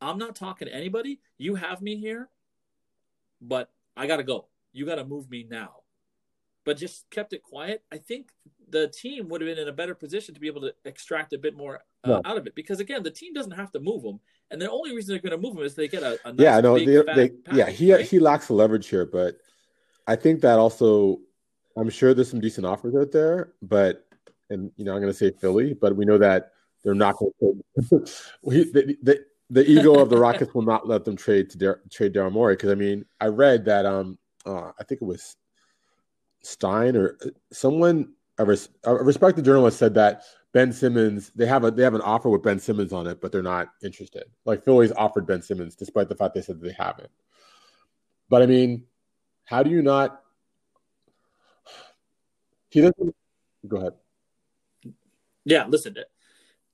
I'm 0.00 0.18
not 0.18 0.34
talking 0.34 0.66
to 0.66 0.74
anybody. 0.74 1.20
You 1.38 1.54
have 1.54 1.82
me 1.82 1.96
here, 1.96 2.30
but 3.40 3.70
I 3.96 4.06
got 4.06 4.16
to 4.18 4.22
go. 4.22 4.46
You 4.72 4.86
got 4.86 4.96
to 4.96 5.04
move 5.04 5.30
me 5.30 5.46
now. 5.48 5.76
But 6.64 6.76
just 6.76 7.08
kept 7.10 7.32
it 7.32 7.42
quiet. 7.42 7.82
I 7.90 7.98
think 7.98 8.28
the 8.68 8.88
team 8.88 9.28
would 9.28 9.40
have 9.40 9.48
been 9.48 9.58
in 9.58 9.68
a 9.68 9.72
better 9.72 9.94
position 9.94 10.34
to 10.34 10.40
be 10.40 10.46
able 10.46 10.60
to 10.60 10.74
extract 10.84 11.32
a 11.32 11.38
bit 11.38 11.56
more 11.56 11.80
uh, 12.04 12.10
Yeah. 12.10 12.20
out 12.24 12.36
of 12.36 12.46
it 12.46 12.54
because 12.54 12.80
again, 12.80 13.02
the 13.02 13.10
team 13.10 13.32
doesn't 13.32 13.52
have 13.52 13.72
to 13.72 13.80
move 13.80 14.04
him, 14.04 14.20
and 14.50 14.60
the 14.60 14.70
only 14.70 14.94
reason 14.94 15.14
they're 15.14 15.22
going 15.22 15.40
to 15.40 15.48
move 15.48 15.56
him 15.56 15.64
is 15.64 15.74
they 15.74 15.88
get 15.88 16.02
a, 16.02 16.18
a 16.24 16.32
nice 16.32 16.40
yeah, 16.44 16.60
no, 16.60 16.74
big, 16.76 16.86
they, 16.86 17.28
they, 17.28 17.30
yeah, 17.52 17.68
he 17.68 17.92
right? 17.94 18.04
he 18.04 18.18
lacks 18.18 18.46
the 18.48 18.54
leverage 18.54 18.88
here, 18.88 19.06
but 19.06 19.36
I 20.06 20.16
think 20.16 20.40
that 20.42 20.58
also, 20.58 21.20
I'm 21.76 21.90
sure 21.90 22.14
there's 22.14 22.30
some 22.30 22.40
decent 22.40 22.66
offers 22.66 22.94
out 22.94 23.10
there, 23.12 23.52
but 23.62 24.06
and 24.50 24.70
you 24.76 24.84
know 24.84 24.92
I'm 24.92 25.00
going 25.00 25.12
to 25.12 25.18
say 25.18 25.30
Philly, 25.30 25.74
but 25.74 25.96
we 25.96 26.04
know 26.04 26.18
that 26.18 26.52
they're 26.84 26.94
not 26.94 27.16
going 27.16 27.32
to. 27.90 29.24
The, 29.50 29.68
ego 29.68 29.98
of 29.98 30.08
the 30.08 30.16
Rockets 30.16 30.54
will 30.54 30.62
not 30.62 30.86
let 30.86 31.04
them 31.04 31.16
trade 31.16 31.50
to 31.50 31.58
Dar- 31.58 31.80
trade 31.90 32.14
Daryl 32.14 32.32
Morey 32.32 32.54
because 32.54 32.70
I 32.70 32.76
mean 32.76 33.04
I 33.20 33.26
read 33.26 33.64
that 33.66 33.84
um 33.84 34.18
uh, 34.46 34.72
I 34.78 34.84
think 34.84 35.02
it 35.02 35.06
was 35.06 35.36
Stein 36.42 36.96
or 36.96 37.18
uh, 37.24 37.30
someone 37.52 38.12
a, 38.38 38.44
res- 38.44 38.70
a 38.84 38.94
respected 38.94 39.44
journalist 39.44 39.78
said 39.78 39.94
that 39.94 40.22
Ben 40.52 40.72
Simmons 40.72 41.30
they 41.34 41.46
have 41.46 41.64
a 41.64 41.70
they 41.70 41.82
have 41.82 41.94
an 41.94 42.00
offer 42.00 42.28
with 42.28 42.42
Ben 42.42 42.58
Simmons 42.58 42.92
on 42.92 43.06
it, 43.06 43.20
but 43.20 43.32
they're 43.32 43.42
not 43.42 43.68
interested. 43.82 44.24
Like 44.44 44.64
Philly's 44.64 44.92
offered 44.92 45.26
Ben 45.26 45.42
Simmons 45.42 45.74
despite 45.74 46.08
the 46.08 46.14
fact 46.16 46.34
they 46.34 46.42
said 46.42 46.60
they 46.60 46.72
haven't. 46.72 47.10
But 48.28 48.42
I 48.42 48.46
mean, 48.46 48.84
how 49.44 49.62
do 49.62 49.70
you 49.70 49.82
not? 49.82 50.22
He 52.72 52.82
doesn't. 52.82 53.16
Go 53.66 53.78
ahead. 53.78 53.94
Yeah, 55.44 55.66
listen, 55.66 55.96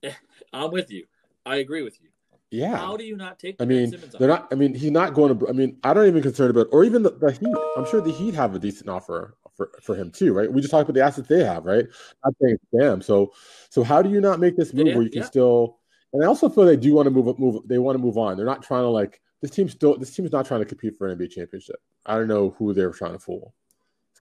eh, 0.02 0.12
I'm 0.52 0.70
with 0.70 0.90
you. 0.90 1.06
I 1.46 1.56
agree 1.56 1.80
with 1.80 1.98
you. 2.02 2.10
Yeah. 2.50 2.76
How 2.76 2.96
do 2.96 3.04
you 3.04 3.16
not 3.16 3.38
take? 3.38 3.56
I 3.60 3.64
mean, 3.64 3.94
they're 4.18 4.28
not. 4.28 4.48
I 4.52 4.54
mean, 4.54 4.74
he's 4.74 4.90
not 4.90 5.14
going 5.14 5.36
to. 5.36 5.48
I 5.48 5.52
mean, 5.52 5.78
I 5.82 5.92
don't 5.92 6.06
even 6.06 6.22
concerned 6.22 6.50
about, 6.50 6.68
or 6.70 6.84
even 6.84 7.02
the, 7.02 7.10
the 7.10 7.32
Heat. 7.32 7.54
I'm 7.76 7.86
sure 7.86 8.00
the 8.00 8.12
Heat 8.12 8.34
have 8.34 8.54
a 8.54 8.58
decent 8.58 8.88
offer 8.88 9.36
for, 9.56 9.70
for 9.82 9.94
him 9.96 10.10
too, 10.10 10.32
right? 10.32 10.50
We 10.50 10.60
just 10.60 10.70
talked 10.70 10.88
about 10.88 10.94
the 10.94 11.04
assets 11.04 11.28
they 11.28 11.42
have, 11.42 11.64
right? 11.64 11.86
Not 12.24 12.34
saying 12.40 12.58
damn. 12.78 13.02
So, 13.02 13.32
so 13.68 13.82
how 13.82 14.00
do 14.00 14.10
you 14.10 14.20
not 14.20 14.38
make 14.38 14.56
this 14.56 14.72
move 14.72 14.94
where 14.94 15.02
you 15.02 15.10
can 15.10 15.22
yeah. 15.22 15.26
still? 15.26 15.78
And 16.12 16.22
I 16.22 16.26
also 16.26 16.48
feel 16.48 16.64
they 16.64 16.76
do 16.76 16.94
want 16.94 17.06
to 17.06 17.10
move. 17.10 17.28
up. 17.28 17.38
Move. 17.38 17.66
They 17.66 17.78
want 17.78 17.96
to 17.96 18.02
move 18.02 18.16
on. 18.16 18.36
They're 18.36 18.46
not 18.46 18.62
trying 18.62 18.82
to 18.82 18.88
like 18.88 19.20
this 19.42 19.50
team. 19.50 19.68
Still, 19.68 19.98
this 19.98 20.14
team 20.14 20.24
is 20.24 20.32
not 20.32 20.46
trying 20.46 20.60
to 20.60 20.66
compete 20.66 20.96
for 20.96 21.08
an 21.08 21.18
NBA 21.18 21.32
championship. 21.32 21.76
I 22.04 22.14
don't 22.14 22.28
know 22.28 22.54
who 22.58 22.72
they're 22.74 22.92
trying 22.92 23.12
to 23.12 23.18
fool. 23.18 23.54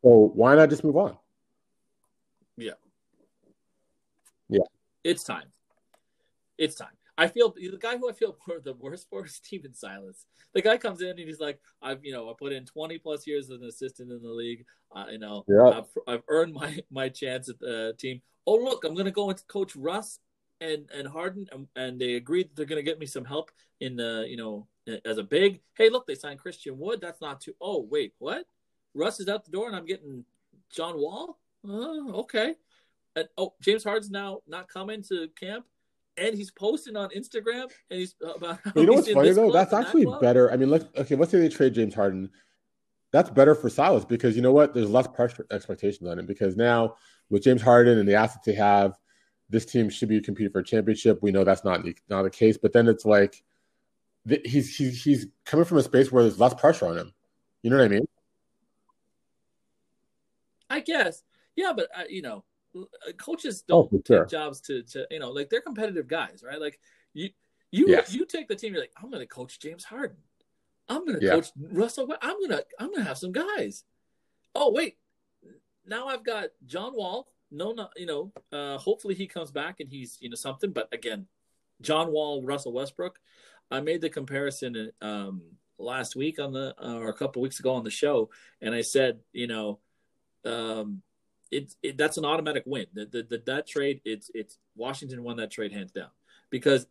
So 0.01 0.31
why 0.33 0.55
not 0.55 0.69
just 0.69 0.83
move 0.83 0.97
on? 0.97 1.17
Yeah. 2.57 2.71
Yeah. 4.49 4.63
It's 5.03 5.23
time. 5.23 5.51
It's 6.57 6.75
time. 6.75 6.89
I 7.17 7.27
feel 7.27 7.51
the 7.51 7.77
guy 7.79 7.97
who 7.97 8.09
I 8.09 8.13
feel 8.13 8.35
the 8.63 8.73
worst 8.73 9.07
for 9.09 9.25
is 9.25 9.35
Stephen 9.35 9.73
Silas. 9.73 10.25
The 10.53 10.61
guy 10.61 10.77
comes 10.77 11.01
in 11.01 11.09
and 11.09 11.19
he's 11.19 11.39
like, 11.39 11.59
I've 11.81 12.03
you 12.03 12.11
know 12.13 12.29
I 12.29 12.33
put 12.37 12.51
in 12.51 12.65
twenty 12.65 12.97
plus 12.97 13.25
years 13.25 13.49
as 13.49 13.61
an 13.61 13.67
assistant 13.67 14.11
in 14.11 14.21
the 14.21 14.29
league. 14.29 14.65
Uh, 14.93 15.05
you 15.11 15.19
know, 15.19 15.43
Yeah. 15.47 15.79
I've, 15.79 15.97
I've 16.07 16.23
earned 16.27 16.53
my 16.53 16.79
my 16.91 17.09
chance 17.09 17.49
at 17.49 17.59
the 17.59 17.93
team. 17.97 18.21
Oh 18.45 18.55
look, 18.55 18.83
I'm 18.83 18.93
going 18.93 19.05
to 19.05 19.11
go 19.11 19.29
and 19.29 19.47
coach 19.47 19.75
Russ 19.75 20.19
and 20.61 20.89
and 20.93 21.07
Harden, 21.07 21.47
and, 21.51 21.67
and 21.75 21.99
they 21.99 22.15
agreed 22.15 22.49
that 22.49 22.55
they're 22.55 22.65
going 22.65 22.83
to 22.83 22.89
get 22.89 22.99
me 22.99 23.05
some 23.05 23.25
help 23.25 23.51
in 23.79 23.95
the 23.95 24.25
you 24.27 24.37
know 24.37 24.67
as 25.05 25.17
a 25.17 25.23
big. 25.23 25.61
Hey, 25.75 25.89
look, 25.89 26.05
they 26.05 26.15
signed 26.15 26.39
Christian 26.39 26.77
Wood. 26.77 27.01
That's 27.01 27.21
not 27.21 27.41
too. 27.41 27.53
Oh 27.61 27.87
wait, 27.89 28.13
what? 28.19 28.45
Russ 28.93 29.19
is 29.19 29.27
out 29.27 29.43
the 29.45 29.51
door, 29.51 29.67
and 29.67 29.75
I'm 29.75 29.85
getting 29.85 30.23
John 30.73 30.97
Wall. 30.97 31.39
Oh, 31.67 32.13
okay. 32.21 32.55
And 33.15 33.27
oh, 33.37 33.53
James 33.61 33.83
Harden's 33.83 34.11
now 34.11 34.39
not 34.47 34.67
coming 34.67 35.01
to 35.09 35.27
camp, 35.39 35.65
and 36.17 36.35
he's 36.35 36.51
posting 36.51 36.95
on 36.95 37.09
Instagram, 37.09 37.69
and 37.89 37.99
he's 37.99 38.15
about. 38.21 38.59
How 38.63 38.71
you 38.75 38.85
know 38.85 38.93
what's 38.93 39.11
funny 39.11 39.31
though? 39.31 39.51
That's 39.51 39.71
and 39.73 39.83
that 39.83 39.87
actually 39.87 40.07
better. 40.21 40.51
I 40.51 40.57
mean, 40.57 40.69
let's 40.69 40.85
okay. 40.97 41.15
Let's 41.15 41.31
say 41.31 41.39
they 41.39 41.49
trade 41.49 41.73
James 41.73 41.93
Harden. 41.93 42.29
That's 43.11 43.29
better 43.29 43.55
for 43.55 43.69
Silas 43.69 44.05
because 44.05 44.35
you 44.35 44.41
know 44.41 44.51
what? 44.51 44.73
There's 44.73 44.89
less 44.89 45.07
pressure 45.07 45.45
expectations 45.51 46.07
on 46.09 46.19
him 46.19 46.25
because 46.25 46.55
now 46.57 46.95
with 47.29 47.43
James 47.43 47.61
Harden 47.61 47.97
and 47.97 48.07
the 48.07 48.15
assets 48.15 48.45
they 48.45 48.53
have, 48.55 48.97
this 49.49 49.65
team 49.65 49.89
should 49.89 50.09
be 50.09 50.19
competing 50.21 50.51
for 50.51 50.59
a 50.59 50.63
championship. 50.63 51.19
We 51.21 51.31
know 51.31 51.43
that's 51.43 51.63
not 51.63 51.83
the, 51.83 51.95
not 52.09 52.23
the 52.23 52.29
case, 52.29 52.57
but 52.57 52.73
then 52.73 52.87
it's 52.87 53.05
like 53.05 53.43
he's 54.43 54.75
he's 54.75 55.03
he's 55.03 55.27
coming 55.45 55.65
from 55.65 55.77
a 55.77 55.83
space 55.83 56.11
where 56.11 56.23
there's 56.23 56.39
less 56.39 56.53
pressure 56.53 56.87
on 56.87 56.97
him. 56.97 57.13
You 57.61 57.69
know 57.69 57.77
what 57.77 57.85
I 57.85 57.89
mean? 57.89 58.07
I 60.69 60.79
guess, 60.79 61.23
yeah, 61.55 61.73
but 61.75 61.87
uh, 61.95 62.03
you 62.09 62.21
know, 62.21 62.43
uh, 62.75 63.11
coaches 63.17 63.63
Oh, 63.69 63.87
don't 63.89 64.03
for 64.03 64.19
take 64.19 64.29
jobs 64.29 64.61
to 64.61 64.83
to 64.83 65.05
you 65.09 65.19
know, 65.19 65.31
like 65.31 65.49
they're 65.49 65.61
competitive 65.61 66.07
guys, 66.07 66.43
right? 66.45 66.59
Like 66.59 66.79
you 67.13 67.29
you 67.71 67.87
Yes. 67.89 68.13
you 68.13 68.25
take 68.25 68.47
the 68.47 68.55
team, 68.55 68.73
you're 68.73 68.81
like, 68.81 68.93
I'm 69.01 69.09
going 69.09 69.21
to 69.21 69.27
coach 69.27 69.59
James 69.59 69.83
Harden, 69.83 70.17
I'm 70.87 71.05
going 71.05 71.19
to 71.19 71.25
Yeah. 71.25 71.31
coach 71.33 71.49
Russell, 71.59 72.13
I'm 72.21 72.41
gonna 72.41 72.61
I'm 72.79 72.91
gonna 72.91 73.03
have 73.03 73.17
some 73.17 73.31
guys. 73.31 73.83
Oh 74.53 74.71
wait, 74.71 74.97
now 75.85 76.07
I've 76.07 76.23
got 76.23 76.49
John 76.65 76.95
Wall. 76.95 77.27
No, 77.51 77.71
not 77.71 77.91
you 77.95 78.05
know. 78.05 78.33
Uh, 78.51 78.77
hopefully 78.77 79.15
he 79.15 79.27
comes 79.27 79.51
back 79.51 79.79
and 79.79 79.89
he's 79.89 80.17
you 80.19 80.29
know 80.29 80.35
something. 80.35 80.71
But 80.71 80.87
again, 80.91 81.27
John 81.81 82.11
Wall, 82.11 82.41
Russell 82.41 82.73
Westbrook. 82.73 83.19
I 83.71 83.81
made 83.81 84.01
the 84.01 84.09
comparison 84.09 84.91
um, 85.01 85.41
last 85.77 86.15
week 86.15 86.39
on 86.39 86.53
the 86.53 86.75
uh, 86.81 86.95
or 86.95 87.09
a 87.09 87.13
couple 87.13 87.41
weeks 87.41 87.59
ago 87.59 87.73
on 87.73 87.83
the 87.83 87.89
show, 87.89 88.29
and 88.61 88.75
I 88.75 88.81
said, 88.81 89.19
you 89.33 89.47
know, 89.47 89.79
um, 90.43 91.01
it, 91.51 91.73
it 91.83 91.97
that's 91.97 92.17
an 92.17 92.25
automatic 92.25 92.63
win. 92.65 92.85
The, 92.93 93.05
the, 93.05 93.23
the 93.23 93.43
that 93.45 93.67
trade, 93.67 94.01
it's 94.05 94.29
it's 94.33 94.57
Washington 94.75 95.23
won 95.23 95.37
that 95.37 95.51
trade 95.51 95.71
hands 95.71 95.91
down 95.91 96.09
because 96.49 96.87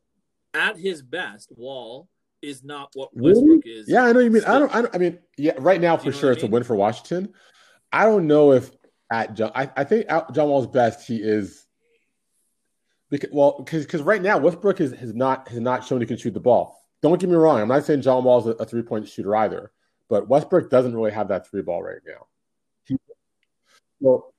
at 0.52 0.76
his 0.76 1.02
best, 1.02 1.50
Wall 1.56 2.08
is 2.42 2.62
not 2.62 2.90
what 2.94 3.10
Really? 3.14 3.34
Westbrook 3.34 3.66
is. 3.66 3.88
Yeah, 3.88 4.04
I 4.04 4.12
know 4.12 4.20
you 4.20 4.30
mean. 4.30 4.44
I 4.44 4.58
don't. 4.58 4.74
I 4.74 4.82
don't. 4.82 4.94
I 4.94 4.98
mean, 4.98 5.18
yeah, 5.36 5.52
right 5.58 5.80
now 5.80 5.96
for 5.96 6.06
You 6.06 6.12
know 6.12 6.18
sure 6.18 6.32
it's 6.32 6.42
a 6.42 6.46
win 6.46 6.62
for 6.62 6.76
Washington. 6.76 7.32
I 7.92 8.04
don't 8.04 8.26
know 8.26 8.52
if 8.52 8.70
at 9.10 9.34
John. 9.34 9.52
I, 9.54 9.70
I 9.76 9.84
think 9.84 10.06
at 10.08 10.32
John 10.32 10.48
Wall's 10.48 10.66
best, 10.66 11.06
he 11.06 11.16
is 11.16 11.66
because 13.10 13.30
well, 13.32 13.56
because 13.58 13.84
because 13.84 14.02
right 14.02 14.22
now 14.22 14.38
Westbrook 14.38 14.80
is, 14.80 14.92
has 14.92 15.14
not 15.14 15.48
has 15.48 15.60
not 15.60 15.84
shown 15.84 16.00
he 16.00 16.06
can 16.06 16.16
shoot 16.16 16.34
the 16.34 16.40
ball. 16.40 16.80
Don't 17.02 17.20
get 17.20 17.28
me 17.28 17.36
wrong. 17.36 17.60
I'm 17.60 17.68
not 17.68 17.84
saying 17.84 18.02
John 18.02 18.24
Wall's 18.24 18.46
a, 18.46 18.50
a 18.52 18.64
three 18.64 18.82
point 18.82 19.08
shooter 19.08 19.34
either, 19.36 19.72
but 20.08 20.28
Westbrook 20.28 20.70
doesn't 20.70 20.94
really 20.94 21.12
have 21.12 21.28
that 21.28 21.48
three 21.48 21.62
ball 21.62 21.82
right 21.82 22.00
now. 22.06 22.26
He, 22.84 22.96
well, 24.00 24.33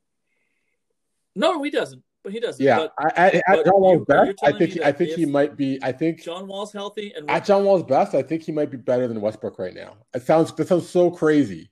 no, 1.36 1.62
he 1.64 1.70
doesn't. 1.70 2.04
But 2.24 2.34
he 2.34 2.40
doesn't. 2.40 2.64
Yeah, 2.64 2.88
but, 2.98 3.18
at, 3.18 3.36
at 3.36 3.66
John 3.66 3.82
Wall's 3.82 4.06
best, 4.08 4.40
I 4.42 4.52
think 4.52 4.72
he, 4.72 4.84
I 4.84 4.92
think 4.92 5.12
he 5.12 5.28
might 5.28 5.56
be. 5.56 5.78
I 5.84 5.92
think 5.92 6.24
John 6.24 6.48
Wall's 6.48 6.74
healthy 6.74 7.14
and 7.16 7.30
at 7.30 7.46
John 7.46 7.64
Wall's 7.66 7.84
best, 7.84 8.16
I 8.16 8.24
think 8.24 8.42
he 8.42 8.52
might 8.52 8.72
be 8.72 8.78
better 8.78 9.08
than 9.08 9.22
Westbrook 9.22 9.60
right 9.60 9.76
now. 9.76 9.98
It 10.12 10.24
sounds 10.24 10.52
that 10.54 10.68
sounds 10.68 10.90
so 10.90 11.12
crazy, 11.12 11.70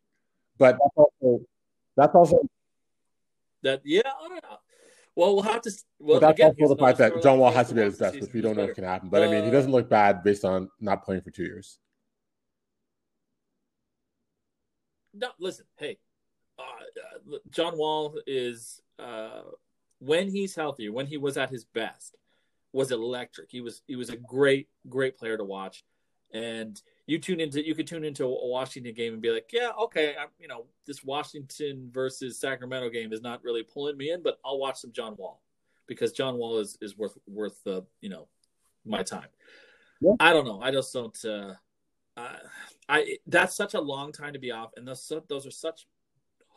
but 0.60 0.78
that's 0.80 0.96
also 0.96 1.46
that's 1.98 2.14
also 2.14 2.48
that 3.64 3.82
yeah. 3.84 4.02
I 4.06 4.28
don't 4.28 4.44
know. 4.44 4.58
Well, 5.16 5.34
we'll 5.34 5.44
have 5.44 5.64
to. 5.64 5.72
Well, 5.98 6.20
but 6.20 6.28
that's 6.28 6.40
again, 6.40 6.56
also 6.62 6.76
the 6.76 6.80
fact 6.80 7.00
that 7.00 7.24
John 7.24 7.40
Wall 7.40 7.52
has 7.52 7.70
to 7.70 7.74
be 7.74 7.82
at 7.82 7.88
his 7.88 7.98
best, 7.98 8.22
which 8.22 8.32
we 8.32 8.42
don't 8.42 8.56
know 8.56 8.66
if 8.66 8.76
can 8.76 8.84
happen. 8.84 9.10
But 9.10 9.24
uh, 9.24 9.26
I 9.26 9.32
mean, 9.32 9.46
he 9.46 9.50
doesn't 9.50 9.72
look 9.72 9.90
bad 9.90 10.24
based 10.24 10.46
on 10.46 10.70
not 10.80 11.04
playing 11.04 11.22
for 11.22 11.32
two 11.32 11.44
years. 11.44 11.80
No, 15.16 15.30
listen, 15.40 15.66
hey, 15.78 15.98
uh, 16.60 16.62
uh, 16.62 17.38
John 17.50 17.76
Wall 17.76 18.20
is 18.28 18.83
uh, 19.00 19.42
when 20.00 20.30
he's 20.30 20.56
healthy, 20.56 20.90
when 20.90 21.06
he 21.06 21.18
was 21.18 21.38
at 21.38 21.50
his 21.50 21.66
best, 21.66 22.16
was 22.72 22.92
electric. 22.92 23.52
He 23.52 23.62
was 23.62 23.82
he 23.88 23.96
was 23.96 24.10
a 24.10 24.18
great 24.18 24.68
great 24.90 25.18
player 25.18 25.38
to 25.38 25.44
watch, 25.44 25.84
and 26.34 26.82
you 27.06 27.20
tune 27.20 27.40
into 27.40 27.66
you 27.66 27.76
could 27.76 27.88
tune 27.88 28.04
into 28.04 28.26
a 28.26 28.48
Washington 28.48 28.94
game 28.94 29.14
and 29.14 29.22
be 29.22 29.30
like, 29.30 29.50
yeah, 29.54 29.72
okay, 29.84 30.16
I'm, 30.20 30.30
you 30.40 30.48
know, 30.48 30.66
this 30.86 31.04
Washington 31.04 31.90
versus 31.94 32.40
Sacramento 32.40 32.90
game 32.90 33.14
is 33.14 33.22
not 33.22 33.44
really 33.44 33.64
pulling 33.64 33.98
me 33.98 34.12
in, 34.12 34.24
but 34.24 34.40
I'll 34.44 34.60
watch 34.60 34.80
some 34.80 34.92
John 34.92 35.16
Wall 35.18 35.42
because 35.88 36.12
John 36.12 36.38
Wall 36.38 36.60
is 36.60 36.78
is 36.82 36.98
worth 36.98 37.18
worth 37.28 37.64
the 37.64 37.78
uh, 37.78 37.82
you 38.02 38.10
know 38.10 38.28
my 38.86 39.04
time. 39.04 39.28
Yeah. 40.02 40.14
I 40.20 40.34
don't 40.34 40.46
know. 40.46 40.60
I 40.62 40.72
just 40.72 40.92
don't. 40.94 41.26
Uh, 41.26 41.54
I, 42.18 42.38
I 42.90 43.18
that's 43.28 43.56
such 43.56 43.74
a 43.74 43.82
long 43.82 44.12
time 44.12 44.34
to 44.34 44.40
be 44.40 44.52
off, 44.52 44.72
and 44.76 44.88
those 44.88 45.12
those 45.30 45.46
are 45.46 45.52
such 45.52 45.88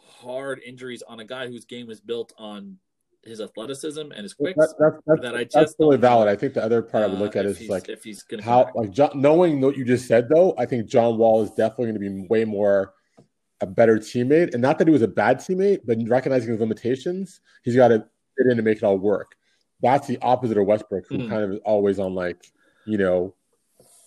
hard 0.06 0.60
injuries 0.64 1.02
on 1.06 1.20
a 1.20 1.24
guy 1.24 1.48
whose 1.48 1.64
game 1.64 1.90
is 1.90 2.00
built 2.00 2.32
on 2.38 2.78
his 3.26 3.40
athleticism 3.40 4.00
and 4.00 4.22
his 4.22 4.34
quicks. 4.34 4.56
That, 4.56 4.74
that, 4.78 5.00
that's, 5.06 5.22
that 5.22 5.34
I 5.34 5.44
just 5.44 5.54
that's 5.54 5.74
totally 5.74 5.96
valid. 5.96 6.28
I 6.28 6.36
think 6.36 6.54
the 6.54 6.62
other 6.62 6.82
part 6.82 7.04
uh, 7.04 7.06
I 7.06 7.10
would 7.10 7.18
look 7.18 7.36
at 7.36 7.44
is 7.44 7.68
like 7.68 7.88
if 7.88 8.04
he's 8.04 8.22
gonna 8.22 8.42
how 8.42 8.70
like 8.74 8.90
John, 8.90 9.10
knowing 9.14 9.60
what 9.60 9.76
you 9.76 9.84
just 9.84 10.06
said 10.06 10.28
though. 10.28 10.54
I 10.58 10.66
think 10.66 10.86
John 10.86 11.18
Wall 11.18 11.42
is 11.42 11.50
definitely 11.50 11.86
going 11.86 11.94
to 11.94 12.22
be 12.22 12.26
way 12.28 12.44
more 12.44 12.94
a 13.60 13.66
better 13.66 13.98
teammate, 13.98 14.52
and 14.52 14.62
not 14.62 14.78
that 14.78 14.86
he 14.86 14.92
was 14.92 15.02
a 15.02 15.08
bad 15.08 15.38
teammate, 15.38 15.80
but 15.84 15.98
recognizing 16.06 16.50
his 16.50 16.60
limitations, 16.60 17.40
he's 17.62 17.76
got 17.76 17.88
to 17.88 17.98
fit 18.36 18.50
in 18.50 18.56
to 18.56 18.62
make 18.62 18.78
it 18.78 18.84
all 18.84 18.98
work. 18.98 19.34
That's 19.82 20.06
the 20.06 20.18
opposite 20.22 20.58
of 20.58 20.66
Westbrook, 20.66 21.06
who 21.08 21.18
mm. 21.18 21.28
kind 21.28 21.42
of 21.42 21.52
is 21.52 21.60
always 21.64 21.98
on 21.98 22.14
like 22.14 22.46
you 22.86 22.98
know. 22.98 23.34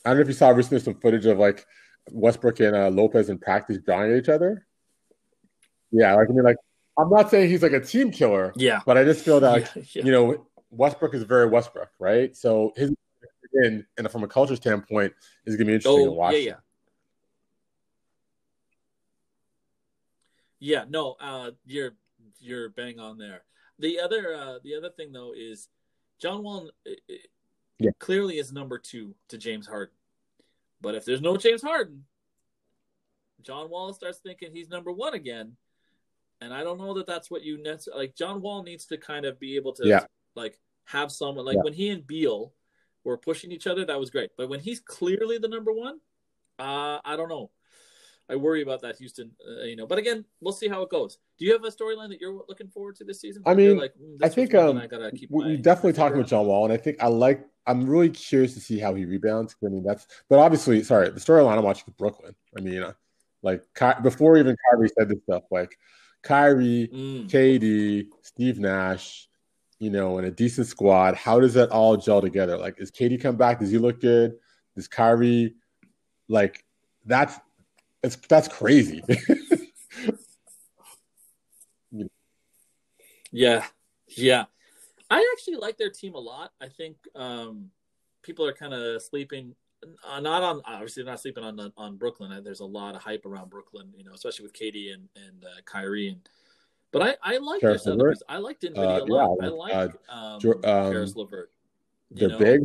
I 0.06 0.12
don't 0.12 0.18
know 0.18 0.22
if 0.22 0.28
you 0.28 0.34
saw 0.34 0.50
recently 0.50 0.80
some 0.80 0.96
footage 0.96 1.26
of 1.26 1.38
like 1.38 1.66
Westbrook 2.12 2.62
and 2.62 2.76
uh, 2.76 2.90
Lopez 2.90 3.30
in 3.30 3.38
practice 3.38 3.78
drawing 3.86 4.12
at 4.12 4.18
each 4.18 4.30
other. 4.30 4.66
Yeah, 5.91 6.15
like 6.15 6.30
I 6.30 6.34
mean, 6.34 6.43
like 6.43 6.58
I'm 6.97 7.10
not 7.10 7.30
saying 7.30 7.49
he's 7.49 7.63
like 7.63 7.71
a 7.71 7.80
team 7.80 8.12
killer. 8.12 8.52
Yeah. 8.56 8.82
But 8.86 8.97
I 8.97 9.06
just 9.06 9.23
feel 9.23 9.39
that, 9.39 9.52
like, 9.52 9.69
yeah, 9.75 9.84
yeah. 9.93 10.06
you 10.06 10.12
know, 10.12 10.45
Westbrook 10.69 11.13
is 11.13 11.23
very 11.23 11.47
Westbrook, 11.47 11.89
right? 11.99 12.36
So 12.36 12.73
his 12.75 12.91
in 13.54 13.86
and 13.97 14.12
from 14.12 14.23
a 14.23 14.28
culture 14.28 14.56
standpoint 14.56 15.13
is 15.45 15.56
going 15.56 15.65
to 15.65 15.71
be 15.71 15.73
interesting 15.75 16.04
oh, 16.04 16.06
to 16.06 16.12
watch. 16.12 16.34
Yeah, 16.34 16.39
yeah. 16.39 16.56
Yeah, 20.62 20.86
no, 20.89 21.15
uh, 21.21 21.52
you're 21.65 21.93
you're 22.41 22.69
bang 22.69 22.99
on 22.99 23.17
there. 23.17 23.43
The 23.80 24.02
other 24.02 24.36
uh, 24.36 24.60
the 24.62 24.75
other 24.75 24.89
thing 24.89 25.13
though 25.13 25.34
is 25.36 25.69
John 26.19 26.43
Wall 26.43 26.69
yeah. 27.80 27.91
clearly 27.97 28.39
is 28.39 28.52
number 28.52 28.78
two 28.78 29.15
to 29.30 29.38
James 29.38 29.65
Harden. 29.67 29.95
But 30.82 30.95
if 30.95 31.06
there's 31.06 31.21
no 31.21 31.38
James 31.38 31.62
Harden, 31.62 32.04
John 33.41 33.69
Wall 33.69 33.93
starts 33.93 34.19
thinking 34.19 34.52
he's 34.52 34.69
number 34.69 34.91
one 34.91 35.13
again 35.13 35.56
and 36.41 36.54
I 36.54 36.63
don't 36.63 36.78
know 36.78 36.93
that 36.95 37.08
that's 37.08 37.30
what 37.30 37.43
you 37.43 37.62
necessarily 37.62 38.06
like. 38.06 38.15
John 38.15 38.41
Wall 38.41 38.63
needs 38.63 38.86
to 38.88 38.97
kind 38.97 39.25
of 39.25 39.39
be 39.39 39.56
able 39.56 39.73
to 39.73 39.88
yeah. 39.88 40.06
like 40.36 40.60
have 40.86 41.12
someone 41.12 41.45
like 41.45 41.56
yeah. 41.56 41.63
when 41.63 41.73
he 41.73 41.89
and 41.89 42.06
Beal 42.06 42.54
were 43.04 43.17
pushing 43.17 43.52
each 43.52 43.67
other, 43.67 43.86
that 43.86 43.99
was 43.99 44.10
great. 44.10 44.32
But 44.38 44.49
when 44.49 44.60
he's 44.60 44.80
clearly 44.80 45.38
the 45.38 45.47
number 45.47 45.71
one, 45.71 45.99
uh, 46.58 46.99
I 47.04 47.15
don't 47.15 47.30
know. 47.30 47.52
I 48.30 48.36
worry 48.36 48.62
about 48.62 48.82
that 48.84 48.97
Houston, 48.97 49.32
uh, 49.47 49.63
you 49.63 49.75
know. 49.75 49.88
But 49.88 49.97
again, 49.97 50.23
we'll 50.39 50.54
see 50.54 50.67
how 50.67 50.84
it 50.84 50.89
goes. 50.89 51.17
Do 51.39 51.45
you 51.45 51.54
have 51.54 51.63
a 51.63 51.69
storyline 51.69 52.10
that 52.10 52.21
you're 52.21 52.43
looking 52.47 52.67
forward 52.67 52.95
to 52.97 53.04
this 53.04 53.19
season? 53.19 53.41
I 53.45 53.56
mean, 53.56 53.78
like, 53.78 53.93
mm, 53.99 54.17
I 54.21 54.30
think 54.30 54.54
um, 54.54 54.78
I 54.78 54.86
gotta 54.86 55.12
keep 55.12 55.32
we 55.32 55.58
definitely 55.58 55.93
talking 55.93 56.19
with 56.19 56.28
John 56.28 56.45
Wall, 56.45 56.63
and 56.63 56.73
I 56.73 56.78
think 56.78 56.97
I 57.02 57.08
like. 57.08 57.45
I'm 57.65 57.88
really 57.88 58.10
curious 58.10 58.56
to 58.56 58.60
see 58.60 58.80
how 58.80 58.95
he 58.95 59.06
rebounds. 59.06 59.56
I 59.63 59.69
mean, 59.69 59.84
that's. 59.84 60.06
But 60.30 60.39
obviously, 60.39 60.84
sorry, 60.84 61.10
the 61.10 61.19
storyline 61.19 61.58
I'm 61.58 61.63
watching 61.63 61.86
is 61.88 61.93
Brooklyn. 61.95 62.36
I 62.56 62.62
mean, 62.62 62.84
uh, 62.84 62.93
like 63.41 63.63
before 64.04 64.38
even 64.38 64.56
Kyrie 64.69 64.89
said 64.97 65.10
this 65.10 65.19
stuff, 65.23 65.43
like 65.49 65.75
Kyrie, 66.21 66.89
mm. 66.93 67.29
KD, 67.29 68.08
Steve 68.21 68.60
Nash, 68.60 69.27
you 69.79 69.89
know, 69.89 70.17
and 70.17 70.27
a 70.27 70.32
decent 70.32 70.67
squad. 70.67 71.15
How 71.15 71.39
does 71.39 71.53
that 71.53 71.69
all 71.69 71.97
gel 71.97 72.21
together? 72.21 72.58
Like, 72.58 72.75
is 72.79 72.91
KD 72.91 73.21
come 73.21 73.38
back? 73.38 73.60
Does 73.60 73.71
he 73.71 73.77
look 73.77 74.01
good? 74.01 74.34
Does 74.75 74.88
Kyrie 74.88 75.55
like 76.27 76.63
that's 77.05 77.39
it's 78.03 78.15
that's 78.15 78.47
crazy. 78.47 79.03
yeah, 83.32 83.65
yeah. 84.08 84.45
I 85.10 85.34
actually 85.34 85.55
like 85.58 85.77
their 85.77 85.89
team 85.89 86.13
a 86.13 86.19
lot. 86.19 86.51
I 86.62 86.67
think 86.67 86.97
um, 87.15 87.71
people 88.21 88.45
are 88.45 88.53
kind 88.53 88.73
of 88.73 89.01
sleeping 89.01 89.55
uh, 90.08 90.20
not 90.20 90.44
on 90.44 90.62
obviously 90.65 91.04
not 91.04 91.20
sleeping 91.20 91.44
on 91.44 91.72
on 91.78 91.98
Brooklyn. 91.98 92.44
There's 92.44 92.60
a 92.60 92.65
lot 92.65 92.96
of 92.96 93.02
hype 93.02 93.26
around 93.26 93.50
Brooklyn, 93.50 93.94
you 93.96 94.04
know, 94.04 94.13
especially 94.13 94.44
with 94.44 94.54
KD 94.54 94.94
and 94.94 95.08
and 95.15 95.44
uh, 95.44 95.62
Kyrie 95.65 96.10
and. 96.10 96.22
But 96.92 97.04
I 97.04 97.36
I 97.36 97.38
like 97.38 97.62
this. 97.62 97.86
I 98.28 98.38
like 98.38 98.60
Dinwiddie 98.60 98.84
uh, 98.84 99.04
a 99.04 99.06
lot. 99.06 99.38
Yeah, 99.39 99.48
I 99.48 99.50
like 99.52 99.92
uh, 100.10 100.12
um, 100.12 100.39
um, 100.44 100.92
Caris 100.92 101.15
LeVert. 101.15 101.52
They're 102.12 102.30
know? 102.30 102.39
big. 102.39 102.62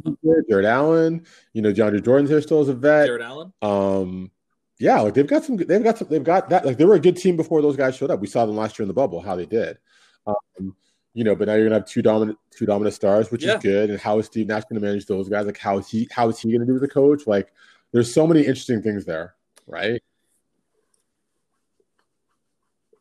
Jarrett 0.49 0.65
Allen. 0.65 1.27
You 1.53 1.61
know, 1.61 1.73
DeAndre 1.73 2.03
Jordan's 2.03 2.31
here 2.31 2.41
still 2.41 2.61
as 2.61 2.69
a 2.69 2.75
vet. 2.75 3.07
Jarrett 3.07 3.23
Allen. 3.23 3.53
Um, 3.61 4.31
yeah, 4.79 5.01
like 5.01 5.15
they've 5.15 5.27
got 5.27 5.45
some. 5.45 5.57
They've 5.57 5.83
got 5.83 5.99
some. 5.99 6.09
They've 6.09 6.25
got 6.25 6.49
that. 6.49 6.65
Like 6.65 6.79
they 6.79 6.85
were 6.85 6.95
a 6.95 7.01
good 7.01 7.17
team 7.17 7.37
before 7.37 7.61
those 7.61 7.77
guys 7.77 7.97
showed 7.97 8.11
up. 8.11 8.21
We 8.21 8.27
saw 8.27 8.47
them 8.47 8.57
last 8.57 8.79
year 8.79 8.85
in 8.85 8.89
the 8.89 8.95
bubble 8.95 9.21
how 9.21 9.37
they 9.37 9.47
did. 9.47 9.79
Um, 10.27 10.75
you 11.15 11.23
know, 11.25 11.35
but 11.35 11.47
now 11.47 11.55
you're 11.55 11.65
gonna 11.65 11.77
have 11.77 11.87
two 11.87 12.03
dominant 12.03 12.39
two 12.51 12.67
dominant 12.67 12.95
stars, 12.95 13.31
which 13.31 13.45
yeah. 13.45 13.57
is 13.57 13.63
good. 13.63 13.91
And 13.91 14.01
how 14.01 14.19
is 14.19 14.27
Steve 14.27 14.49
Nash 14.49 14.65
gonna 14.65 14.81
manage 14.81 15.07
those 15.07 15.29
guys? 15.29 15.47
Like 15.47 15.59
how 15.59 15.79
is 15.79 15.89
he 15.89 16.09
how 16.11 16.29
is 16.29 16.41
he 16.41 16.53
gonna 16.53 16.67
do 16.67 16.77
as 16.77 16.83
a 16.83 16.89
coach? 16.89 17.27
Like 17.27 17.53
there's 17.93 18.13
so 18.13 18.27
many 18.27 18.41
interesting 18.41 18.83
things 18.83 19.05
there, 19.05 19.35
right? 19.67 20.03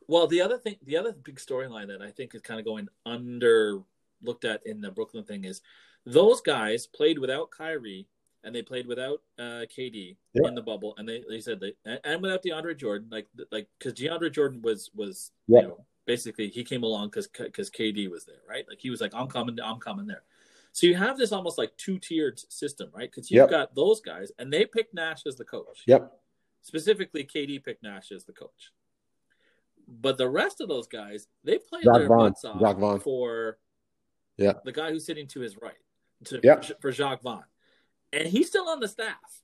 Well, 0.07 0.27
the 0.27 0.41
other 0.41 0.57
thing, 0.57 0.75
the 0.85 0.97
other 0.97 1.13
big 1.13 1.37
storyline 1.37 1.87
that 1.87 2.01
I 2.01 2.11
think 2.11 2.35
is 2.35 2.41
kind 2.41 2.59
of 2.59 2.65
going 2.65 2.87
under 3.05 3.81
looked 4.21 4.45
at 4.45 4.65
in 4.65 4.79
the 4.79 4.91
Brooklyn 4.91 5.23
thing 5.23 5.43
is 5.43 5.61
those 6.05 6.41
guys 6.41 6.85
played 6.85 7.17
without 7.17 7.49
Kyrie 7.49 8.07
and 8.43 8.53
they 8.53 8.61
played 8.61 8.85
without 8.85 9.21
uh, 9.39 9.65
KD 9.75 10.17
yeah. 10.33 10.47
in 10.47 10.55
the 10.55 10.61
bubble, 10.61 10.93
and 10.97 11.07
they, 11.07 11.23
they 11.27 11.39
said 11.39 11.59
they 11.59 11.73
and 12.03 12.21
without 12.21 12.43
DeAndre 12.43 12.77
Jordan, 12.77 13.07
like 13.09 13.27
like 13.51 13.67
because 13.79 13.93
DeAndre 13.93 14.31
Jordan 14.31 14.61
was 14.61 14.91
was 14.93 15.31
yeah. 15.47 15.61
you 15.61 15.67
know 15.69 15.85
basically 16.05 16.49
he 16.49 16.63
came 16.63 16.83
along 16.83 17.07
because 17.07 17.27
because 17.27 17.69
KD 17.69 18.09
was 18.09 18.25
there, 18.25 18.41
right? 18.47 18.65
Like 18.67 18.79
he 18.79 18.89
was 18.89 19.01
like, 19.01 19.13
I'm 19.13 19.27
coming, 19.27 19.57
I'm 19.63 19.79
coming 19.79 20.07
there. 20.07 20.23
So 20.71 20.87
you 20.87 20.95
have 20.95 21.17
this 21.17 21.31
almost 21.31 21.57
like 21.57 21.75
two 21.77 21.99
tiered 21.99 22.39
system, 22.51 22.89
right? 22.93 23.09
Because 23.09 23.29
you've 23.29 23.41
yep. 23.41 23.49
got 23.49 23.75
those 23.75 24.01
guys, 24.01 24.31
and 24.39 24.51
they 24.51 24.65
picked 24.65 24.93
Nash 24.93 25.25
as 25.27 25.35
the 25.35 25.45
coach. 25.45 25.83
Yep. 25.85 26.11
Specifically, 26.63 27.23
KD 27.23 27.63
picked 27.63 27.83
Nash 27.83 28.11
as 28.11 28.25
the 28.25 28.33
coach. 28.33 28.71
But 29.87 30.17
the 30.17 30.29
rest 30.29 30.61
of 30.61 30.69
those 30.69 30.87
guys, 30.87 31.27
they 31.43 31.59
played 31.59 31.85
Rock 31.85 31.99
their 31.99 32.07
Vaughn. 32.07 32.29
butts 32.29 32.45
off 32.45 33.03
for 33.03 33.59
yeah. 34.37 34.53
the 34.65 34.71
guy 34.71 34.89
who's 34.89 35.05
sitting 35.05 35.27
to 35.27 35.41
his 35.41 35.57
right, 35.61 35.77
to, 36.25 36.39
yep. 36.41 36.65
for, 36.65 36.75
for 36.81 36.91
Jacque 36.91 37.21
Vaughn, 37.21 37.43
and 38.11 38.27
he's 38.27 38.47
still 38.47 38.67
on 38.67 38.79
the 38.79 38.87
staff. 38.87 39.42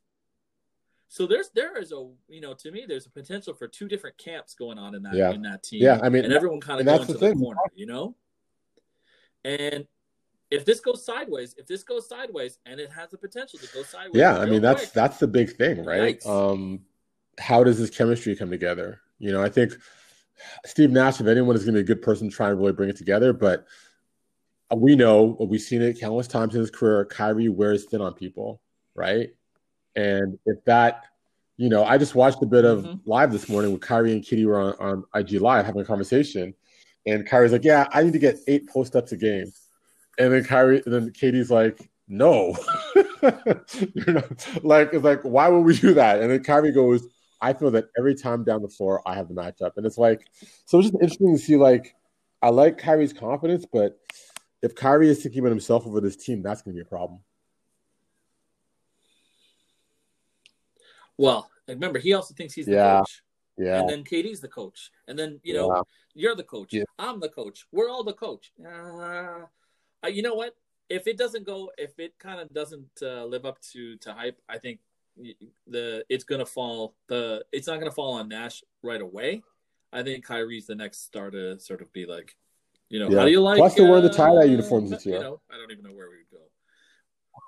So 1.12 1.26
there's 1.26 1.50
there 1.50 1.76
is 1.78 1.92
a 1.92 2.08
you 2.28 2.40
know 2.40 2.54
to 2.54 2.72
me 2.72 2.86
there's 2.88 3.08
a 3.08 3.10
potential 3.10 3.56
for 3.56 3.68
two 3.68 3.88
different 3.88 4.18
camps 4.20 4.54
going 4.54 4.78
on 4.78 4.94
in 4.94 5.02
that 5.04 5.16
yeah. 5.16 5.32
in 5.32 5.42
that 5.42 5.64
team. 5.64 5.82
Yeah, 5.82 6.00
I 6.04 6.10
mean, 6.10 6.24
and 6.24 6.32
everyone 6.32 6.62
kind 6.62 6.80
of 6.80 6.86
going 6.86 7.08
the 7.08 7.14
to 7.14 7.20
thing. 7.20 7.38
the 7.38 7.44
corner, 7.44 7.62
you 7.76 7.88
know. 7.88 8.16
And 9.44 9.88
if 10.52 10.66
this 10.66 10.80
goes 10.80 11.04
sideways, 11.04 11.56
if 11.58 11.66
this 11.66 11.84
goes 11.84 12.08
sideways, 12.08 12.60
and 12.68 12.80
it 12.80 12.92
has 12.92 13.10
the 13.10 13.18
potential 13.18 13.58
to 13.58 13.68
go 13.74 13.82
sideways, 13.82 14.16
yeah, 14.16 14.38
I 14.38 14.46
mean 14.46 14.62
that's 14.62 14.82
quick, 14.82 14.94
that's 14.94 15.18
the 15.18 15.28
big 15.28 15.56
thing, 15.58 15.84
right? 15.84 16.20
Yikes. 16.20 16.28
Um, 16.28 16.82
how 17.40 17.64
does 17.64 17.80
this 17.80 17.90
chemistry 17.90 18.36
come 18.36 18.52
together? 18.52 19.02
You 19.18 19.32
know, 19.32 19.42
I 19.42 19.50
think 19.50 19.74
Steve 20.68 20.92
Nash, 20.92 21.20
if 21.20 21.26
anyone 21.26 21.56
is 21.56 21.64
going 21.64 21.74
to 21.74 21.80
be 21.80 21.92
a 21.92 21.96
good 21.96 22.04
person, 22.04 22.30
to 22.30 22.36
try 22.36 22.50
and 22.52 22.60
really 22.60 22.74
bring 22.74 22.90
it 22.90 22.98
together, 22.98 23.34
but 23.34 23.66
we 24.76 24.96
know 24.96 25.36
we've 25.40 25.60
seen 25.60 25.82
it 25.82 26.00
countless 26.00 26.28
times 26.28 26.54
in 26.54 26.62
his 26.62 26.70
career. 26.70 27.04
Kyrie 27.06 27.50
wears 27.50 27.86
thin 27.86 28.02
on 28.02 28.14
people, 28.14 28.62
right? 28.94 29.32
And 30.00 30.40
if 30.46 30.64
that, 30.64 31.04
you 31.58 31.68
know, 31.68 31.84
I 31.84 31.98
just 31.98 32.16
watched 32.16 32.42
a 32.42 32.46
bit 32.46 32.64
of 32.64 32.84
mm-hmm. 32.84 33.10
live 33.10 33.32
this 33.34 33.50
morning 33.50 33.74
with 33.74 33.82
Kyrie 33.82 34.14
and 34.14 34.24
KD 34.24 34.46
were 34.46 34.62
on, 34.62 34.74
on 34.80 35.04
IG 35.14 35.42
Live 35.42 35.66
having 35.66 35.82
a 35.82 35.86
conversation. 35.86 36.54
And 37.06 37.28
Kyrie's 37.28 37.52
like, 37.52 37.66
yeah, 37.66 37.88
I 37.92 38.04
need 38.04 38.14
to 38.14 38.20
get 38.20 38.40
eight 38.48 38.70
post 38.70 38.96
ups 38.96 39.12
a 39.12 39.18
game. 39.18 39.52
And 40.18 40.34
then 40.34 40.44
Kyrie, 40.46 40.82
and 40.86 40.94
then 40.94 41.10
KD's 41.12 41.52
like, 41.52 41.90
no, 42.08 42.56
you 42.96 44.04
know, 44.08 44.24
like 44.64 44.94
it's 44.94 45.04
like, 45.04 45.22
why 45.24 45.50
would 45.50 45.62
we 45.62 45.78
do 45.78 45.94
that? 45.96 46.22
And 46.22 46.32
then 46.32 46.44
Kyrie 46.44 46.72
goes, 46.72 47.06
I 47.42 47.54
feel 47.54 47.72
that 47.72 47.90
every 47.98 48.16
time 48.16 48.44
down 48.44 48.62
the 48.62 48.70
floor, 48.70 49.02
I 49.06 49.16
have 49.16 49.28
the 49.28 49.34
matchup, 49.34 49.78
and 49.78 49.86
it's 49.86 49.98
like, 49.98 50.28
so 50.66 50.80
it's 50.80 50.90
just 50.90 51.02
interesting 51.02 51.38
to 51.38 51.42
see. 51.42 51.56
Like, 51.56 51.96
I 52.42 52.50
like 52.50 52.78
Kyrie's 52.78 53.14
confidence, 53.14 53.66
but 53.72 53.98
if 54.62 54.76
Kyrie 54.76 55.10
is 55.10 55.22
thinking 55.24 55.40
about 55.40 55.52
himself 55.52 55.88
over 55.88 56.02
this 56.02 56.18
team, 56.18 56.42
that's 56.42 56.62
going 56.62 56.76
to 56.76 56.78
be 56.78 56.82
a 56.82 56.90
problem. 56.90 57.20
Well, 61.20 61.52
remember, 61.68 62.00
he 62.00 62.14
also 62.14 62.34
thinks 62.34 62.54
he's 62.54 62.66
the 62.66 62.72
Yeah. 62.74 63.00
coach. 63.00 63.24
Yeah, 63.58 63.82
And 63.82 63.90
then 63.90 64.04
KD's 64.06 64.40
the 64.40 64.48
coach. 64.48 64.90
And 65.10 65.20
then, 65.20 65.42
you 65.44 65.54
know, 65.54 65.76
Yeah. 65.76 65.82
you're 66.14 66.36
the 66.36 66.46
coach. 66.46 66.72
Yeah. 66.72 66.86
I'm 66.98 67.20
the 67.20 67.28
coach. 67.28 67.68
We're 67.74 67.90
all 67.90 68.06
the 68.06 68.14
coach. 68.14 68.54
Uh, 68.66 69.46
uh, 70.02 70.08
you 70.08 70.22
know 70.22 70.34
what? 70.34 70.56
If 70.88 71.08
it 71.08 71.18
doesn't 71.18 71.44
go, 71.46 71.70
if 71.78 72.00
it 72.00 72.18
kind 72.20 72.40
of 72.40 72.48
doesn't 72.54 72.90
uh, 73.02 73.26
live 73.26 73.46
up 73.46 73.60
to, 73.74 73.98
to 73.98 74.14
hype, 74.14 74.42
I 74.48 74.58
think 74.60 74.80
the 75.68 76.06
it's 76.08 76.24
going 76.24 76.40
to 76.40 76.46
fall. 76.46 76.96
The 77.08 77.46
It's 77.52 77.68
not 77.68 77.80
going 77.82 77.92
to 77.92 77.96
fall 77.96 78.14
on 78.14 78.30
Nash 78.30 78.64
right 78.82 79.02
away. 79.02 79.44
I 79.92 80.04
think 80.04 80.24
Kyrie's 80.26 80.68
the 80.68 80.76
next 80.76 81.04
star 81.04 81.30
to 81.32 81.60
sort 81.60 81.82
of 81.82 81.92
be 81.92 82.06
like, 82.06 82.38
you 82.88 83.00
know, 83.00 83.10
Yeah. 83.10 83.20
how 83.20 83.26
do 83.26 83.32
you 83.32 83.42
like? 83.42 83.58
Plus, 83.58 83.76
they're 83.76 83.90
wearing 83.90 84.04
the 84.04 84.10
tie-dye 84.10 84.44
uh, 84.44 84.46
uniforms 84.46 84.90
this 84.92 85.06
You 85.06 85.20
know, 85.20 85.42
I 85.52 85.58
don't 85.58 85.70
even 85.72 85.84
know 85.84 85.92
where 85.92 86.10
we 86.10 86.20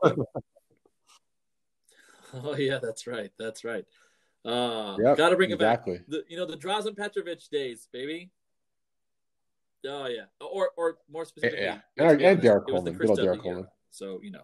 would 0.03 0.17
go. 0.26 0.34
oh 2.44 2.56
yeah, 2.56 2.80
that's 2.82 3.08
right. 3.08 3.32
That's 3.38 3.64
right. 3.64 3.86
Uh, 4.44 4.98
Yep, 5.00 5.18
got 5.18 5.30
to 5.30 5.36
bring 5.36 5.52
it 5.52 5.60
back 5.60 5.88
exactly. 5.88 6.02
the 6.08 6.24
you 6.28 6.38
know 6.38 6.46
the 6.46 6.58
Drazen 6.58 6.96
Petrovic 6.96 7.48
days, 7.50 7.88
baby. 7.92 8.32
Oh 9.88 10.08
yeah, 10.08 10.26
or 10.40 10.70
or 10.78 10.98
more 11.12 11.26
specifically, 11.26 11.66
Yeah, 11.66 11.80
let's 11.98 12.14
and, 12.14 12.22
and 12.22 12.42
Derrick 12.42 12.64
it 12.68 12.74
was 12.74 12.84
the 12.84 12.92
Coleman, 12.92 13.08
good 13.08 13.10
old 13.10 13.20
Derrick 13.20 13.38
of 13.38 13.44
the 13.44 13.50
year. 13.50 13.56
Coleman. 13.56 13.72
So 13.92 14.20
you 14.24 14.32
know, 14.32 14.44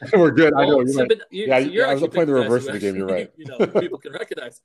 We're 0.12 0.30
good. 0.30 0.54
I 0.54 0.66
know. 0.66 0.80
You're 0.80 0.88
so, 0.88 1.00
right. 1.00 1.08
but 1.08 1.20
you, 1.30 1.46
Yeah, 1.46 1.60
so 1.60 1.68
you're 1.68 1.86
I 1.86 1.94
was 1.94 2.08
playing 2.08 2.28
the 2.28 2.34
reverse 2.34 2.66
of 2.66 2.72
the 2.74 2.78
game, 2.78 2.96
you're 2.96 3.06
right. 3.06 3.30
You 3.36 3.46
know, 3.46 3.66
people 3.80 3.98
can 4.02 4.12
recognize. 4.12 4.60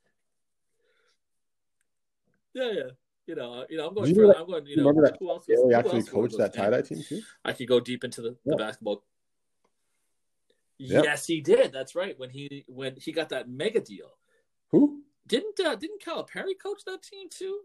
Yeah, 2.54 2.70
yeah. 2.70 2.82
You 3.26 3.36
know, 3.36 3.52
uh, 3.54 3.64
you 3.70 3.78
know, 3.78 3.86
I'm 3.86 3.94
going. 3.94 4.08
You 4.08 4.14
For, 4.14 4.26
that- 4.26 4.38
I'm 4.38 4.46
going. 4.46 4.66
You 4.66 4.76
know, 4.76 4.82
remember 4.88 5.08
that 5.08 5.16
who 5.18 5.30
else? 5.30 5.46
Was, 5.48 5.60
who 5.62 5.72
actually 5.72 5.98
else 6.00 6.08
coached 6.08 6.38
that 6.38 6.52
tie 6.54 6.70
dye 6.70 6.82
team 6.82 7.02
too. 7.08 7.22
I 7.44 7.52
could 7.52 7.68
go 7.68 7.80
deep 7.80 8.04
into 8.04 8.20
the, 8.20 8.36
the 8.44 8.56
basketball. 8.56 9.04
Yep. 10.78 11.04
Yes, 11.04 11.26
he 11.26 11.40
did. 11.40 11.72
That's 11.72 11.94
right. 11.94 12.18
When 12.18 12.30
he 12.30 12.64
when 12.66 12.96
he 12.96 13.12
got 13.12 13.28
that 13.28 13.48
mega 13.48 13.80
deal, 13.80 14.18
Who? 14.68 15.02
didn't 15.26 15.60
uh, 15.60 15.76
didn't 15.76 16.02
Calipari 16.02 16.58
coach 16.60 16.82
that 16.86 17.02
team 17.02 17.28
too? 17.30 17.60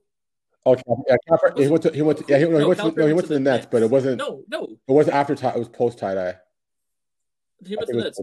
Oh, 0.65 0.75
yeah, 1.07 1.15
Cap- 1.29 1.57
he 1.57 1.67
went 1.69 1.83
to 1.83 1.91
he 1.91 2.01
went 2.01 2.19
to 2.19 2.25
yeah 2.27 2.37
he, 2.39 2.43
no, 2.43 2.57
he 2.57 2.61
No, 2.61 2.67
went 2.67 2.79
to, 2.81 2.91
no, 2.91 3.07
he 3.07 3.13
went 3.13 3.27
to 3.27 3.33
the 3.33 3.39
Nets, 3.39 3.67
but 3.71 3.81
it 3.81 3.89
wasn't 3.89 4.17
No, 4.17 4.43
no, 4.49 4.63
it 4.65 4.91
wasn't 4.91 5.15
after 5.15 5.33
tie. 5.33 5.51
It 5.51 5.59
was 5.59 5.69
post 5.69 5.97
tie 5.97 6.13
dye. 6.13 6.35
he 7.65 7.77
went 7.77 7.87
to 7.87 7.95
the 7.95 8.03
Nets. 8.03 8.19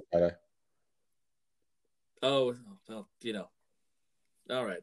Oh, 2.22 2.54
well, 2.88 3.08
you 3.22 3.32
know. 3.32 3.48
All 4.50 4.64
right, 4.64 4.80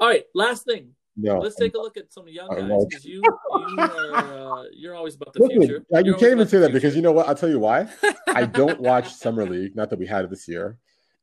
all 0.00 0.08
right. 0.08 0.24
Last 0.34 0.64
thing, 0.64 0.95
No, 1.16 1.38
let's 1.38 1.56
take 1.56 1.74
a 1.74 1.78
look 1.78 1.96
at 1.96 2.12
some 2.12 2.28
young 2.28 2.48
guys 2.48 2.84
because 2.88 3.04
you 3.04 3.22
you 3.22 3.76
are 3.78 4.14
uh, 4.14 4.64
you're 4.72 4.94
always 4.94 5.14
about 5.14 5.32
the 5.32 5.42
Listen, 5.42 5.60
future. 5.60 5.84
you 6.04 6.14
can't 6.14 6.32
even 6.32 6.46
say 6.46 6.58
that 6.58 6.72
because 6.72 6.94
you 6.94 7.00
know 7.00 7.12
what? 7.12 7.26
I'll 7.26 7.34
tell 7.34 7.48
you 7.48 7.58
why. 7.58 7.88
I 8.28 8.44
don't 8.44 8.80
watch 8.80 9.14
summer 9.14 9.46
league. 9.46 9.74
Not 9.74 9.88
that 9.90 9.98
we 9.98 10.06
had 10.06 10.24
it 10.24 10.30
this 10.30 10.46
year, 10.46 10.76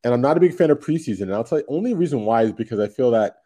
and 0.03 0.11
I'm 0.13 0.21
not 0.21 0.35
a 0.35 0.39
big 0.39 0.55
fan 0.55 0.71
of 0.71 0.79
preseason. 0.79 1.23
And 1.23 1.35
I'll 1.35 1.43
tell 1.43 1.59
you, 1.59 1.65
only 1.67 1.93
reason 1.93 2.21
why 2.25 2.41
is 2.41 2.53
because 2.53 2.79
I 2.79 2.87
feel 2.87 3.11
that 3.11 3.37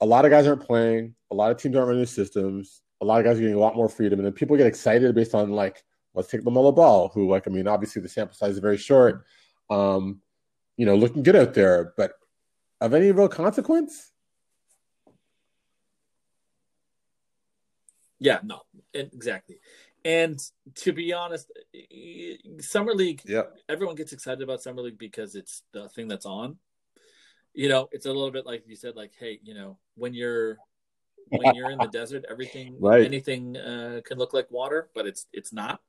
a 0.00 0.06
lot 0.06 0.24
of 0.24 0.30
guys 0.30 0.46
aren't 0.46 0.64
playing, 0.64 1.14
a 1.32 1.34
lot 1.34 1.50
of 1.50 1.56
teams 1.56 1.74
aren't 1.74 1.88
running 1.88 2.00
their 2.00 2.06
systems, 2.06 2.82
a 3.00 3.04
lot 3.04 3.18
of 3.18 3.24
guys 3.24 3.36
are 3.36 3.40
getting 3.40 3.56
a 3.56 3.60
lot 3.60 3.76
more 3.76 3.88
freedom, 3.88 4.18
and 4.18 4.26
then 4.26 4.32
people 4.32 4.56
get 4.56 4.66
excited 4.66 5.14
based 5.14 5.34
on 5.34 5.50
like, 5.50 5.82
let's 6.14 6.28
take 6.28 6.42
LaMelo 6.42 6.74
Ball, 6.74 7.08
who 7.12 7.28
like, 7.28 7.48
I 7.48 7.50
mean, 7.50 7.66
obviously 7.66 8.02
the 8.02 8.08
sample 8.08 8.36
size 8.36 8.52
is 8.52 8.58
very 8.60 8.78
short, 8.78 9.24
um, 9.68 10.20
you 10.76 10.86
know, 10.86 10.94
looking 10.94 11.22
good 11.22 11.36
out 11.36 11.54
there, 11.54 11.92
but 11.96 12.12
of 12.80 12.94
any 12.94 13.12
real 13.12 13.28
consequence? 13.28 14.12
Yeah, 18.20 18.40
no, 18.44 18.60
exactly. 18.92 19.56
And 20.04 20.38
to 20.76 20.92
be 20.92 21.12
honest, 21.12 21.50
summer 22.60 22.94
league 22.94 23.22
Yeah, 23.24 23.44
everyone 23.68 23.96
gets 23.96 24.12
excited 24.12 24.42
about 24.42 24.62
summer 24.62 24.82
league 24.82 24.98
because 24.98 25.34
it's 25.34 25.62
the 25.72 25.88
thing 25.88 26.06
that's 26.06 26.26
on. 26.26 26.56
You 27.54 27.68
know, 27.68 27.88
it's 27.90 28.06
a 28.06 28.12
little 28.12 28.30
bit 28.30 28.46
like 28.46 28.64
you 28.66 28.76
said, 28.76 28.94
like, 28.94 29.12
hey, 29.18 29.40
you 29.42 29.54
know, 29.54 29.78
when 29.96 30.14
you're 30.14 30.58
when 31.28 31.54
you're 31.54 31.70
in 31.70 31.78
the 31.78 31.88
desert, 31.92 32.24
everything, 32.30 32.76
Right. 32.78 33.04
anything 33.04 33.56
uh, 33.56 34.00
can 34.04 34.18
look 34.18 34.32
like 34.32 34.50
water, 34.50 34.88
but 34.94 35.06
it's 35.06 35.26
it's 35.32 35.52
not. 35.52 35.80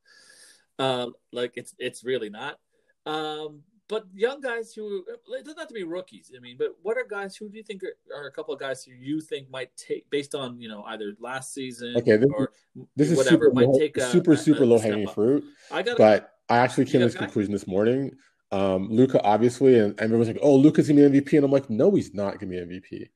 Um, 0.80 1.14
like 1.32 1.54
it's 1.56 1.76
it's 1.78 2.04
really 2.04 2.30
not. 2.30 2.58
Um, 3.06 3.64
but 3.92 4.06
young 4.16 4.40
guys 4.40 4.74
who 4.74 5.04
it 5.08 5.44
doesn't 5.44 5.60
have 5.60 5.68
to 5.68 5.74
be 5.74 5.84
rookies. 5.84 6.32
I 6.36 6.40
mean, 6.40 6.56
but 6.58 6.78
what 6.82 6.98
are 6.98 7.06
guys 7.08 7.36
who 7.36 7.50
do 7.50 7.58
you 7.58 7.64
think 7.64 7.84
are, 7.84 8.18
are 8.18 8.28
a 8.28 8.32
couple 8.32 8.54
of 8.54 8.60
guys 8.60 8.84
who 8.84 8.94
you 8.94 9.20
think 9.20 9.52
might 9.52 9.76
take 9.76 10.10
based 10.10 10.34
on 10.34 10.60
you 10.60 10.70
know 10.70 10.84
either 10.88 11.14
last 11.20 11.54
season 11.54 11.98
Okay, 11.98 12.16
this 12.16 12.30
or 12.34 12.54
This 12.96 13.12
is 13.12 13.18
whatever 13.18 13.46
super, 13.46 13.54
might 13.54 13.68
low, 13.68 13.78
take 13.78 13.98
a, 13.98 14.10
super, 14.10 14.38
super 14.38 14.64
a 14.64 14.66
low 14.66 14.80
hanging 14.80 15.10
fruit. 15.10 15.44
I 15.70 15.84
got 15.84 15.98
But 15.98 16.32
I 16.50 16.58
actually 16.58 16.86
came 16.86 17.02
to 17.02 17.08
this 17.08 17.16
guy? 17.16 17.26
conclusion 17.26 17.52
this 17.52 17.68
morning. 17.68 18.14
Um, 18.54 18.90
Luka, 18.90 19.22
obviously, 19.24 19.78
and 19.78 20.00
everyone's 20.00 20.28
like, 20.28 20.40
"Oh, 20.42 20.56
Luka's 20.56 20.88
gonna 20.88 21.10
be 21.10 21.22
MVP," 21.22 21.36
and 21.36 21.46
I'm 21.46 21.52
like, 21.52 21.70
"No, 21.70 21.92
he's 21.92 22.14
not 22.14 22.40
gonna 22.40 22.50
be 22.50 22.58
MVP." 22.58 23.10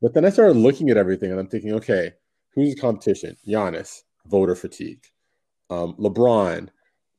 But 0.00 0.14
then 0.14 0.24
I 0.24 0.30
started 0.30 0.56
looking 0.56 0.90
at 0.90 0.96
everything, 0.96 1.30
and 1.30 1.38
I'm 1.38 1.46
thinking, 1.46 1.72
okay, 1.74 2.12
who's 2.54 2.74
the 2.74 2.80
competition? 2.80 3.36
Giannis, 3.46 4.02
voter 4.26 4.54
fatigue. 4.54 5.04
Um, 5.68 5.94
LeBron, 5.98 6.68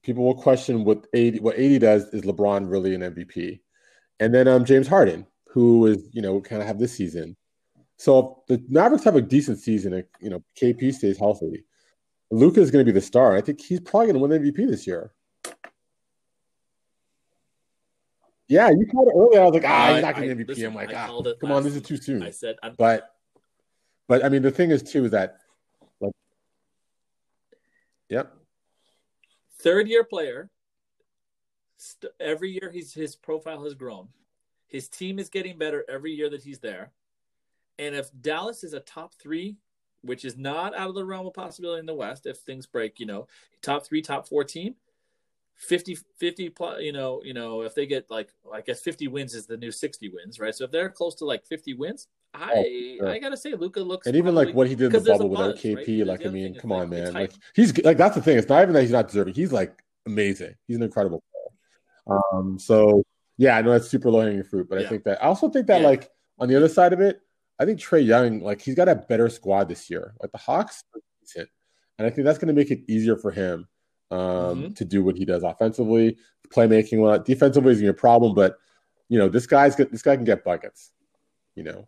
people 0.04 0.24
will 0.24 0.36
question 0.36 0.84
what 0.84 1.08
AD 1.16 1.42
what 1.42 1.58
AD 1.58 1.82
does. 1.82 2.06
Is 2.14 2.24
LeBron 2.24 2.70
really 2.70 2.96
an 2.96 3.02
MVP? 3.02 3.62
And 4.20 4.34
then 4.34 4.48
um, 4.48 4.66
James 4.66 4.88
Harden, 4.88 5.26
who 5.48 5.88
is 5.88 6.10
you 6.12 6.22
know 6.22 6.42
kind 6.42 6.62
of 6.62 6.68
have 6.68 6.80
this 6.80 6.94
season. 6.94 7.36
So 7.98 8.44
if 8.48 8.60
the 8.60 8.66
Mavericks 8.70 9.04
have 9.04 9.16
a 9.16 9.22
decent 9.22 9.60
season, 9.60 9.94
and 9.94 10.06
you 10.20 10.30
know 10.30 10.44
KP 10.60 10.94
stays 10.94 11.18
healthy. 11.18 11.66
Luka 12.34 12.62
is 12.62 12.72
going 12.72 12.86
to 12.86 12.90
be 12.90 12.98
the 12.98 13.06
star. 13.06 13.36
I 13.36 13.42
think 13.42 13.60
he's 13.60 13.82
probably 13.82 14.08
going 14.14 14.16
to 14.16 14.20
win 14.20 14.42
MVP 14.42 14.70
this 14.70 14.88
year. 14.88 15.12
Yeah, 18.48 18.70
you 18.70 18.86
called 18.86 19.10
it 19.10 19.18
earlier. 19.18 19.42
I 19.42 19.46
was 19.46 19.54
like, 19.54 19.66
ah, 19.66 19.94
he's 19.94 20.02
not 20.02 20.16
going 20.16 20.30
to 20.30 20.36
MVP. 20.36 20.48
listen, 20.48 20.66
I'm 20.66 20.76
like, 20.76 20.94
ah, 20.94 21.22
come 21.40 21.52
on, 21.52 21.64
this 21.64 21.76
is 21.76 21.82
too 21.82 21.98
soon. 21.98 22.24
I 22.24 22.32
said, 22.32 22.56
I'm, 22.64 22.76
But, 22.78 23.10
but 24.08 24.26
I 24.26 24.30
mean, 24.30 24.42
the 24.42 24.52
thing 24.52 24.72
is 24.72 24.84
too 24.84 25.06
is 25.06 25.12
that, 25.12 25.38
like, 26.02 26.12
yep, 28.10 28.34
third 29.64 29.88
year 29.88 30.04
player. 30.04 30.50
St- 31.78 32.14
every 32.20 32.52
year 32.52 32.72
he's 32.72 32.94
his 32.94 33.16
profile 33.16 33.64
has 33.64 33.74
grown. 33.74 34.10
His 34.68 34.88
team 34.88 35.20
is 35.20 35.30
getting 35.30 35.58
better 35.58 35.84
every 35.90 36.14
year 36.14 36.30
that 36.30 36.44
he's 36.44 36.60
there. 36.60 36.92
And 37.78 37.96
if 37.96 38.10
Dallas 38.22 38.64
is 38.64 38.74
a 38.74 38.80
top 38.80 39.14
three, 39.16 39.58
which 40.02 40.24
is 40.24 40.38
not 40.38 40.76
out 40.76 40.90
of 40.90 40.96
the 40.96 41.06
realm 41.06 41.28
of 41.28 41.34
possibility 41.34 41.80
in 41.80 41.86
the 41.86 41.94
West, 41.94 42.26
if 42.26 42.38
things 42.38 42.66
break, 42.66 43.00
you 43.00 43.06
know, 43.06 43.28
top 43.62 43.86
three, 43.86 44.02
top 44.02 44.28
four 44.28 44.44
team, 44.44 44.76
50, 45.62 45.98
50 46.18 46.50
plus, 46.50 46.82
you 46.82 46.92
know, 46.92 47.22
you 47.24 47.34
know, 47.34 47.62
if 47.62 47.76
they 47.76 47.86
get 47.86 48.06
like, 48.10 48.30
I 48.54 48.62
guess 48.62 48.82
50 48.82 49.08
wins 49.08 49.34
is 49.36 49.46
the 49.46 49.58
new 49.58 49.72
60 49.72 50.10
wins, 50.10 50.40
right? 50.40 50.54
So 50.54 50.66
if 50.66 50.72
they're 50.72 50.90
close 50.90 51.16
to 51.16 51.26
like 51.26 51.46
50 51.46 51.76
wins, 51.76 52.08
I, 52.34 52.98
Oh. 53.02 53.08
I 53.08 53.20
gotta 53.20 53.38
say, 53.38 53.54
Luka 53.54 53.82
looks 53.82 54.08
and 54.08 54.16
even 54.16 54.34
like 54.34 54.54
what 54.56 54.68
he 54.68 54.76
did 54.76 54.86
in 54.94 55.04
the 55.04 55.12
bubble 55.12 55.30
without 55.30 55.56
buzz, 55.56 55.66
right? 55.66 55.86
KP, 55.86 56.06
like 56.06 56.26
I 56.26 56.30
mean, 56.30 56.56
come 56.56 56.72
on, 56.72 56.90
man, 56.90 57.14
like 57.14 57.34
he's 57.54 57.78
like 57.84 57.98
that's 57.98 58.16
the 58.16 58.22
thing. 58.22 58.38
It's 58.38 58.48
not 58.50 58.62
even 58.64 58.74
that 58.74 58.82
he's 58.82 58.92
not 58.92 59.08
deserving. 59.08 59.34
He's 59.34 59.52
like 59.52 59.84
amazing. 60.06 60.56
He's 60.68 60.78
an 60.78 60.84
incredible 60.84 61.22
player. 62.08 62.20
Um, 62.34 62.58
so 62.58 63.04
yeah, 63.38 63.58
I 63.58 63.62
know 63.62 63.72
that's 63.72 63.90
super 63.90 64.10
low 64.10 64.22
hanging 64.22 64.44
fruit, 64.44 64.68
but 64.70 64.78
I 64.80 64.88
think 64.88 65.04
that 65.04 65.22
I 65.22 65.28
also 65.28 65.50
think 65.50 65.68
that 65.68 65.82
Yeah. 65.82 65.88
like 65.88 66.10
on 66.40 66.48
the 66.48 66.56
other 66.56 66.70
side 66.70 66.94
of 66.94 67.02
it, 67.02 67.20
I 67.60 67.66
think 67.66 67.80
Trae 67.80 68.06
Young, 68.06 68.40
like 68.40 68.62
he's 68.62 68.76
got 68.76 68.88
a 68.90 68.96
better 68.96 69.30
squad 69.30 69.68
this 69.68 69.90
year. 69.90 70.14
Like 70.22 70.32
the 70.32 70.38
Hawks, 70.38 70.84
are 70.96 71.02
decent. 71.22 71.50
and 72.00 72.08
I 72.08 72.10
think 72.10 72.26
that's 72.26 72.40
going 72.40 72.48
to 72.48 72.54
make 72.54 72.72
it 72.72 72.82
easier 72.88 73.18
for 73.18 73.30
him 73.32 73.68
um, 74.12 74.64
Mhm. 74.64 74.76
to 74.76 74.86
do 74.86 75.04
what 75.04 75.16
he 75.16 75.26
does 75.26 75.44
offensively, 75.44 76.18
playmaking. 76.50 77.00
Well, 77.02 77.20
defensively 77.20 77.72
is 77.72 77.80
going 77.80 77.94
to 77.94 77.98
a 77.98 78.00
problem, 78.00 78.36
but 78.36 78.58
you 79.08 79.18
know 79.18 79.30
this 79.30 79.48
guy's 79.48 79.76
got, 79.76 79.92
this 79.92 80.02
guy 80.02 80.16
can 80.16 80.26
get 80.26 80.44
buckets. 80.44 80.92
You 81.56 81.64
know, 81.64 81.88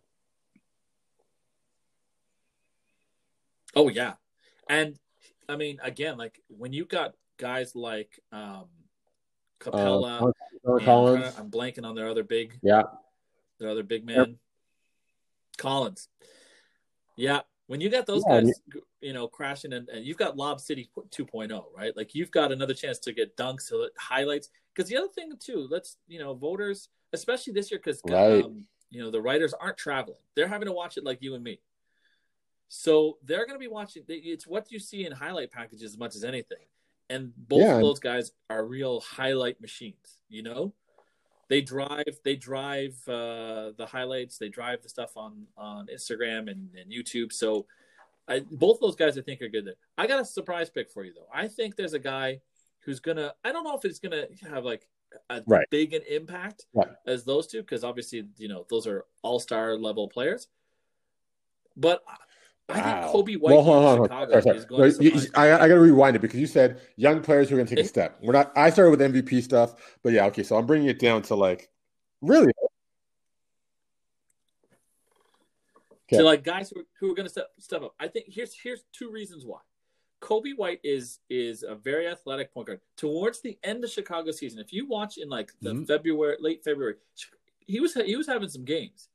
Oh 3.76 3.88
yeah, 3.88 4.14
and 4.68 4.98
I 5.48 5.56
mean 5.56 5.78
again, 5.82 6.16
like 6.16 6.40
when 6.48 6.72
you 6.72 6.84
got 6.84 7.14
guys 7.38 7.74
like 7.74 8.20
um, 8.32 8.66
Capela, 9.60 10.22
uh, 10.22 10.74
and 10.76 10.84
Collins, 10.84 11.34
I'm 11.38 11.50
blanking 11.50 11.84
on 11.84 11.94
their 11.94 12.08
other 12.08 12.22
big, 12.22 12.58
yeah, 12.62 12.84
their 13.58 13.68
other 13.68 13.82
big 13.82 14.04
man, 14.04 14.38
Collins. 15.58 16.08
Yeah, 17.16 17.40
when 17.66 17.80
you 17.80 17.88
got 17.88 18.06
those 18.06 18.24
Yeah, 18.28 18.40
guys, 18.40 18.60
you 19.00 19.12
know, 19.12 19.26
crashing 19.26 19.72
and, 19.72 19.88
and 19.88 20.04
you've 20.04 20.18
got 20.18 20.36
Lob 20.36 20.60
City 20.60 20.90
2.0, 20.96 21.64
right? 21.76 21.96
Like 21.96 22.14
you've 22.14 22.30
got 22.30 22.52
another 22.52 22.74
chance 22.74 22.98
to 23.00 23.12
get 23.12 23.36
dunks, 23.36 23.68
to 23.68 23.88
highlights. 23.98 24.50
Because 24.74 24.88
the 24.90 24.96
other 24.96 25.08
thing 25.08 25.32
too, 25.38 25.66
let's 25.70 25.96
you 26.08 26.18
know, 26.18 26.34
voters, 26.34 26.88
especially 27.12 27.52
this 27.52 27.70
year, 27.70 27.80
because 27.82 28.02
Right. 28.04 28.44
um, 28.44 28.66
you 28.90 29.00
know 29.02 29.10
the 29.10 29.20
writers 29.22 29.54
aren't 29.54 29.78
traveling; 29.78 30.18
they're 30.34 30.48
having 30.48 30.66
to 30.66 30.72
watch 30.72 30.96
it 30.96 31.04
like 31.04 31.22
you 31.22 31.34
and 31.34 31.44
me. 31.44 31.60
So 32.68 33.18
they're 33.22 33.46
going 33.46 33.54
to 33.54 33.62
be 33.64 33.68
watching. 33.68 34.02
It's 34.08 34.46
what 34.46 34.70
you 34.72 34.78
see 34.78 35.06
in 35.06 35.12
highlight 35.12 35.52
packages 35.52 35.92
as 35.92 35.98
much 35.98 36.16
as 36.16 36.24
anything. 36.24 36.66
And 37.10 37.32
both 37.36 37.62
Yeah. 37.62 37.74
of 37.76 37.80
those 37.82 38.00
guys 38.00 38.32
are 38.50 38.64
real 38.66 39.00
highlight 39.00 39.60
machines. 39.60 40.18
You 40.28 40.42
know, 40.42 40.74
they 41.48 41.60
drive. 41.60 42.04
They 42.24 42.36
drive 42.36 42.96
uh, 43.08 43.72
the 43.76 43.86
highlights. 43.88 44.38
They 44.38 44.48
drive 44.48 44.82
the 44.82 44.88
stuff 44.88 45.16
on 45.16 45.46
on 45.56 45.86
Instagram 45.86 46.50
and, 46.50 46.70
and 46.80 46.90
YouTube. 46.90 47.32
So 47.32 47.66
I, 48.28 48.40
both 48.50 48.80
those 48.80 48.96
guys, 48.96 49.18
I 49.18 49.22
think, 49.22 49.42
are 49.42 49.48
good 49.48 49.66
there. 49.66 49.74
I 49.98 50.06
got 50.06 50.20
a 50.20 50.24
surprise 50.24 50.70
pick 50.70 50.90
for 50.90 51.04
you 51.04 51.12
though. 51.14 51.28
I 51.32 51.48
think 51.48 51.76
there's 51.76 51.92
a 51.94 51.98
guy 51.98 52.40
who's 52.80 53.00
gonna. 53.00 53.34
I 53.44 53.52
don't 53.52 53.64
know 53.64 53.76
if 53.76 53.84
it's 53.84 53.98
gonna 53.98 54.26
have 54.50 54.64
like 54.64 54.88
a 55.30 55.42
Right. 55.46 55.68
big 55.70 55.92
an 55.94 56.02
impact 56.08 56.66
Right. 56.72 56.88
as 57.06 57.24
those 57.24 57.46
two, 57.46 57.60
because 57.60 57.84
obviously 57.84 58.26
you 58.38 58.48
know 58.48 58.66
those 58.70 58.86
are 58.86 59.04
all 59.22 59.38
star 59.38 59.76
level 59.76 60.08
players. 60.08 60.48
But 61.76 62.02
I- 62.68 62.80
I 62.80 63.02
think 63.02 63.14
Coby 63.14 63.38
White 63.40 63.50
Well, 63.50 63.58
in 63.58 63.64
hold 63.64 63.76
on, 63.76 63.82
hold 63.84 63.98
on. 64.00 64.04
Chicago 64.06 64.30
Sorry, 64.30 64.42
sorry. 64.42 64.56
is 64.56 64.70
No, 64.70 64.76
going 64.78 64.92
to 64.92 65.04
you- 65.04 65.10
you- 65.20 65.30
I, 65.34 65.52
I 65.52 65.58
got 65.68 65.74
to 65.74 65.80
rewind 65.80 66.16
it 66.16 66.20
because 66.20 66.40
you 66.40 66.46
said 66.46 66.80
young 66.96 67.20
players 67.20 67.48
who 67.50 67.56
are 67.56 67.58
going 67.58 67.66
to 67.66 67.74
take 67.76 67.84
a 67.84 67.88
step. 67.88 68.18
We're 68.22 68.32
not. 68.32 68.52
I 68.56 68.70
started 68.70 68.90
with 68.90 69.00
MVP 69.00 69.42
stuff, 69.42 69.74
but 70.02 70.12
yeah, 70.12 70.24
okay. 70.26 70.42
So 70.42 70.56
I'm 70.56 70.66
bringing 70.66 70.88
it 70.88 70.98
down 70.98 71.22
to 71.22 71.34
like, 71.34 71.68
really, 72.22 72.52
to 76.08 76.22
like 76.22 76.44
guys 76.44 76.70
who, 76.70 76.84
who 77.00 77.10
are 77.10 77.14
going 77.14 77.26
to 77.26 77.30
step 77.32 77.48
step 77.58 77.82
up. 77.82 77.94
I 78.00 78.08
think 78.08 78.26
here's 78.28 78.54
here's 78.54 78.84
two 78.92 79.10
reasons 79.10 79.44
why. 79.44 79.58
Coby 80.20 80.56
White 80.56 80.80
is 80.84 81.18
is 81.28 81.64
a 81.64 81.74
very 81.74 82.08
athletic 82.08 82.52
point 82.54 82.68
guard. 82.68 82.80
Towards 82.96 83.40
the 83.40 83.58
end 83.62 83.84
of 83.84 83.90
Chicago 83.90 84.30
season, 84.30 84.58
if 84.58 84.72
you 84.72 84.86
watch 84.86 85.18
in 85.18 85.28
like 85.28 85.52
the 85.60 85.70
Mhm. 85.74 85.86
February, 85.86 86.36
late 86.40 86.62
February, 86.64 86.94
he 87.66 87.80
was 87.80 87.94
he 87.94 88.16
was 88.16 88.26
having 88.26 88.48
some 88.48 88.64
games, 88.64 89.08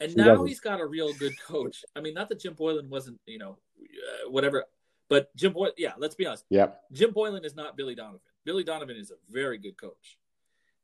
and 0.00 0.10
He 0.10 0.16
now 0.16 0.30
wasn't. 0.30 0.48
he's 0.48 0.60
got 0.60 0.80
a 0.80 0.86
real 0.86 1.12
good 1.14 1.34
coach. 1.46 1.84
I 1.96 2.00
mean, 2.00 2.14
not 2.14 2.28
that 2.30 2.40
Jim 2.40 2.54
Boylen 2.54 2.88
wasn't 2.88 3.20
you 3.26 3.38
know 3.38 3.58
uh, 3.80 4.30
whatever, 4.30 4.64
but 5.08 5.34
Jim 5.36 5.52
Boylen. 5.52 5.72
Yeah, 5.76 5.92
let's 5.98 6.14
be 6.14 6.26
honest. 6.26 6.44
yep, 6.50 6.82
Jim 6.92 7.12
Boylen 7.12 7.44
is 7.44 7.54
not 7.54 7.76
Billy 7.76 7.94
Donovan. 7.94 8.20
Billy 8.44 8.64
Donovan 8.64 8.96
is 8.96 9.10
a 9.10 9.14
very 9.30 9.58
good 9.58 9.76
coach. 9.76 10.18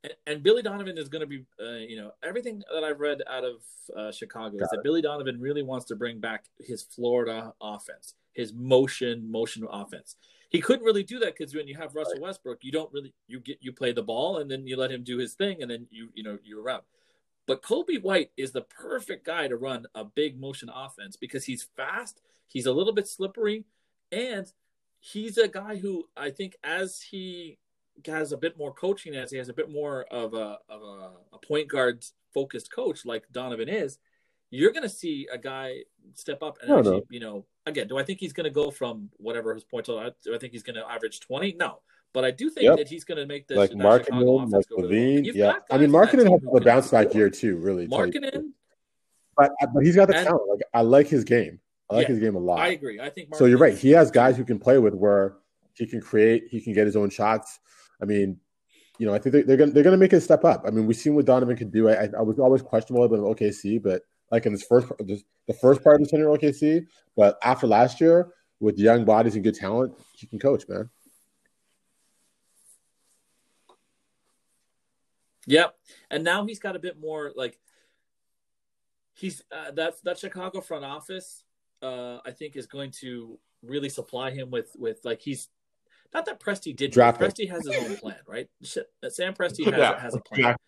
And, 0.05 0.12
and 0.27 0.43
Billy 0.43 0.62
Donovan 0.62 0.99
is 0.99 1.09
going 1.09 1.21
to 1.21 1.27
be, 1.27 1.45
uh, 1.61 1.79
you 1.79 1.97
know, 1.97 2.12
everything 2.23 2.62
that 2.73 2.85
I've 2.85 3.01
read 3.01 3.23
out 3.29 3.45
of 3.45 3.57
uh, 3.97 4.12
Chicago 4.12 4.55
is 4.57 4.61
Got 4.61 4.71
that 4.73 4.83
Billy 4.85 5.01
Donovan 5.03 5.41
really 5.41 5.62
wants 5.62 5.87
to 5.87 5.97
bring 5.97 6.21
back 6.21 6.45
his 6.61 6.83
Florida 6.83 7.55
offense, 7.62 8.14
his 8.35 8.53
motion, 8.53 9.31
motion 9.31 9.67
offense. 9.71 10.17
He 10.51 10.61
couldn't 10.61 10.85
really 10.85 11.03
do 11.03 11.19
that 11.21 11.35
because 11.37 11.55
when 11.55 11.67
you 11.67 11.77
have 11.77 11.95
Russell 11.95 12.21
Westbrook, 12.21 12.59
you 12.62 12.71
don't 12.71 12.93
really 12.93 13.14
you 13.27 13.41
get 13.41 13.59
you 13.61 13.73
play 13.73 13.93
the 13.93 14.03
ball 14.03 14.39
and 14.39 14.51
then 14.51 14.67
you 14.67 14.77
let 14.77 14.93
him 14.93 15.03
do 15.03 15.19
his 15.19 15.35
thing 15.35 15.61
and 15.62 15.71
then 15.71 15.87
you 15.91 16.09
you 16.14 16.23
know 16.23 16.39
you're 16.45 16.62
around. 16.62 16.83
But 17.47 17.62
Coby 17.62 18.03
White 18.03 18.30
is 18.36 18.53
the 18.53 18.62
perfect 18.62 19.24
guy 19.24 19.49
to 19.49 19.57
run 19.57 19.86
a 19.94 20.05
big 20.05 20.38
motion 20.40 20.68
offense 20.74 21.16
because 21.16 21.44
he's 21.44 21.68
fast, 21.76 22.20
he's 22.49 22.66
a 22.66 22.72
little 22.72 22.92
bit 22.92 23.07
slippery, 23.07 23.64
and 24.11 24.51
he's 24.99 25.38
a 25.38 25.49
guy 25.49 25.76
who 25.76 26.09
I 26.16 26.30
think 26.30 26.57
as 26.64 27.01
he 27.01 27.59
has 28.07 28.32
a 28.32 28.36
bit 28.36 28.59
more 28.59 28.72
coaching, 28.72 29.14
as 29.14 29.30
he 29.30 29.38
has 29.38 29.49
a 29.49 29.55
bit 29.55 29.70
more 29.70 30.05
of 30.11 30.34
a 30.34 30.59
of 30.68 30.82
a, 30.82 31.11
a 31.32 31.38
point 31.47 31.68
guard 31.68 32.05
focused 32.34 32.72
coach 32.72 33.07
like 33.07 33.24
Donovan 33.32 33.68
is, 33.68 33.99
you're 34.51 34.72
going 34.72 34.82
to 34.82 34.88
see 34.88 35.28
a 35.32 35.38
guy 35.38 35.78
step 36.14 36.42
up 36.42 36.59
and 36.62 36.70
actually, 36.70 36.97
know. 36.97 37.03
you 37.11 37.20
know, 37.20 37.44
again, 37.64 37.88
do 37.88 37.99
I 37.99 38.03
think 38.03 38.20
he's 38.20 38.32
going 38.32 38.44
to 38.44 38.51
go 38.51 38.70
from 38.70 39.11
whatever 39.16 39.55
his 39.55 39.64
points 39.64 39.88
are? 39.88 40.11
Do 40.24 40.34
I 40.34 40.38
think 40.38 40.53
he's 40.53 40.62
going 40.62 40.76
to 40.76 40.90
average 40.90 41.20
twenty? 41.20 41.55
No, 41.59 41.80
but 42.17 42.25
I 42.25 42.31
do 42.31 42.49
think 42.49 42.64
Yep. 42.64 42.79
that 42.79 42.89
he's 42.89 43.05
going 43.05 43.19
to 43.19 43.27
make 43.27 43.47
the 43.47 43.57
like 43.57 43.73
Markkanen, 43.73 44.51
like. 44.51 44.64
LaVine, 44.71 45.35
yeah. 45.35 45.57
I 45.71 45.77
mean, 45.77 45.91
Markkanen 45.91 46.31
has 46.31 46.41
a 46.51 46.61
bounce 46.64 46.91
back 46.91 47.12
year 47.12 47.29
too, 47.29 47.59
really. 47.59 47.87
to 47.87 47.91
tell 47.91 48.07
you 48.07 48.12
the 48.12 48.21
truth. 48.31 48.33
Markkanen, 48.35 48.53
but 49.37 49.51
uh, 49.61 49.67
but 49.75 49.85
he's 49.85 49.97
got 49.97 50.09
the 50.09 50.17
And- 50.17 50.27
talent. 50.27 50.49
Like 50.49 50.61
I 50.73 50.81
like 50.81 51.09
his 51.09 51.25
game. 51.25 51.61
I 51.91 51.97
like 51.97 52.09
Yeah, 52.09 52.14
his 52.14 52.21
game 52.21 52.35
a 52.35 52.39
lot. 52.39 52.59
I 52.59 52.69
agree. 52.69 52.99
I 53.01 53.11
think 53.11 53.35
So 53.37 53.45
you're 53.45 53.59
right. 53.59 53.77
He 53.77 53.91
has 53.91 54.11
guys 54.11 54.39
who 54.39 54.47
can 54.47 54.59
play 54.59 54.79
with 54.79 54.95
where 54.95 55.35
he 55.75 55.87
can 55.87 56.01
create, 56.01 56.45
he 56.51 56.62
can 56.62 56.73
get 56.73 56.87
his 56.87 56.97
own 56.97 57.11
shots. 57.11 57.61
I 58.01 58.07
mean, 58.07 58.41
you 58.99 59.07
know, 59.07 59.12
I 59.12 59.19
think 59.19 59.35
they're, 59.35 59.43
they're 59.43 59.59
gonna 59.59 59.73
they're 59.73 59.85
gonna 59.85 59.99
make 59.99 60.14
it 60.14 60.23
step 60.23 60.43
up. 60.43 60.64
I 60.67 60.71
mean, 60.71 60.87
we've 60.87 60.97
seen 60.97 61.17
what 61.17 61.27
Donovan 61.27 61.55
could 61.55 61.71
do. 61.71 61.91
I, 61.91 62.09
I, 62.19 62.23
was 62.23 62.39
always 62.39 62.62
questionable 62.62 63.05
about 63.05 63.19
OKC, 63.19 63.83
but 63.83 64.01
like 64.31 64.47
in 64.47 64.53
his 64.53 64.62
first 64.62 64.89
the, 65.01 65.21
the 65.49 65.53
first 65.53 65.85
part 65.85 65.97
of 65.97 66.01
his 66.01 66.11
tenure 66.11 66.29
OKC, 66.29 66.87
but 67.14 67.37
after 67.43 67.67
last 67.67 68.01
year 68.01 68.33
with 68.59 68.79
young 68.79 69.05
bodies 69.05 69.35
and 69.35 69.45
good 69.45 69.55
talent, 69.55 69.93
he 70.14 70.27
can 70.27 70.39
coach, 70.39 70.67
man. 70.67 70.89
Yep. 75.47 75.74
And 76.11 76.24
now 76.24 76.44
he's 76.44 76.59
got 76.59 76.76
a 76.76 76.78
bit 76.78 76.99
more 76.99 77.32
like 77.36 77.59
he's 79.14 79.42
uh, 79.51 79.70
that 79.72 79.94
that 80.05 80.18
Chicago 80.18 80.61
front 80.61 80.84
office 80.84 81.44
uh 81.82 82.18
I 82.24 82.30
think 82.30 82.57
is 82.57 82.66
going 82.66 82.90
to 83.03 83.38
really 83.62 83.88
supply 83.88 84.30
him 84.30 84.51
with 84.51 84.70
with 84.78 84.99
like 85.05 85.20
he's 85.20 85.49
not 86.14 86.24
that 86.26 86.40
Presti 86.40 86.74
did 86.74 86.92
Draft 86.92 87.18
pick. 87.18 87.28
Presti 87.34 87.51
has 87.51 87.66
his 87.66 87.76
own 87.84 87.97
plan, 87.97 88.18
right? 88.26 88.49
Sh- 88.62 88.78
Sam 89.09 89.34
Presti 89.34 89.64
has, 89.64 89.74
Yeah, 89.78 90.01
has 90.01 90.14
a 90.14 90.20
plan. 90.20 90.57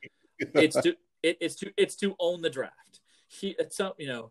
It's 0.54 0.80
to 0.82 0.94
it, 1.22 1.36
it's 1.40 1.56
to 1.56 1.72
it's 1.76 1.96
to 1.96 2.14
own 2.20 2.42
the 2.42 2.50
draft. 2.50 3.00
He 3.28 3.56
it's 3.58 3.76
some 3.76 3.92
you 3.98 4.06
know 4.06 4.30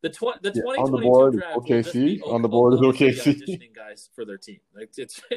the 0.00 0.08
tw- 0.08 0.40
the 0.40 0.52
Yeah, 0.54 0.62
twenty 0.62 0.80
on 0.82 0.90
the 0.90 0.98
board 0.98 1.32
two 1.32 1.38
is 1.38 1.42
draft 1.44 1.58
OKC. 1.58 2.20
On 2.26 2.40
the 2.40 2.48
board 2.48 2.74
is 2.74 2.80
OKC. 2.80 3.22
auditioning 3.42 3.74
guys 3.74 4.08
for 4.14 4.24
their 4.24 4.38
team. 4.38 4.60
Like 4.74 4.90
it's 4.96 5.20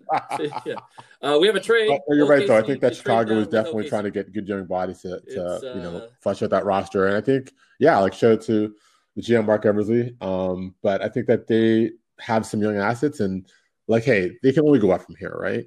yeah. 0.64 0.76
Uh, 1.20 1.38
we 1.40 1.46
have 1.46 1.56
a 1.56 1.60
trade. 1.60 1.88
But 1.88 2.16
you're 2.16 2.26
right, 2.26 2.46
though. 2.46 2.56
I 2.56 2.62
think 2.62 2.80
that 2.80 2.96
Chicago 2.96 3.38
is 3.38 3.48
definitely 3.48 3.88
trying 3.88 4.04
to 4.04 4.10
get 4.10 4.32
good 4.32 4.48
young 4.48 4.64
bodies 4.66 5.02
to, 5.02 5.20
to 5.20 5.54
It's, 5.54 5.62
you 5.62 5.82
know 5.82 5.96
uh, 5.98 6.08
flesh 6.20 6.42
out 6.42 6.50
that 6.50 6.64
roster. 6.64 7.06
And 7.06 7.16
I 7.16 7.20
think, 7.20 7.52
yeah, 7.78 7.98
like 7.98 8.14
shout 8.14 8.32
out 8.32 8.42
to 8.42 8.74
the 9.16 9.22
GM 9.22 9.46
Marc 9.46 9.66
Eversley. 9.66 10.16
Um, 10.20 10.74
but 10.82 11.02
I 11.02 11.08
think 11.08 11.26
that 11.26 11.46
they 11.46 11.92
have 12.18 12.46
some 12.46 12.62
young 12.62 12.76
assets, 12.76 13.20
and 13.20 13.46
like, 13.86 14.04
hey, 14.04 14.32
they 14.42 14.52
can 14.52 14.64
only 14.64 14.78
go 14.78 14.90
up 14.90 15.02
from 15.02 15.16
here, 15.16 15.36
right? 15.38 15.66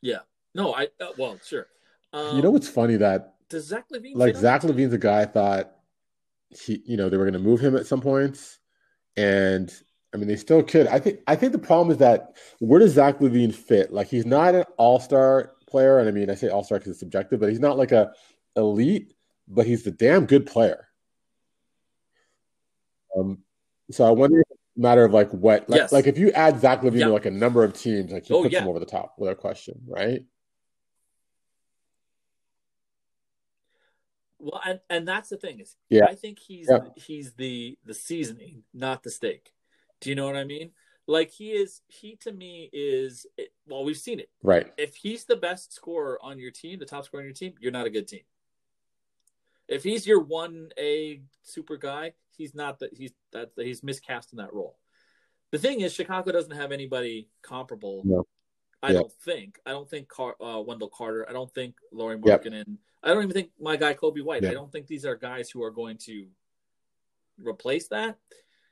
Yeah. 0.00 0.20
No, 0.54 0.74
I 0.74 0.88
uh, 1.00 1.08
well, 1.16 1.38
sure. 1.44 1.66
Um, 2.12 2.36
you 2.36 2.42
know 2.42 2.50
what's 2.50 2.68
funny 2.68 2.96
that 2.96 3.34
does 3.48 3.66
Zach 3.66 3.86
LaVine 3.90 4.16
like 4.16 4.36
Zach? 4.36 4.62
LaVine's 4.62 4.92
a 4.92 4.98
guy 4.98 5.22
I 5.22 5.24
thought 5.24 5.72
he, 6.50 6.82
you 6.84 6.96
know, 6.96 7.08
they 7.08 7.16
were 7.16 7.24
going 7.24 7.34
to 7.34 7.38
move 7.38 7.60
him 7.60 7.76
at 7.76 7.86
some 7.86 8.00
points, 8.00 8.60
and 9.16 9.72
I 10.12 10.16
mean 10.16 10.28
they 10.28 10.36
still 10.36 10.62
could. 10.62 10.86
I 10.86 10.98
think 10.98 11.20
I 11.26 11.36
think 11.36 11.52
the 11.52 11.58
problem 11.58 11.90
is 11.90 11.98
that 11.98 12.36
where 12.60 12.80
does 12.80 12.92
Zach 12.92 13.18
LaVine 13.18 13.54
fit? 13.54 13.92
Like 13.92 14.08
he's 14.08 14.26
not 14.26 14.54
an 14.54 14.64
all 14.76 15.00
star 15.00 15.52
player, 15.68 15.98
and 15.98 16.08
I 16.08 16.12
mean 16.12 16.30
I 16.30 16.34
say 16.34 16.48
all 16.48 16.64
star 16.64 16.78
because 16.78 16.92
it's 16.92 17.00
subjective, 17.00 17.40
but 17.40 17.48
he's 17.50 17.60
not 17.60 17.76
like 17.78 17.92
a 17.92 18.12
elite, 18.56 19.14
but 19.48 19.66
he's 19.66 19.86
a 19.86 19.90
damn 19.90 20.26
good 20.26 20.46
player. 20.46 20.88
Um, 23.16 23.38
so 23.90 24.04
I 24.04 24.10
wonder 24.10 24.40
if 24.40 24.46
it's 24.50 24.60
a 24.76 24.80
matter 24.80 25.04
of 25.04 25.12
like 25.12 25.30
what, 25.30 25.68
like, 25.68 25.78
Yes. 25.82 25.92
like 25.92 26.06
if 26.06 26.18
you 26.18 26.30
add 26.32 26.60
Zach 26.60 26.82
LaVine 26.82 26.98
Yeah. 27.00 27.06
to 27.06 27.12
like 27.12 27.26
a 27.26 27.30
number 27.30 27.62
of 27.62 27.74
teams, 27.74 28.12
like 28.12 28.24
he 28.26 28.34
Oh, 28.34 28.42
puts 28.42 28.52
yeah. 28.52 28.62
him 28.62 28.68
over 28.68 28.78
the 28.78 28.86
top 28.86 29.14
without 29.18 29.38
question, 29.38 29.80
right? 29.86 30.22
Well, 34.44 34.60
and, 34.64 34.80
and 34.90 35.08
that's 35.08 35.30
the 35.30 35.38
thing 35.38 35.60
is, 35.60 35.76
Yeah. 35.88 36.04
I 36.04 36.14
think 36.14 36.38
he's 36.38 36.68
Yeah. 36.70 36.80
he's 36.96 37.32
the 37.32 37.78
the 37.84 37.94
seasoning, 37.94 38.64
not 38.74 39.02
the 39.02 39.10
steak. 39.10 39.52
Do 40.00 40.10
you 40.10 40.16
know 40.16 40.26
what 40.26 40.36
I 40.36 40.44
mean? 40.44 40.72
Like 41.06 41.30
he 41.30 41.52
is, 41.52 41.80
he 41.88 42.16
to 42.16 42.32
me 42.32 42.68
is. 42.72 43.26
Well, 43.66 43.84
we've 43.84 43.96
seen 43.96 44.20
it. 44.20 44.30
Right. 44.42 44.70
If 44.76 44.96
he's 44.96 45.24
the 45.24 45.36
best 45.36 45.72
scorer 45.72 46.18
on 46.22 46.38
your 46.38 46.50
team, 46.50 46.78
the 46.78 46.84
top 46.84 47.04
scorer 47.06 47.22
on 47.22 47.26
your 47.26 47.34
team, 47.34 47.54
you're 47.58 47.72
not 47.72 47.86
a 47.86 47.90
good 47.90 48.06
team. 48.06 48.22
If 49.66 49.82
he's 49.82 50.06
your 50.06 50.20
one 50.20 50.68
A 50.78 51.22
super 51.42 51.78
guy, 51.78 52.12
he's 52.36 52.54
not 52.54 52.80
that. 52.80 52.92
He's 52.94 53.12
that 53.32 53.52
he's 53.56 53.82
miscast 53.82 54.32
in 54.32 54.38
that 54.38 54.52
role. 54.52 54.76
The 55.52 55.58
thing 55.58 55.80
is, 55.80 55.94
Chicago 55.94 56.32
doesn't 56.32 56.54
have 56.56 56.70
anybody 56.72 57.28
comparable. 57.42 58.02
No. 58.04 58.26
I 58.84 58.88
Yeah. 58.88 58.98
don't 59.00 59.12
think. 59.12 59.58
I 59.64 59.70
don't 59.70 59.88
think 59.88 60.08
Car- 60.08 60.36
uh, 60.42 60.60
Wendell 60.60 60.90
Carter. 60.90 61.28
I 61.28 61.32
don't 61.32 61.52
think 61.54 61.76
Lauri 61.90 62.20
Yep. 62.22 62.44
Markkanen. 62.44 62.76
I 63.02 63.08
don't 63.14 63.22
even 63.22 63.32
think 63.34 63.50
my 63.58 63.76
guy 63.76 63.94
Coby 63.94 64.22
White. 64.22 64.42
Yeah. 64.42 64.50
I 64.50 64.54
don't 64.54 64.70
think 64.70 64.86
these 64.86 65.06
are 65.06 65.16
guys 65.16 65.50
who 65.50 65.62
are 65.62 65.70
going 65.70 65.96
to 65.98 66.28
replace 67.38 67.88
that. 67.88 68.18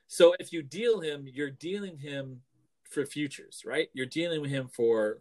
So 0.06 0.34
if 0.38 0.52
you 0.52 0.62
deal 0.62 1.00
him, 1.00 1.26
you're 1.26 1.50
dealing 1.50 1.96
him 1.96 2.42
for 2.84 3.06
futures, 3.06 3.62
right? 3.64 3.88
You're 3.94 4.06
dealing 4.06 4.40
with 4.42 4.50
him 4.50 4.68
for 4.68 5.20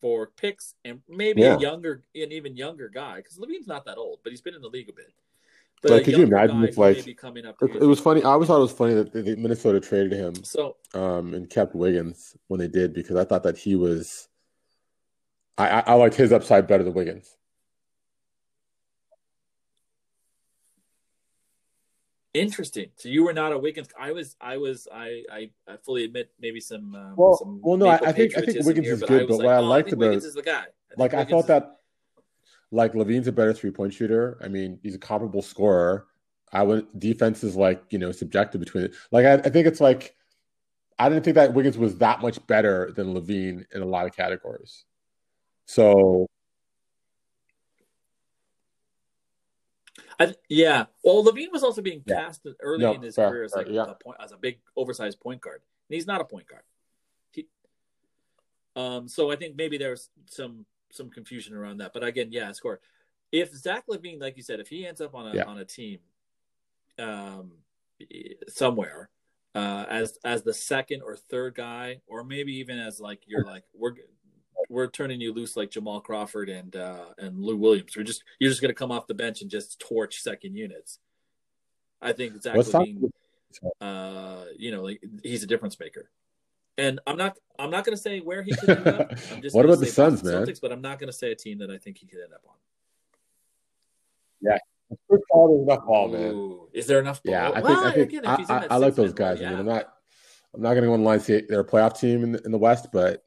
for 0.00 0.26
picks 0.26 0.74
and 0.84 1.02
maybe 1.08 1.40
Yeah. 1.40 1.56
a 1.56 1.58
younger, 1.60 2.04
an 2.14 2.30
even 2.30 2.54
younger 2.54 2.88
guy 2.90 3.16
because 3.16 3.38
LaVine's 3.38 3.66
not 3.66 3.86
that 3.86 3.96
old, 3.96 4.20
but 4.22 4.30
he's 4.30 4.42
been 4.42 4.54
in 4.54 4.60
the 4.60 4.68
league 4.68 4.90
a 4.90 4.92
bit. 4.92 5.14
But 5.82 5.90
Like, 5.90 6.04
could 6.04 6.16
you 6.16 6.24
imagine 6.24 6.64
if, 6.64 6.78
like, 6.78 7.04
be 7.04 7.14
coming 7.14 7.44
up? 7.46 7.56
It, 7.62 7.80
was 7.82 8.00
funny. 8.00 8.22
I 8.22 8.30
always 8.30 8.48
thought 8.48 8.58
it 8.58 8.62
was 8.62 8.72
funny 8.72 8.94
that 8.94 9.12
the- 9.12 9.36
Minnesota 9.36 9.78
traded 9.78 10.12
him 10.12 10.34
so 10.42 10.76
um, 10.94 11.34
and 11.34 11.48
kept 11.50 11.74
Wiggins 11.74 12.36
when 12.48 12.58
they 12.58 12.66
did 12.68 12.94
because 12.94 13.16
I 13.16 13.24
thought 13.24 13.42
that 13.44 13.58
he 13.58 13.76
was. 13.76 14.28
I, 15.58 15.68
I, 15.68 15.80
I 15.80 15.92
liked 15.94 16.14
his 16.16 16.32
upside 16.32 16.66
better 16.66 16.82
than 16.82 16.94
Wiggins. 16.94 17.36
interesting. 22.34 22.88
So 22.96 23.08
you 23.08 23.24
were 23.24 23.32
not 23.32 23.52
a 23.52 23.58
Wiggins. 23.58 23.88
I 23.98 24.12
was. 24.12 24.36
I 24.40 24.56
was. 24.58 24.86
I. 24.92 25.22
I, 25.32 25.50
I 25.68 25.76
fully 25.84 26.04
admit 26.04 26.30
maybe 26.40 26.60
some. 26.60 26.94
Um, 26.94 27.14
Well- 27.16 27.36
some 27.36 27.60
well, 27.62 27.76
no, 27.76 27.86
I- 27.86 27.94
I 27.96 28.12
think- 28.12 28.36
I 28.36 28.40
think 28.42 28.64
Wiggins 28.66 28.86
here, 28.86 28.94
is 28.94 29.00
but 29.00 29.08
good, 29.08 29.22
I 29.22 29.24
was 29.24 29.36
but 29.38 29.44
what 29.44 29.54
I 29.54 29.58
oh, 29.58 29.62
liked 29.62 29.86
think 29.88 29.96
about- 29.96 30.06
Wiggins 30.08 30.24
is 30.24 30.34
the 30.34 30.42
guy. 30.42 30.64
I 30.64 30.94
Like 30.96 31.14
I 31.14 31.24
thought 31.24 31.40
is- 31.40 31.46
that, 31.46 31.80
like 32.76 32.92
LaVine's 32.92 33.26
a 33.26 33.32
better 33.32 33.54
three 33.54 33.70
point 33.70 33.92
shooter. 33.94 34.38
I 34.42 34.48
mean, 34.48 34.78
he's 34.82 34.94
a 34.94 34.98
comparable 34.98 35.42
scorer. 35.42 36.06
I 36.52 36.62
would 36.62 36.86
defense 36.98 37.42
is 37.42 37.56
like 37.56 37.82
you 37.90 37.98
know 37.98 38.12
subjective 38.12 38.60
between 38.60 38.84
it. 38.84 38.94
Like 39.10 39.24
I, 39.24 39.34
I 39.34 39.50
think 39.50 39.66
it's 39.66 39.80
like 39.80 40.14
I 40.98 41.08
didn't 41.08 41.24
think 41.24 41.34
that 41.34 41.54
Wiggins 41.54 41.78
was 41.78 41.98
that 41.98 42.20
much 42.20 42.44
better 42.46 42.92
than 42.94 43.14
LaVine 43.14 43.64
in 43.74 43.82
a 43.82 43.86
lot 43.86 44.06
of 44.06 44.14
categories. 44.14 44.84
So 45.66 46.26
I, 50.20 50.34
yeah. 50.48 50.84
Well, 51.02 51.24
LaVine 51.24 51.50
was 51.52 51.62
also 51.62 51.82
being 51.82 52.02
Yeah. 52.06 52.30
early 52.60 52.82
No, 52.84 52.92
in 52.94 53.02
his 53.02 53.16
fair, 53.16 53.30
career 53.30 53.44
as 53.44 53.52
fair, 53.52 53.68
yeah. 53.68 53.84
a 53.84 53.94
point 53.94 54.18
as 54.20 54.32
a 54.32 54.36
big 54.36 54.60
oversized 54.76 55.20
point 55.20 55.40
guard, 55.40 55.62
and 55.88 55.94
he's 55.94 56.06
not 56.06 56.20
a 56.20 56.24
point 56.24 56.46
guard. 56.46 56.62
He, 57.32 57.46
um, 58.76 59.08
so 59.08 59.30
I 59.30 59.36
think 59.36 59.56
maybe 59.56 59.76
there's 59.76 60.10
some 60.26 60.64
some 60.90 61.10
confusion 61.10 61.54
around 61.54 61.78
that. 61.78 61.92
But 61.92 62.04
again, 62.04 62.28
yeah, 62.30 62.52
score. 62.52 62.80
If 63.32 63.54
Zach 63.54 63.84
LaVine, 63.88 64.20
like 64.20 64.36
you 64.36 64.42
said, 64.42 64.60
if 64.60 64.68
he 64.68 64.86
ends 64.86 65.00
up 65.00 65.14
on 65.14 65.28
a 65.28 65.34
Yeah. 65.34 65.44
on 65.44 65.58
a 65.58 65.64
team, 65.64 65.98
um, 66.98 67.52
somewhere, 68.48 69.10
uh, 69.54 69.86
as 69.88 70.18
as 70.24 70.42
the 70.42 70.54
second 70.54 71.02
or 71.02 71.16
third 71.16 71.54
guy, 71.54 72.00
or 72.06 72.24
maybe 72.24 72.54
even 72.56 72.78
as 72.78 73.00
like 73.00 73.22
you're 73.26 73.44
like 73.44 73.64
we're 73.74 73.94
we're 74.68 74.88
turning 74.88 75.20
you 75.20 75.32
loose 75.32 75.56
like 75.56 75.70
Jamal 75.70 76.00
Crawford 76.00 76.48
and 76.48 76.74
uh, 76.76 77.06
and 77.18 77.40
Lou 77.42 77.56
Williams. 77.56 77.96
We're 77.96 78.04
just 78.04 78.22
you're 78.38 78.50
just 78.50 78.60
gonna 78.62 78.74
come 78.74 78.92
off 78.92 79.06
the 79.06 79.14
bench 79.14 79.42
and 79.42 79.50
just 79.50 79.78
torch 79.80 80.20
second 80.20 80.54
units. 80.54 80.98
I 82.00 82.12
think 82.12 82.40
Zach 82.42 82.56
Let's 82.56 82.70
LaVine, 82.70 83.10
uh, 83.80 84.44
you 84.56 84.70
know, 84.70 84.82
like 84.82 85.02
he's 85.22 85.42
a 85.42 85.46
difference 85.46 85.78
maker. 85.80 86.10
And 86.78 87.00
I'm 87.06 87.16
not 87.16 87.36
I'm 87.58 87.70
not 87.70 87.84
gonna 87.84 87.96
say 87.96 88.20
where 88.20 88.42
he 88.42 88.54
could 88.54 88.68
end 88.68 88.86
up. 88.86 89.10
I'm 89.32 89.42
just 89.42 89.54
What 89.54 89.64
about 89.64 89.80
the 89.80 89.86
say 89.86 89.92
Suns, 89.92 90.22
man? 90.22 90.46
Celtics, 90.46 90.60
but 90.60 90.72
I'm 90.72 90.82
not 90.82 90.98
gonna 90.98 91.12
say 91.12 91.32
a 91.32 91.36
team 91.36 91.58
that 91.58 91.70
I 91.70 91.78
think 91.78 91.98
he 91.98 92.06
could 92.06 92.20
end 92.20 92.34
up 92.34 92.42
on. 92.46 92.54
Chris 95.08 95.20
Paul 95.30 95.56
is 95.56 95.62
enough 95.68 95.84
ball, 95.86 96.08
man. 96.08 96.34
Ooh, 96.34 96.68
is 96.72 96.86
there 96.86 97.00
enough? 97.00 97.20
Yeah, 97.24 97.48
ball? 97.48 97.52
I 97.52 97.54
think 97.54 97.68
Well, 97.68 97.86
I 97.86 97.92
think 97.92 98.08
again, 98.08 98.24
if 98.24 98.50
I, 98.50 98.54
I, 98.54 98.66
I 98.70 98.76
like 98.76 98.94
those 98.94 99.10
six-man 99.10 99.34
guys. 99.34 99.40
I 99.40 99.44
mean, 99.44 99.52
yeah. 99.52 99.58
I'm 99.58 99.66
not 99.66 99.92
I'm 100.54 100.62
not 100.62 100.70
going 100.70 100.82
to 100.82 100.88
go 100.88 100.94
online 100.94 101.14
and 101.14 101.22
say 101.22 101.42
they're 101.42 101.60
a 101.60 101.66
playoff 101.66 101.98
team 101.98 102.22
in 102.22 102.32
the, 102.32 102.42
in 102.44 102.52
the 102.52 102.58
West, 102.58 102.88
but 102.92 103.22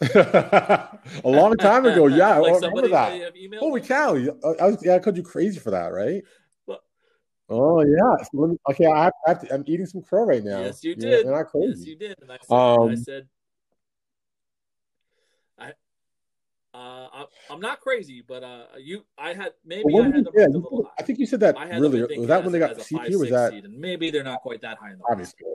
a 0.14 0.98
long 1.24 1.56
time 1.56 1.84
ago, 1.84 2.06
yeah, 2.06 2.36
I 2.36 2.38
remember 2.38 2.88
that. 2.88 3.12
may 3.12 3.20
have 3.20 3.34
emailed 3.34 3.58
Holy 3.58 3.80
cow! 3.80 4.14
I 4.14 4.66
was 4.66 4.78
yeah, 4.84 4.94
I 4.94 4.98
called 5.00 5.16
you 5.16 5.24
crazy 5.24 5.58
for 5.58 5.72
that, 5.72 5.88
right? 5.92 6.22
Oh 7.48 7.80
yeah. 7.82 8.24
So 8.30 8.46
me, 8.46 8.56
okay, 8.70 8.86
I 8.86 9.04
have, 9.04 9.12
I 9.26 9.30
have 9.30 9.40
to, 9.42 9.54
I'm 9.54 9.64
eating 9.66 9.86
some 9.86 10.02
crow 10.02 10.24
right 10.24 10.44
now. 10.44 10.60
Yes, 10.60 10.84
you 10.84 10.94
did. 10.94 11.24
You're 11.24 11.36
not 11.36 11.46
Yes, 11.54 11.86
you 11.86 11.96
did. 11.96 12.16
And 12.20 12.30
I 12.30 12.38
said, 12.42 12.54
Um, 12.54 12.90
I 12.90 12.94
said, 12.94 13.28
I, 15.58 15.68
uh, 16.74 17.08
I, 17.12 17.24
I'm 17.50 17.60
not 17.60 17.80
crazy, 17.80 18.22
but 18.26 18.42
uh, 18.42 18.64
you, 18.78 19.04
I 19.16 19.32
had 19.32 19.52
maybe 19.64 19.84
Well, 19.86 20.02
I 20.02 20.06
had 20.06 20.24
them 20.24 20.32
yeah, 20.34 20.44
a 20.44 20.48
you 20.48 20.58
little 20.58 20.84
high. 20.84 20.90
I 20.98 21.02
think 21.02 21.18
you 21.18 21.26
said 21.26 21.40
that 21.40 21.58
I 21.58 21.78
really. 21.78 22.02
Was 22.18 22.28
that 22.28 22.40
as, 22.40 22.44
when 22.44 22.52
they 22.52 22.58
got 22.58 22.76
CP? 22.76 22.98
five, 22.98 23.14
was 23.14 23.30
that 23.30 23.70
maybe 23.70 24.10
they're 24.10 24.22
not 24.22 24.42
quite 24.42 24.60
that 24.60 24.78
high 24.78 24.90
in 24.90 24.98
the 24.98 25.04
obviously? 25.10 25.46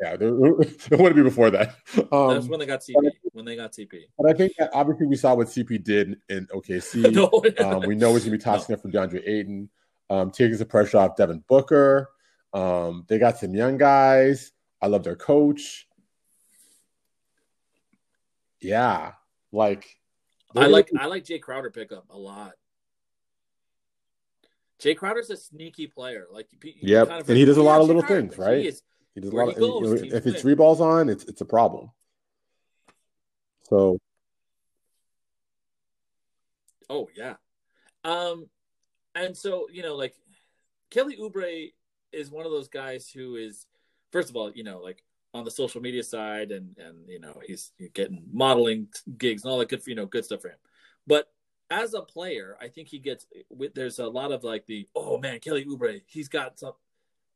Yeah, 0.00 0.14
it 0.20 0.20
wouldn't 0.20 1.16
be 1.16 1.22
before 1.22 1.50
that. 1.50 1.74
Um, 2.12 2.34
That's 2.34 2.46
when 2.46 2.60
they 2.60 2.66
got 2.66 2.80
CP. 2.80 3.10
When 3.32 3.44
they 3.44 3.56
got 3.56 3.72
CP. 3.72 4.04
But 4.16 4.30
I 4.30 4.34
think 4.34 4.52
that 4.58 4.70
obviously 4.72 5.06
we 5.06 5.16
saw 5.16 5.34
what 5.34 5.48
CP 5.48 5.82
did 5.82 6.16
in 6.28 6.46
OKC. 6.46 7.12
no, 7.12 7.28
um, 7.64 7.82
we 7.86 7.94
know 7.94 8.12
he's 8.12 8.24
going 8.24 8.32
to 8.32 8.38
be 8.38 8.38
tossing 8.38 8.74
up 8.74 8.82
for 8.82 8.88
DeAndre 8.88 9.26
Ayton, 9.26 9.68
um, 10.10 10.30
taking 10.30 10.56
some 10.56 10.68
pressure 10.68 10.98
off 10.98 11.16
Devin 11.16 11.44
Booker. 11.48 12.10
Um, 12.52 13.04
they 13.08 13.18
got 13.18 13.38
some 13.38 13.54
young 13.54 13.76
guys. 13.76 14.52
I 14.80 14.86
love 14.86 15.04
their 15.04 15.16
coach. 15.16 15.86
Yeah, 18.60 19.12
like 19.52 19.86
I 20.56 20.66
like 20.66 20.90
I 20.98 21.06
like 21.06 21.24
Jae 21.24 21.40
Crowder 21.40 21.70
pickup 21.70 22.06
a 22.10 22.18
lot. 22.18 22.52
Jae 24.80 24.96
Crowder's 24.96 25.30
a 25.30 25.36
sneaky 25.36 25.86
player. 25.88 26.26
Like, 26.30 26.48
you- 26.52 26.58
you 26.62 26.88
Yep, 26.88 27.08
kind 27.08 27.20
of 27.20 27.28
and 27.28 27.36
he 27.38 27.44
does 27.44 27.56
a 27.56 27.62
lot 27.62 27.80
of 27.80 27.86
little 27.86 28.02
Crowder, 28.02 28.20
things, 28.20 28.38
right? 28.38 28.60
He 28.62 28.68
is, 28.68 28.82
he 29.14 29.20
does 29.20 29.30
a 29.30 29.34
lot 29.36 29.48
of. 29.48 29.56
goes, 29.56 30.02
if 30.02 30.26
it's 30.26 30.40
three 30.40 30.54
balls 30.54 30.80
on, 30.80 31.08
it's 31.08 31.24
it's 31.24 31.40
a 31.40 31.44
problem. 31.44 31.90
So 33.64 33.98
Oh 36.90 37.08
yeah. 37.14 37.34
Um 38.04 38.48
and 39.18 39.36
so, 39.36 39.66
you 39.72 39.82
know, 39.82 39.96
like 39.96 40.14
Kelly 40.90 41.16
Oubre 41.16 41.72
is 42.12 42.30
one 42.30 42.46
of 42.46 42.52
those 42.52 42.68
guys 42.68 43.10
who 43.10 43.36
is 43.36 43.66
first 44.12 44.30
of 44.30 44.36
all, 44.36 44.50
you 44.52 44.64
know, 44.64 44.78
like 44.78 45.04
on 45.34 45.44
the 45.44 45.50
social 45.50 45.80
media 45.80 46.02
side 46.02 46.50
and 46.50 46.76
and 46.78 47.08
you 47.08 47.20
know, 47.20 47.40
he's 47.46 47.72
getting 47.94 48.24
modeling 48.32 48.88
gigs 49.18 49.44
and 49.44 49.52
all 49.52 49.58
that 49.58 49.68
good 49.68 49.82
you 49.86 49.94
know, 49.94 50.06
good 50.06 50.24
stuff 50.24 50.42
for 50.42 50.48
him. 50.48 50.58
But 51.06 51.30
as 51.70 51.94
a 51.94 52.00
player, 52.00 52.56
I 52.60 52.68
think 52.68 52.88
he 52.88 52.98
gets 52.98 53.26
there's 53.74 53.98
a 53.98 54.06
lot 54.06 54.32
of 54.32 54.44
like 54.44 54.66
the 54.66 54.88
oh 54.94 55.18
man, 55.18 55.40
Kelly 55.40 55.64
Oubre, 55.64 56.00
he's 56.06 56.28
got 56.28 56.58
some 56.58 56.72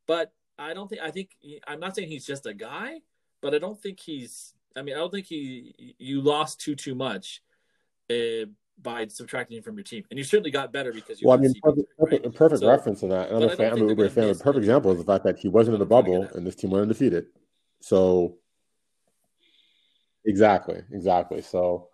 but 0.07 0.33
I 0.59 0.75
don't 0.75 0.89
think 0.89 1.03
I 1.03 1.11
think 1.11 1.31
I'm 1.67 1.81
not 1.81 1.95
saying 1.97 2.09
he's 2.09 2.27
just 2.27 2.47
a 2.47 2.55
guy, 2.55 3.01
but 3.41 3.55
I 3.55 3.59
don't 3.59 3.81
think 3.81 4.01
he's 4.01 4.55
I 4.75 4.83
mean, 4.83 4.95
I 4.95 4.99
don't 4.99 5.11
think 5.11 5.27
he 5.27 5.95
you 5.99 6.21
lost 6.21 6.61
too 6.61 6.75
too 6.75 6.95
much 6.95 7.43
uh, 8.11 8.47
by 8.81 9.07
subtracting 9.07 9.57
him 9.59 9.63
from 9.63 9.77
your 9.77 9.85
team, 9.85 10.05
and 10.11 10.19
you 10.19 10.25
certainly 10.25 10.51
got 10.51 10.73
better 10.73 10.93
because 10.93 11.21
you. 11.21 11.29
Well, 11.29 11.39
I 11.39 11.41
mean, 11.41 11.53
CP3, 11.55 11.63
perfect, 11.63 11.99
perfect, 11.99 12.25
right? 12.27 12.35
perfect 12.35 12.61
So- 12.61 12.69
reference 12.69 13.01
to 13.01 13.07
that. 13.09 13.33
I'm 13.33 13.43
a 13.43 13.57
fan. 13.57 13.73
I'm 13.73 13.89
an 13.89 13.97
Oubre 13.97 14.11
fan. 14.11 14.25
A 14.31 14.35
perfect 14.35 14.59
example 14.59 14.91
is 14.93 14.99
the 14.99 15.05
fact 15.05 15.25
that 15.25 15.39
he 15.39 15.49
wasn't 15.49 15.75
in 15.75 15.81
the 15.81 15.87
What 15.87 15.99
I'm 16.01 16.05
trying 16.05 16.15
to 16.15 16.27
bubble 16.27 16.37
and 16.39 16.47
this 16.47 16.55
team 16.57 16.71
went 16.71 16.83
undefeated. 16.83 17.27
So, 17.81 18.39
exactly, 20.25 20.83
exactly. 20.93 21.43
So, 21.43 21.89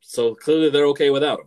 So 0.00 0.34
clearly, 0.34 0.70
they're 0.70 0.86
okay 0.86 1.10
without 1.10 1.40
him. 1.40 1.46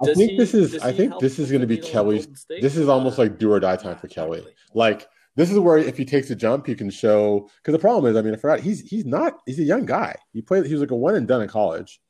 I 0.00 0.14
think 0.14 0.30
he- 0.32 0.36
this 0.38 0.54
is. 0.54 0.78
I 0.78 0.92
think 0.92 1.18
this 1.18 1.38
is 1.38 1.50
going 1.50 1.62
to 1.62 1.66
be 1.66 1.76
Kelly's. 1.78 2.28
This 2.48 2.76
is 2.76 2.88
almost 2.88 3.18
Uh, 3.18 3.22
like 3.22 3.38
do 3.38 3.50
or 3.52 3.58
die 3.60 3.76
time 3.76 3.96
for 3.96 4.06
Kelly. 4.08 4.46
Like 4.72 5.08
this 5.38 5.52
is 5.52 5.58
where 5.60 5.78
if 5.78 5.96
he 5.96 6.04
takes 6.04 6.30
a 6.30 6.34
jump, 6.34 6.66
he 6.66 6.74
can 6.74 6.90
show. 6.90 7.48
Because 7.58 7.70
the 7.70 7.78
problem 7.78 8.10
is, 8.10 8.16
I 8.18 8.22
mean, 8.22 8.34
I 8.34 8.36
forgot 8.36 8.58
he's 8.58 8.80
he's 8.80 9.04
not. 9.04 9.38
He's 9.46 9.60
a 9.60 9.62
young 9.62 9.86
guy. 9.86 10.16
He 10.32 10.42
played. 10.42 10.66
He 10.66 10.72
was 10.72 10.80
like 10.80 10.90
a 10.90 10.96
one 10.96 11.14
and 11.14 11.28
done 11.28 11.42
in 11.42 11.48
college. 11.48 12.00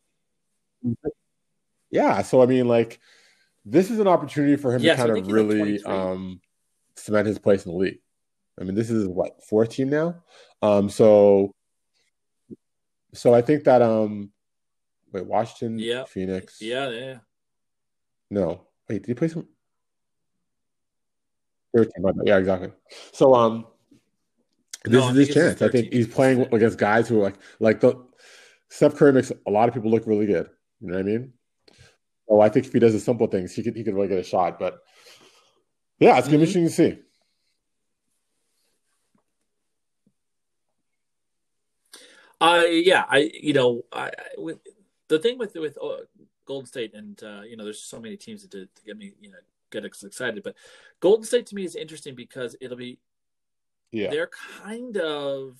Yeah. 1.90 2.22
So 2.22 2.42
I 2.42 2.46
mean, 2.46 2.66
like, 2.68 3.00
this 3.66 3.90
is 3.90 3.98
an 3.98 4.08
opportunity 4.08 4.56
for 4.56 4.74
him 4.74 4.80
Yes, 4.80 4.96
to 4.96 5.02
I 5.02 5.06
kind 5.06 5.18
of 5.18 5.26
like 5.26 5.34
really 5.34 5.82
um, 5.84 6.40
cement 6.96 7.26
his 7.26 7.38
place 7.38 7.66
in 7.66 7.72
the 7.72 7.76
league. 7.76 7.98
I 8.58 8.64
mean, 8.64 8.74
this 8.74 8.88
is 8.88 9.06
what 9.06 9.44
fourth 9.44 9.68
team 9.72 9.90
now. 9.90 10.24
Um, 10.62 10.88
so, 10.88 11.54
so 13.12 13.34
I 13.34 13.42
think 13.42 13.64
that 13.64 13.82
um, 13.82 14.30
wait, 15.12 15.26
Washington, 15.26 15.78
Yeah. 15.78 16.04
Phoenix, 16.04 16.62
Yeah, 16.62 16.88
yeah. 16.88 17.18
no, 18.30 18.66
wait, 18.88 19.02
did 19.02 19.08
he 19.08 19.14
play 19.14 19.28
some? 19.28 19.46
Third 21.84 21.92
team, 21.94 22.22
yeah, 22.24 22.38
exactly. 22.38 22.72
So, 23.12 23.34
um, 23.34 23.66
this 24.84 25.04
No, 25.04 25.10
is 25.10 25.16
his 25.28 25.34
chance. 25.34 25.62
I 25.62 25.68
think 25.68 25.92
he's 25.92 26.06
playing 26.06 26.42
against 26.52 26.78
guys 26.78 27.08
who 27.08 27.20
are 27.20 27.24
like, 27.24 27.36
like 27.60 27.80
the 27.80 27.94
Steph 28.68 28.94
Curry 28.94 29.12
makes 29.12 29.32
a 29.46 29.50
lot 29.50 29.68
of 29.68 29.74
people 29.74 29.90
look 29.90 30.06
really 30.06 30.26
good. 30.26 30.48
You 30.80 30.88
know 30.88 30.94
what 30.94 31.00
I 31.00 31.02
mean? 31.02 31.32
Oh, 32.28 32.40
I 32.40 32.48
think 32.48 32.66
if 32.66 32.72
he 32.72 32.78
does 32.78 32.92
the 32.92 33.00
simple 33.00 33.26
things, 33.26 33.54
he 33.54 33.62
could 33.62 33.76
he 33.76 33.84
could 33.84 33.94
really 33.94 34.08
get 34.08 34.18
a 34.18 34.22
shot. 34.24 34.58
But 34.58 34.80
yeah, 35.98 36.18
it's 36.18 36.28
gonna 36.28 36.38
be 36.38 36.44
Mhm. 36.44 36.56
interesting 36.56 36.64
to 36.64 36.96
see. 36.96 37.02
I 42.40 42.66
yeah, 42.66 43.04
I 43.08 43.30
you 43.34 43.52
know, 43.52 43.84
I, 43.92 44.10
with 44.36 44.58
the 45.08 45.18
thing 45.18 45.38
with 45.38 45.54
with 45.54 45.76
uh, 45.82 45.98
Golden 46.44 46.66
State 46.66 46.94
and 46.94 47.20
uh, 47.22 47.42
you 47.42 47.56
know, 47.56 47.64
there's 47.64 47.80
so 47.82 48.00
many 48.00 48.16
teams 48.16 48.46
to, 48.46 48.66
to 48.66 48.82
get 48.86 48.96
me 48.96 49.12
you 49.20 49.30
know 49.30 49.38
get 49.70 49.84
us 49.84 50.04
excited, 50.04 50.42
but 50.42 50.56
Golden 51.00 51.24
State 51.24 51.46
to 51.46 51.54
me 51.54 51.64
is 51.64 51.76
interesting 51.76 52.14
because 52.14 52.56
it'll 52.60 52.76
be 52.76 52.98
Yeah, 53.92 54.10
they're 54.10 54.30
kind 54.62 54.96
of 54.96 55.58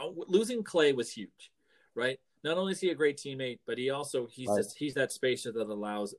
uh, 0.00 0.08
losing 0.28 0.62
Clay 0.62 0.92
was 0.92 1.10
huge, 1.12 1.52
right? 1.94 2.18
Not 2.44 2.58
only 2.58 2.72
is 2.72 2.80
he 2.80 2.90
a 2.90 2.94
great 2.94 3.18
teammate, 3.18 3.60
but 3.66 3.78
he 3.78 3.90
also 3.90 4.26
he's 4.26 4.48
Right. 4.48 4.58
just, 4.58 4.76
he's 4.76 4.94
that 4.94 5.12
spacer 5.12 5.52
that 5.52 5.68
allows 5.68 6.14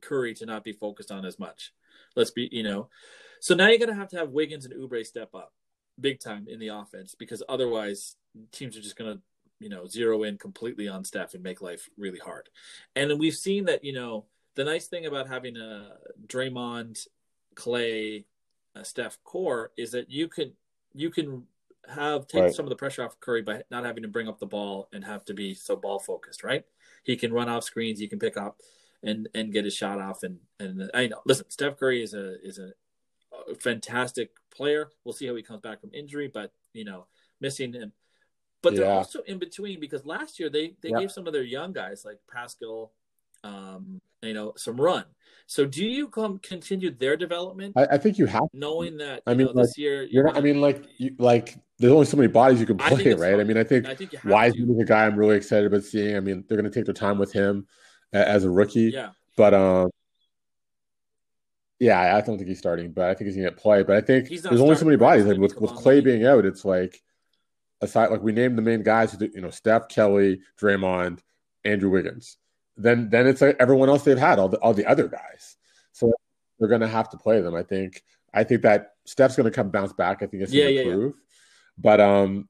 Curry 0.00 0.34
to 0.34 0.46
not 0.46 0.64
be 0.64 0.72
focused 0.72 1.10
on 1.12 1.24
as 1.24 1.38
much. 1.38 1.72
Let's 2.16 2.30
be, 2.30 2.48
you 2.50 2.62
know. 2.62 2.88
So 3.40 3.54
now 3.54 3.68
you're 3.68 3.78
gonna 3.78 3.94
have 3.94 4.08
to 4.08 4.16
have 4.16 4.30
Wiggins 4.30 4.64
and 4.64 4.74
Oubre 4.74 5.04
step 5.04 5.34
up 5.34 5.52
big 6.00 6.18
time 6.18 6.46
in 6.48 6.58
the 6.58 6.68
offense 6.68 7.14
because 7.14 7.42
otherwise 7.48 8.16
teams 8.50 8.76
are 8.76 8.80
just 8.80 8.96
gonna 8.96 9.20
you 9.60 9.68
know 9.68 9.86
zero 9.86 10.24
in 10.24 10.36
completely 10.38 10.88
on 10.88 11.04
Steph 11.04 11.34
and 11.34 11.42
make 11.42 11.60
life 11.62 11.88
really 11.96 12.18
hard. 12.18 12.48
And 12.96 13.18
we've 13.18 13.34
seen 13.36 13.66
that 13.66 13.84
you 13.84 13.92
know 13.92 14.26
the 14.54 14.64
nice 14.64 14.86
thing 14.86 15.06
about 15.06 15.28
having 15.28 15.56
a 15.56 15.96
Draymond, 16.26 17.06
Clay, 17.54 18.24
a 18.74 18.84
Steph 18.84 19.18
core 19.24 19.72
is 19.76 19.92
that 19.92 20.10
you 20.10 20.28
can 20.28 20.52
you 20.94 21.10
can 21.10 21.44
have 21.88 22.26
take 22.26 22.42
Right. 22.42 22.54
some 22.54 22.64
of 22.64 22.70
the 22.70 22.76
pressure 22.76 23.02
off 23.04 23.18
Curry 23.20 23.42
by 23.42 23.62
not 23.70 23.84
having 23.84 24.02
to 24.02 24.08
bring 24.08 24.28
up 24.28 24.38
the 24.38 24.46
ball 24.46 24.88
and 24.92 25.04
have 25.04 25.24
to 25.26 25.34
be 25.34 25.54
so 25.54 25.76
ball 25.76 25.98
focused, 25.98 26.42
right? 26.42 26.64
He 27.04 27.16
can 27.16 27.32
run 27.32 27.48
off 27.48 27.64
screens, 27.64 27.98
he 28.00 28.08
can 28.08 28.18
pick 28.18 28.36
up 28.36 28.60
and 29.02 29.28
and 29.34 29.52
get 29.52 29.64
his 29.64 29.74
shot 29.74 30.00
off 30.00 30.22
and 30.22 30.38
and 30.58 30.90
I 30.94 31.08
know 31.08 31.20
listen, 31.26 31.50
Steph 31.50 31.76
Curry 31.78 32.02
is 32.02 32.14
a 32.14 32.40
is 32.46 32.58
a, 32.58 32.72
a 33.50 33.54
fantastic 33.56 34.30
player. 34.50 34.90
We'll 35.04 35.12
see 35.12 35.26
how 35.26 35.34
he 35.34 35.42
comes 35.42 35.60
back 35.60 35.80
from 35.80 35.90
injury, 35.92 36.30
but 36.32 36.52
you 36.72 36.84
know, 36.84 37.06
missing 37.40 37.72
him 37.72 37.92
but 38.62 38.74
they're 38.76 38.90
also 38.90 39.20
in 39.26 39.38
between 39.38 39.78
because 39.78 40.06
last 40.06 40.40
year 40.40 40.48
they 40.48 40.74
they 40.80 40.88
Yeah. 40.88 41.00
gave 41.00 41.12
some 41.12 41.26
of 41.26 41.34
their 41.34 41.42
young 41.42 41.72
guys 41.74 42.02
like 42.04 42.18
Paschall, 42.34 42.90
um, 43.44 44.00
you 44.22 44.34
know, 44.34 44.52
some 44.56 44.76
run. 44.76 45.04
So 45.46 45.66
do 45.66 45.84
you 45.84 46.08
come 46.08 46.38
continue 46.38 46.90
their 46.90 47.16
development, 47.16 47.74
I, 47.76 47.84
I 47.92 47.98
think 47.98 48.16
you 48.16 48.26
have. 48.26 48.44
knowing 48.54 48.96
that 48.96 49.22
I 49.26 49.34
mean, 49.34 49.46
know, 49.46 49.62
this 49.62 49.76
year 49.76 50.04
You're 50.10 50.24
not. 50.24 50.36
I 50.36 50.40
mean, 50.40 50.60
like, 50.60 50.86
you, 50.96 51.14
like, 51.18 51.56
there's 51.78 51.92
only 51.92 52.06
so 52.06 52.16
many 52.16 52.28
bodies 52.28 52.60
you 52.60 52.66
can 52.66 52.78
play, 52.78 53.12
right? 53.14 53.32
fun. 53.32 53.40
I 53.40 53.44
mean, 53.44 53.58
I 53.58 53.64
think 53.64 53.86
I 53.86 53.94
think 53.94 54.12
Wiseman 54.24 54.70
is 54.70 54.80
a 54.80 54.84
guy 54.84 55.04
I'm 55.04 55.16
really 55.16 55.36
excited 55.36 55.66
about 55.66 55.84
seeing. 55.84 56.16
I 56.16 56.20
mean, 56.20 56.44
they're 56.48 56.56
going 56.56 56.70
to 56.70 56.76
take 56.76 56.86
their 56.86 56.94
time 56.94 57.18
with 57.18 57.32
him 57.32 57.66
as 58.12 58.44
a 58.44 58.50
rookie, 58.50 58.90
Yeah, 58.94 59.10
but 59.36 59.52
um, 59.52 59.90
yeah, 61.78 62.16
I 62.16 62.20
don't 62.22 62.38
think 62.38 62.48
he's 62.48 62.58
starting, 62.58 62.92
but 62.92 63.10
I 63.10 63.14
think 63.14 63.26
he's 63.26 63.36
going 63.36 63.44
to 63.44 63.50
get 63.50 63.60
play. 63.60 63.82
But 63.82 63.96
I 63.96 64.00
think 64.00 64.28
there's 64.28 64.60
only 64.60 64.76
so 64.76 64.86
many 64.86 64.96
bodies. 64.96 65.26
Like 65.26 65.38
with 65.38 65.60
with 65.60 65.72
Clay 65.72 66.00
being 66.00 66.24
out, 66.24 66.46
it's 66.46 66.64
like 66.64 67.02
aside 67.82 68.10
like 68.10 68.22
we 68.22 68.32
named 68.32 68.56
the 68.56 68.62
main 68.62 68.82
guys, 68.82 69.14
you 69.20 69.42
know, 69.42 69.50
Steph, 69.50 69.88
Kelly, 69.88 70.40
Draymond, 70.58 71.18
Andrew 71.64 71.90
Wiggins. 71.90 72.38
Then 72.76 73.08
then 73.10 73.26
it's 73.26 73.40
like 73.40 73.56
everyone 73.60 73.88
else 73.88 74.02
they've 74.04 74.18
had 74.18 74.38
all 74.38 74.48
the 74.48 74.58
all 74.58 74.74
the 74.74 74.86
other 74.86 75.08
guys. 75.08 75.56
So 75.92 76.12
they're 76.58 76.68
going 76.68 76.80
to 76.80 76.88
have 76.88 77.08
to 77.10 77.16
play 77.16 77.40
them. 77.40 77.54
I 77.54 77.62
think. 77.62 78.02
I 78.32 78.42
think 78.42 78.62
that 78.62 78.94
Steph's 79.04 79.36
going 79.36 79.44
to 79.44 79.54
come 79.54 79.70
bounce 79.70 79.92
back. 79.92 80.22
I 80.22 80.26
think 80.26 80.42
it's 80.42 80.52
going 80.52 80.74
Yeah, 80.74 80.82
to 80.82 80.88
yeah, 80.88 80.96
yeah. 80.96 81.08
But 81.78 82.00
um, 82.00 82.48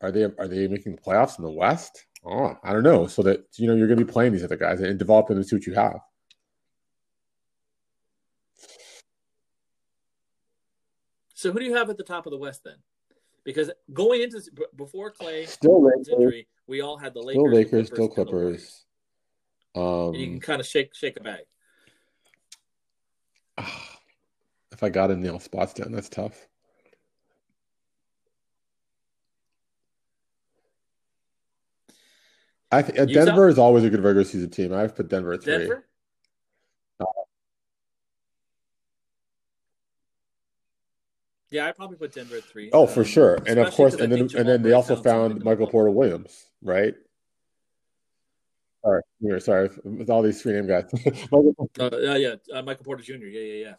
are 0.00 0.12
they 0.12 0.24
are 0.24 0.48
they 0.48 0.68
making 0.68 0.94
the 0.94 1.02
playoffs 1.02 1.38
in 1.38 1.44
the 1.44 1.50
West? 1.50 2.06
Oh, 2.24 2.56
I 2.62 2.72
don't 2.72 2.84
know. 2.84 3.06
So 3.06 3.22
that 3.22 3.44
you 3.56 3.66
know 3.66 3.74
you're 3.74 3.88
going 3.88 3.98
to 3.98 4.04
be 4.04 4.12
playing 4.12 4.32
these 4.32 4.44
other 4.44 4.56
guys 4.56 4.80
and 4.80 4.98
developing 4.98 5.36
and 5.36 5.46
see 5.46 5.56
what 5.56 5.66
you 5.66 5.74
have. 5.74 5.98
So 11.34 11.52
who 11.52 11.58
do 11.58 11.64
you 11.64 11.74
have 11.74 11.90
at 11.90 11.98
the 11.98 12.04
top 12.04 12.26
of 12.26 12.30
the 12.30 12.38
West 12.38 12.62
then? 12.64 12.76
Because 13.44 13.70
going 13.92 14.22
into 14.22 14.40
before 14.74 15.10
Clay 15.10 15.44
Still 15.44 15.84
Lakers, 15.84 16.08
injury, 16.08 16.48
we 16.66 16.80
all 16.80 16.96
had 16.96 17.12
the 17.12 17.20
Lakers, 17.20 17.34
still 17.34 17.50
the 17.50 17.56
Lakers, 17.56 17.86
still 17.88 18.04
and. 18.04 18.14
Clippers. 18.14 18.84
And 19.74 20.16
you 20.16 20.26
can 20.26 20.34
Um, 20.34 20.40
kind 20.40 20.60
of 20.60 20.66
shake 20.66 20.94
shake 20.94 21.16
a 21.16 21.20
bag. 21.20 21.40
if 24.72 24.82
I 24.82 24.88
got 24.88 25.08
to 25.08 25.16
nail 25.16 25.40
spots 25.40 25.74
down, 25.74 25.92
that's 25.92 26.08
tough. 26.08 26.46
I 32.70 32.82
th- 32.82 32.98
uh, 32.98 33.02
Utah? 33.02 33.24
Denver 33.26 33.48
is 33.48 33.58
always 33.58 33.84
a 33.84 33.90
good 33.90 34.02
regular 34.02 34.24
season 34.24 34.50
team. 34.50 34.72
I've 34.72 34.96
put 34.96 35.08
Denver 35.08 35.32
at 35.34 35.44
three. 35.44 35.58
Denver. 35.58 35.84
Yeah, 41.50 41.68
I 41.68 41.72
probably 41.72 41.96
put 41.96 42.12
Denver 42.12 42.36
at 42.38 42.44
three. 42.44 42.70
Oh, 42.72 42.84
for 42.84 43.00
Um, 43.00 43.06
sure, 43.06 43.38
and 43.46 43.60
of 43.60 43.72
course, 43.72 43.94
and 43.94 44.10
then 44.10 44.22
and 44.22 44.48
then 44.48 44.62
they 44.62 44.72
also 44.72 44.96
found 44.96 45.04
something 45.04 45.12
found 45.12 45.38
to 45.38 45.44
Michael. 45.44 45.66
Porter 45.68 45.90
Williams, 45.90 46.46
right? 46.62 46.94
Sorry, 48.84 49.02
here, 49.20 49.40
sorry, 49.40 49.70
with 49.84 50.10
all 50.10 50.20
these 50.22 50.42
three 50.42 50.52
name 50.52 50.66
guys. 50.66 50.84
Michael, 51.04 51.54
Uh, 51.80 51.90
yeah, 52.00 52.16
yeah, 52.16 52.34
uh, 52.52 52.62
Michael 52.62 52.84
Porter 52.84 53.02
Jr. 53.02 53.12
Yeah, 53.24 53.40
yeah, 53.40 53.64
yeah. 53.64 53.74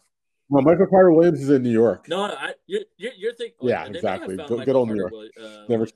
no, 0.50 0.60
Michael 0.62 0.86
Porter 0.88 1.12
Williams 1.12 1.40
is 1.42 1.50
in 1.50 1.62
New 1.62 1.70
York. 1.70 2.08
No, 2.08 2.24
I 2.24 2.54
you're 2.66 2.82
you're, 2.96 3.32
thinking. 3.34 3.56
oh, 3.62 3.68
Yeah, 3.68 3.84
exactly. 3.86 4.36
Good- 4.36 4.64
good 4.64 4.74
old 4.74 4.88
New 4.88 4.96
York. 4.96 5.12
Uh, 5.40 5.64
Never. 5.68 5.86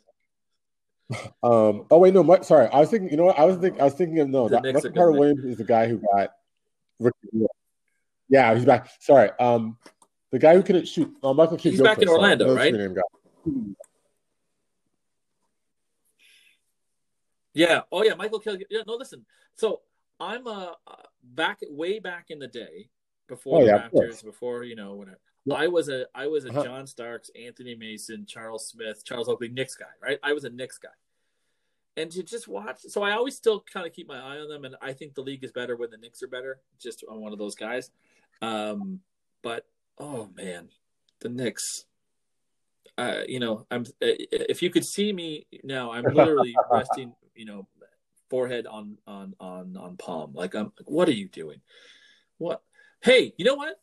Um. 1.43 1.87
Oh 1.91 1.99
wait, 1.99 2.15
no. 2.15 2.23
My, 2.23 2.41
sorry, 2.43 2.69
I 2.69 2.79
was 2.79 2.91
thinking. 2.91 3.11
You 3.11 3.17
know 3.17 3.25
what? 3.25 3.39
I 3.39 3.45
was 3.45 3.57
thinking. 3.57 3.81
I 3.81 3.85
was 3.85 3.95
thinking 3.95 4.21
of 4.21 4.29
no. 4.29 4.49
That, 4.49 4.63
Michael 4.63 4.91
man. 4.95 5.19
Williams 5.19 5.45
is 5.45 5.57
the 5.57 5.65
guy 5.65 5.89
who 5.89 5.99
got. 5.99 6.31
rookie 7.01 7.17
of 7.25 7.31
the 7.33 7.39
year. 7.41 7.49
Yeah, 8.29 8.55
he's 8.55 8.65
back. 8.65 8.89
Sorry. 9.01 9.31
Um, 9.41 9.77
the 10.31 10.39
guy 10.39 10.55
who 10.55 10.63
couldn't 10.63 10.87
shoot. 10.87 11.13
Oh, 11.21 11.35
Michael 11.35 11.57
Kidd 11.57 11.73
He's 11.73 11.83
back 11.83 11.99
in 11.99 12.07
sorry, 12.07 12.17
Orlando, 12.21 12.55
right? 12.55 12.73
three-name 12.73 12.95
guy. 12.95 13.51
Yeah. 17.55 17.83
Oh, 17.91 18.03
yeah. 18.05 18.15
Michael 18.15 18.39
Kidd. 18.41 18.65
Yeah. 18.71 18.83
No, 18.87 18.95
listen. 18.95 19.25
So 19.55 19.81
I'm 20.19 20.47
uh 20.47 20.73
back 21.23 21.61
way 21.69 21.99
back 21.99 22.27
in 22.31 22.39
the 22.39 22.47
day 22.49 22.89
before 23.29 23.59
Oh, 23.59 23.61
the 23.61 23.67
yeah. 23.67 23.89
Raptors, 23.89 24.25
before 24.25 24.65
you 24.65 24.77
know 24.77 24.95
whatever. 24.95 25.19
Yeah. 25.45 25.55
I 25.57 25.67
was 25.69 25.89
a 25.89 26.07
I 26.15 26.27
was 26.27 26.45
a 26.45 26.51
Uh-huh. 26.51 26.65
John 26.65 26.87
Starks, 26.87 27.31
Anthony 27.41 27.75
Mason, 27.75 28.27
Charles 28.27 28.69
Smith, 28.69 29.05
Charles 29.05 29.29
Oakley 29.29 29.49
Knicks 29.49 29.75
guy, 29.75 29.87
right? 30.03 30.19
I 30.23 30.33
was 30.33 30.45
a 30.45 30.51
Knicks 30.51 30.79
guy. 30.79 30.89
And 31.97 32.11
to 32.13 32.23
just 32.23 32.47
watch, 32.47 32.81
so 32.83 33.03
I 33.03 33.13
always 33.13 33.37
still 33.37 33.61
kind 33.61 33.85
of 33.87 33.93
keep 33.93 34.07
my 34.09 34.19
eye 34.19 34.39
on 34.39 34.49
them, 34.49 34.65
and 34.65 34.77
I 34.81 34.93
think 34.93 35.15
the 35.15 35.23
league 35.23 35.43
is 35.43 35.51
better 35.53 35.77
when 35.77 35.91
the 35.91 35.97
Knicks 35.97 36.23
are 36.23 36.29
better. 36.29 36.61
Just 36.79 37.05
I'm 37.11 37.21
one 37.21 37.33
of 37.33 37.39
those 37.39 37.57
guys. 37.57 37.91
Um, 38.41 39.01
but 39.43 39.67
oh 39.99 40.29
man, 40.37 40.69
the 41.21 41.29
Knicks. 41.29 41.87
Uh, 42.97 43.23
you 43.27 43.41
know, 43.41 43.67
I'm. 43.71 43.85
If 44.01 44.63
you 44.63 44.71
could 44.71 44.85
see 44.85 45.13
me 45.13 45.47
now, 45.65 45.93
I'm 45.93 46.05
literally 46.05 46.55
resting. 46.71 47.13
You 47.41 47.47
know, 47.47 47.67
forehead 48.29 48.67
on 48.67 48.99
on 49.07 49.35
on 49.41 49.75
on 49.79 49.97
palm. 49.97 50.35
Like 50.35 50.55
I'm. 50.55 50.73
What 50.85 51.09
are 51.09 51.13
you 51.13 51.27
doing? 51.27 51.63
What? 52.37 52.63
Hey, 53.01 53.33
you 53.39 53.47
know 53.47 53.55
what? 53.55 53.81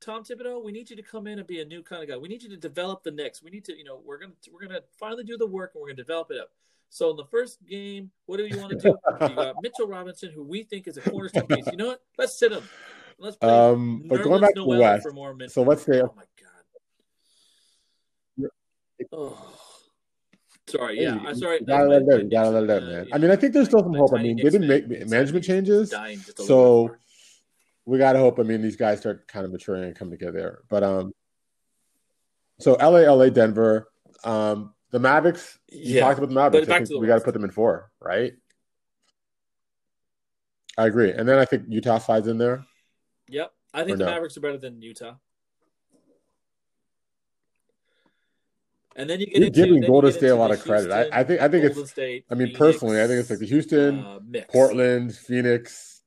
Tom 0.00 0.24
Thibodeau, 0.24 0.64
we 0.64 0.72
need 0.72 0.88
you 0.88 0.96
to 0.96 1.02
come 1.02 1.26
in 1.26 1.38
and 1.38 1.46
be 1.46 1.60
a 1.60 1.64
new 1.66 1.82
kind 1.82 2.02
of 2.02 2.08
guy. 2.08 2.16
We 2.16 2.28
need 2.28 2.42
you 2.42 2.48
to 2.48 2.56
develop 2.56 3.02
the 3.02 3.10
Knicks. 3.10 3.42
We 3.42 3.50
need 3.50 3.64
to, 3.66 3.76
you 3.76 3.84
know, 3.84 4.00
we're 4.02 4.18
gonna 4.18 4.32
we're 4.50 4.66
gonna 4.66 4.80
finally 4.98 5.24
do 5.24 5.36
the 5.36 5.46
work 5.46 5.72
and 5.74 5.82
we're 5.82 5.88
gonna 5.88 5.96
develop 5.96 6.30
it 6.30 6.38
up. 6.40 6.52
So 6.88 7.10
in 7.10 7.16
the 7.16 7.26
first 7.26 7.58
game, 7.66 8.10
what 8.24 8.38
do 8.38 8.46
you 8.46 8.56
want 8.58 8.70
to 8.70 8.78
do? 8.78 8.88
you 9.20 9.34
got 9.34 9.56
Mitchell 9.62 9.86
Robinson, 9.88 10.30
who 10.34 10.42
we 10.42 10.62
think 10.62 10.86
is 10.88 10.96
a 10.96 11.02
cornerstone 11.02 11.46
piece. 11.46 11.66
You 11.66 11.76
know 11.76 11.88
what? 11.88 12.02
Let's 12.16 12.38
sit 12.38 12.50
him. 12.50 12.62
Let's 13.18 13.36
play 13.36 13.50
Um, 13.50 14.04
but 14.06 14.22
going 14.22 14.40
back 14.40 14.54
to 14.54 14.60
the 14.60 14.66
Noel 14.66 14.80
West, 14.80 15.02
for 15.02 15.12
more 15.12 15.34
minutes. 15.34 15.52
so 15.54 15.62
let's 15.62 15.82
say- 15.82 16.00
Oh 16.00 16.14
my 16.16 16.24
god. 18.40 18.50
Oh. 19.12 19.63
Sorry, 20.66 21.02
yeah, 21.02 21.18
Hey, 21.18 21.26
I'm 21.28 21.34
sorry. 21.34 21.58
You 21.60 21.66
gotta 21.66 21.88
let 21.88 22.02
it 22.02 22.24
my 22.24 22.28
gotta 22.30 22.50
let 22.50 22.70
out, 22.70 22.82
uh, 22.82 22.86
man. 22.86 23.08
I 23.12 23.18
mean, 23.18 23.30
I 23.30 23.36
think 23.36 23.52
there's 23.52 23.68
still 23.68 23.82
some 23.82 23.94
hope. 23.94 24.12
I 24.14 24.22
mean, 24.22 24.36
they 24.36 24.44
didn't 24.44 24.66
make 24.66 24.88
management 25.08 25.44
changes, 25.44 25.90
dying 25.90 26.18
just 26.18 26.38
a 26.38 26.42
little 26.42 26.88
so 26.88 26.96
we 27.84 27.98
gotta 27.98 28.18
hope. 28.18 28.38
I 28.38 28.44
mean, 28.44 28.62
these 28.62 28.76
guys 28.76 29.00
start 29.00 29.28
kind 29.28 29.44
of 29.44 29.52
maturing 29.52 29.84
and 29.84 29.94
come 29.94 30.10
together. 30.10 30.64
But 30.70 30.82
um, 30.82 31.12
so 32.60 32.74
LA, 32.74 33.00
LA, 33.12 33.28
Denver, 33.28 33.88
um, 34.24 34.72
the 34.90 34.98
Mavericks. 34.98 35.58
You 35.70 35.96
Yeah, 35.96 36.00
talked 36.00 36.18
about 36.18 36.30
the 36.30 36.34
Mavericks. 36.34 36.66
back 36.66 36.76
I 36.76 36.78
to 36.78 36.86
think 36.86 36.94
the 36.96 36.98
we 36.98 37.06
got 37.06 37.18
to 37.18 37.24
put 37.24 37.34
them 37.34 37.44
in 37.44 37.50
four, 37.50 37.90
right? 38.00 38.32
I 40.78 40.86
agree. 40.86 41.12
And 41.12 41.28
then 41.28 41.38
I 41.38 41.44
think 41.44 41.64
Utah 41.68 41.98
slides 41.98 42.26
in 42.26 42.38
there. 42.38 42.64
Yep, 43.28 43.52
I 43.74 43.82
Or 43.82 43.84
think 43.84 43.98
the 43.98 44.04
no? 44.04 44.10
Mavericks 44.10 44.36
are 44.36 44.40
better 44.40 44.58
than 44.58 44.80
Utah. 44.80 45.14
And 48.96 49.10
then 49.10 49.18
you 49.20 49.26
get 49.26 49.36
You're 49.36 49.46
into, 49.46 49.60
giving 49.60 49.82
you 49.82 49.86
Golden 49.88 50.12
State 50.12 50.28
a 50.28 50.36
lot 50.36 50.52
of 50.52 50.62
credit. 50.62 50.90
I, 50.92 50.96
Houston, 51.02 51.12
I 51.18 51.24
think. 51.24 51.40
I 51.40 51.48
think 51.48 51.62
Golden 51.64 51.82
it's. 51.82 51.90
State. 51.90 52.24
I 52.30 52.34
mean, 52.34 52.46
Phoenix, 52.48 52.58
personally, 52.58 53.02
I 53.02 53.06
think 53.08 53.20
it's 53.20 53.30
like 53.30 53.38
the 53.40 53.46
Houston, 53.46 53.98
uh. 54.04 54.20
Portland, 54.50 55.14
Phoenix. 55.16 56.02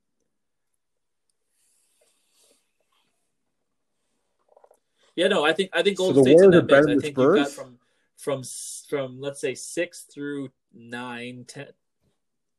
Yeah, 5.16 5.28
no, 5.28 5.44
I 5.44 5.52
think 5.52 5.70
I 5.72 5.82
think 5.82 5.96
So 5.98 6.12
Golden 6.12 6.24
the 6.24 6.30
State's 6.30 6.42
in 6.42 6.50
that 6.52 6.66
mix. 6.66 6.72
I 6.78 6.82
think 6.84 7.04
you've 7.04 7.14
got 7.14 7.48
Spurs? 7.48 7.54
from 7.54 7.78
from 8.16 8.42
from 8.88 9.20
let's 9.20 9.40
say 9.40 9.54
six 9.54 10.02
through 10.02 10.50
nine, 10.72 11.44
ten. 11.46 11.68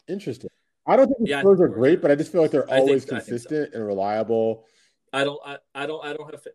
Interesting. 0.07 0.49
I 0.85 0.95
don't 0.95 1.07
think 1.07 1.19
the 1.19 1.27
Yeah, 1.29 1.39
Spurs 1.41 1.59
think 1.59 1.69
are 1.69 1.73
great, 1.73 2.01
but 2.01 2.11
I 2.11 2.15
just 2.15 2.31
feel 2.31 2.41
like 2.41 2.51
they're 2.51 2.65
I 2.69 2.77
think- 2.77 2.87
always 2.87 3.03
so. 3.03 3.09
consistent 3.15 3.73
and 3.73 3.85
reliable. 3.85 4.65
I 5.13 5.23
don't. 5.23 5.39
I, 5.45 5.57
I 5.73 5.85
don't. 5.85 6.05
I 6.05 6.13
don't 6.13 6.29
have. 6.31 6.45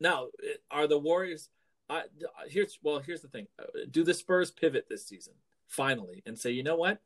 Now, 0.00 0.28
are 0.70 0.86
the 0.86 0.98
Warriors? 0.98 1.50
I 1.88 2.04
here's 2.48 2.78
well. 2.82 3.00
Here's 3.00 3.20
the 3.20 3.28
thing. 3.28 3.46
Uh, 3.58 3.64
Do 3.90 4.04
the 4.04 4.14
Spurs 4.14 4.50
pivot 4.50 4.86
this 4.88 5.06
season 5.06 5.34
finally 5.66 6.22
and 6.24 6.38
say, 6.38 6.50
you 6.52 6.62
know 6.62 6.76
what? 6.76 7.00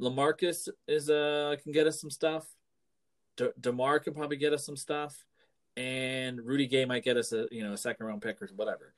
LaMarcus 0.00 0.68
is 0.86 1.10
uh 1.10 1.56
can 1.62 1.72
get 1.72 1.86
us 1.86 2.00
some 2.00 2.10
stuff. 2.10 2.46
De- 3.36 3.52
DeMar 3.60 4.00
can 4.00 4.14
probably 4.14 4.36
get 4.36 4.52
us 4.52 4.64
some 4.64 4.76
stuff, 4.76 5.24
and 5.76 6.40
Rudy 6.40 6.66
Gay 6.66 6.84
might 6.84 7.04
get 7.04 7.16
us 7.16 7.32
a 7.32 7.46
you 7.50 7.64
know 7.64 7.72
a 7.72 7.78
second 7.78 8.06
round 8.06 8.22
pick 8.22 8.40
or 8.40 8.48
whatever. 8.54 8.94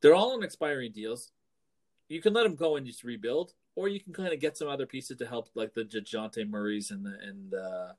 They're 0.00 0.14
all 0.14 0.32
on 0.32 0.42
expiring 0.42 0.92
deals. 0.92 1.30
You 2.08 2.22
can 2.22 2.32
let 2.32 2.44
them 2.44 2.54
go 2.54 2.76
and 2.76 2.86
just 2.86 3.04
rebuild, 3.04 3.52
or 3.76 3.88
you 3.88 4.00
can 4.00 4.12
kind 4.12 4.32
of 4.32 4.40
get 4.40 4.56
some 4.56 4.68
other 4.68 4.86
pieces 4.86 5.18
to 5.18 5.26
help, 5.26 5.48
like 5.54 5.74
the 5.74 5.84
Dejounte 5.84 6.48
Murrays 6.48 6.90
and 6.90 7.04
the 7.04 7.18
and 7.22 7.54
uh, 7.54 7.92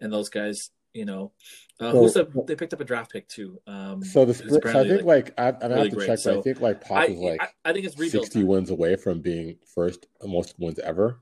and 0.00 0.12
those 0.12 0.28
guys. 0.28 0.70
You 0.94 1.04
know, 1.04 1.32
uh, 1.80 1.90
So- 1.90 1.98
who's 1.98 2.14
the, 2.14 2.44
they 2.46 2.54
picked 2.54 2.72
up 2.72 2.80
a 2.80 2.84
draft 2.84 3.12
pick 3.12 3.26
too. 3.28 3.60
Um, 3.66 4.00
So 4.02 4.24
the 4.24 4.32
Spurs, 4.32 4.62
so 4.62 4.80
I 4.80 4.86
think 4.88 5.02
like, 5.02 5.34
I, 5.36 5.48
I 5.48 5.66
really 5.66 5.78
have 5.80 5.90
to 5.90 5.96
great. 5.96 6.06
check, 6.06 6.20
but 6.24 6.38
I 6.38 6.40
think 6.40 6.60
like 6.60 6.80
Pop 6.80 7.08
is 7.10 7.18
like 7.18 7.42
I, 7.42 7.48
I 7.64 7.72
think 7.72 7.84
it's 7.84 8.10
sixty 8.12 8.44
wins 8.44 8.70
away 8.70 8.94
from 8.94 9.20
being 9.20 9.58
first 9.74 10.06
most 10.22 10.54
wins 10.58 10.78
ever. 10.78 11.20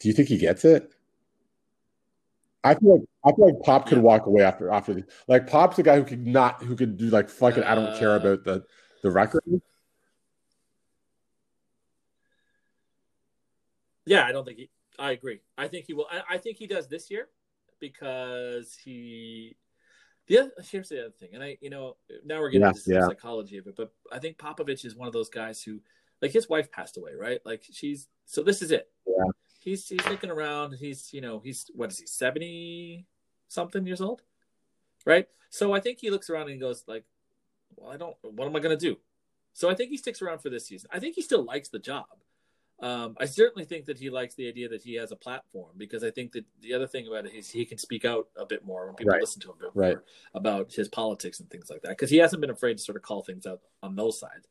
Do 0.00 0.08
you 0.08 0.14
think 0.14 0.28
he 0.28 0.36
gets 0.36 0.64
it? 0.64 0.92
I 2.64 2.74
feel 2.74 2.98
like 2.98 3.08
I 3.24 3.36
feel 3.36 3.46
like 3.54 3.62
Pop 3.64 3.86
could 3.86 3.98
Yeah. 3.98 4.02
walk 4.02 4.26
away 4.26 4.42
after 4.42 4.68
after 4.68 4.94
this. 4.94 5.04
Like 5.28 5.46
Pop's 5.46 5.76
the 5.76 5.84
guy 5.84 5.96
who 5.96 6.04
could 6.04 6.26
not 6.26 6.60
who 6.62 6.74
could 6.74 6.96
do 6.96 7.06
like 7.06 7.28
fucking 7.28 7.62
I 7.62 7.76
don't 7.76 7.96
care 8.00 8.12
Uh, 8.12 8.16
about 8.16 8.42
the 8.44 8.64
the 9.04 9.12
record. 9.12 9.44
Yeah, 14.06 14.24
I 14.24 14.32
don't 14.32 14.44
think 14.44 14.58
he. 14.58 14.70
I 14.98 15.12
agree. 15.12 15.40
I 15.56 15.68
think 15.68 15.86
he 15.86 15.94
will. 15.94 16.08
I, 16.10 16.34
I 16.34 16.38
think 16.38 16.56
he 16.56 16.66
does 16.66 16.88
this 16.88 17.10
year 17.12 17.28
because 17.80 18.76
he 18.84 19.56
The 20.26 20.38
other, 20.40 20.50
here's 20.70 20.90
the 20.90 21.00
other 21.06 21.10
thing, 21.18 21.30
and 21.32 21.42
I, 21.42 21.56
you 21.60 21.70
know, 21.70 21.96
now 22.24 22.40
we're 22.40 22.50
getting 22.50 22.62
Yeah, 22.62 22.68
into 22.68 22.82
the 22.86 22.94
yeah. 22.94 23.06
psychology 23.06 23.58
of 23.58 23.66
it, 23.66 23.76
but 23.76 23.92
I 24.12 24.18
think 24.18 24.36
Popovich 24.36 24.84
is 24.84 24.94
one 24.94 25.06
of 25.08 25.14
those 25.14 25.30
guys 25.30 25.62
who, 25.62 25.80
like, 26.20 26.32
his 26.32 26.48
wife 26.48 26.70
passed 26.70 26.98
away, 26.98 27.12
right? 27.18 27.40
Like, 27.46 27.62
she's 27.70 28.08
so 28.26 28.42
this 28.42 28.60
is 28.60 28.70
it. 28.70 28.90
Yeah. 29.06 29.24
He's 29.60 29.88
he's 29.88 30.06
looking 30.06 30.30
around. 30.30 30.74
He's 30.74 31.12
you 31.12 31.20
know 31.20 31.40
he's 31.40 31.70
what 31.74 31.90
is 31.90 31.98
he 31.98 32.06
seventy 32.06 33.06
something 33.48 33.86
years 33.86 34.00
old, 34.00 34.22
right? 35.06 35.26
So 35.50 35.72
I 35.72 35.80
think 35.80 35.98
he 35.98 36.10
looks 36.10 36.28
around 36.30 36.42
and 36.42 36.52
he 36.52 36.58
goes 36.58 36.84
like, 36.86 37.04
well, 37.76 37.90
I 37.90 37.96
don't. 37.96 38.16
What 38.22 38.46
am 38.46 38.54
I 38.56 38.60
going 38.60 38.76
to 38.78 38.86
do? 38.88 38.98
So 39.54 39.70
I 39.70 39.74
think 39.74 39.90
he 39.90 39.96
sticks 39.96 40.20
around 40.22 40.40
for 40.40 40.50
this 40.50 40.66
season. 40.66 40.90
I 40.92 40.98
think 41.00 41.14
he 41.14 41.22
still 41.22 41.42
likes 41.42 41.68
the 41.70 41.78
job. 41.78 42.06
Um, 42.80 43.16
I 43.18 43.24
certainly 43.24 43.64
think 43.64 43.86
that 43.86 43.98
he 43.98 44.08
likes 44.08 44.34
the 44.36 44.46
idea 44.46 44.68
that 44.68 44.82
he 44.82 44.94
has 44.94 45.10
a 45.10 45.16
platform 45.16 45.72
because 45.76 46.04
I 46.04 46.12
think 46.12 46.30
that 46.32 46.44
the 46.60 46.74
other 46.74 46.86
thing 46.86 47.08
about 47.08 47.26
it 47.26 47.34
is 47.34 47.50
he 47.50 47.64
can 47.64 47.76
speak 47.76 48.04
out 48.04 48.28
a 48.36 48.46
bit 48.46 48.64
more 48.64 48.86
when 48.86 48.94
people 48.94 49.12
Right. 49.12 49.20
listen 49.20 49.40
to 49.42 49.50
him 49.50 49.56
a 49.58 49.62
bit 49.64 49.70
Right. 49.74 49.98
about 50.34 50.72
his 50.72 50.88
politics 50.88 51.40
and 51.40 51.50
things 51.50 51.70
like 51.70 51.82
that 51.82 51.90
because 51.90 52.10
he 52.10 52.18
hasn't 52.18 52.40
been 52.40 52.50
afraid 52.50 52.78
to 52.78 52.82
sort 52.84 52.94
of 52.96 53.02
call 53.02 53.22
things 53.22 53.46
out 53.46 53.62
on 53.82 53.96
those 53.96 54.20
sides. 54.20 54.46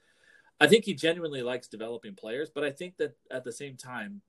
I 0.59 0.67
think 0.67 0.83
he 0.83 0.93
genuinely 0.93 1.41
likes 1.41 1.67
developing 1.69 2.15
players, 2.15 2.49
but 2.49 2.63
I 2.65 2.71
think 2.71 2.97
that 2.97 3.15
at 3.31 3.43
the 3.45 3.51
same 3.51 3.77
time, 3.77 4.21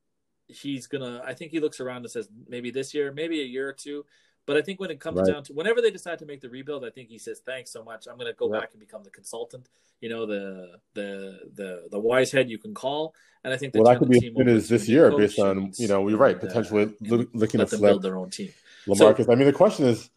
he's 0.46 0.86
gonna. 0.86 1.20
I 1.24 1.34
think 1.34 1.50
he 1.52 1.58
looks 1.60 1.80
around 1.80 2.02
and 2.04 2.10
says 2.10 2.28
maybe 2.46 2.70
this 2.70 2.94
year, 2.94 3.12
maybe 3.12 3.40
a 3.40 3.44
year 3.44 3.68
or 3.68 3.72
two. 3.72 4.04
But 4.48 4.56
I 4.56 4.62
think 4.62 4.80
when 4.80 4.90
it 4.90 4.98
comes 4.98 5.18
Right. 5.18 5.26
down 5.26 5.44
to 5.44 5.52
whenever 5.52 5.82
they 5.82 5.90
decide 5.90 6.18
to 6.20 6.24
make 6.24 6.40
the 6.40 6.48
rebuild, 6.48 6.82
I 6.82 6.88
think 6.88 7.10
he 7.10 7.18
says 7.18 7.40
thanks 7.40 7.70
so 7.70 7.84
much. 7.84 8.08
I'm 8.08 8.16
going 8.16 8.32
to 8.32 8.36
go 8.36 8.50
Yeah. 8.50 8.60
back 8.60 8.70
and 8.72 8.80
become 8.80 9.02
the 9.04 9.10
consultant. 9.10 9.68
You 10.00 10.08
know, 10.08 10.24
the 10.24 10.80
the 10.94 11.50
the 11.54 11.88
the 11.90 11.98
wise 11.98 12.32
head 12.32 12.48
you 12.48 12.56
can 12.56 12.72
call. 12.72 13.14
And 13.44 13.52
I 13.52 13.58
think 13.58 13.74
Well, 13.74 13.84
that 13.84 13.90
turn 13.90 13.98
could 13.98 14.08
the 14.08 14.12
be 14.12 14.16
as 14.16 14.22
team 14.22 14.34
soon 14.38 14.48
as 14.48 14.68
this 14.70 14.88
year, 14.88 15.14
based 15.14 15.38
on 15.38 15.74
you 15.76 15.86
know, 15.86 16.08
you're 16.08 16.16
right, 16.16 16.34
and, 16.34 16.42
uh, 16.42 16.46
potentially 16.46 16.96
loo- 17.02 17.28
looking 17.34 17.60
to 17.62 17.78
build 17.78 18.00
their 18.00 18.16
own 18.16 18.30
team. 18.30 18.50
LaMarcus. 18.86 19.30
I 19.30 19.34
mean, 19.34 19.48
the 19.48 19.52
question 19.52 19.84
is, 19.84 20.08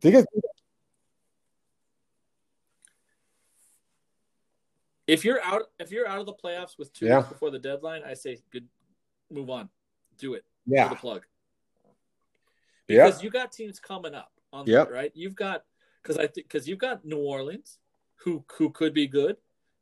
they 0.00 0.10
get 0.10 0.26
If 5.06 5.24
you're 5.24 5.40
out, 5.44 5.70
if 5.78 5.92
you're 5.92 6.08
out 6.08 6.18
of 6.18 6.26
the 6.26 6.34
playoffs 6.34 6.76
with 6.76 6.92
two 6.92 7.06
Yeah. 7.06 7.20
before 7.22 7.50
the 7.52 7.60
deadline, 7.60 8.02
I 8.02 8.14
say 8.14 8.40
good, 8.50 8.66
move 9.30 9.48
on, 9.48 9.68
do 10.18 10.34
it, 10.34 10.44
yeah, 10.66 10.88
the 10.88 10.96
plug. 10.96 11.24
Yeah, 12.92 13.06
because 13.06 13.22
you 13.22 13.30
got 13.30 13.52
teams 13.52 13.78
coming 13.78 14.14
up 14.14 14.32
on 14.52 14.66
Yep. 14.66 14.88
that, 14.88 14.94
right? 14.94 15.12
You've 15.14 15.34
got 15.34 15.64
because 16.02 16.18
I 16.18 16.26
think 16.26 16.48
because 16.48 16.68
you've 16.68 16.78
got 16.78 17.04
New 17.04 17.18
Orleans, 17.18 17.78
who 18.16 18.44
who 18.56 18.70
could 18.70 18.94
be 18.94 19.06
good, 19.06 19.36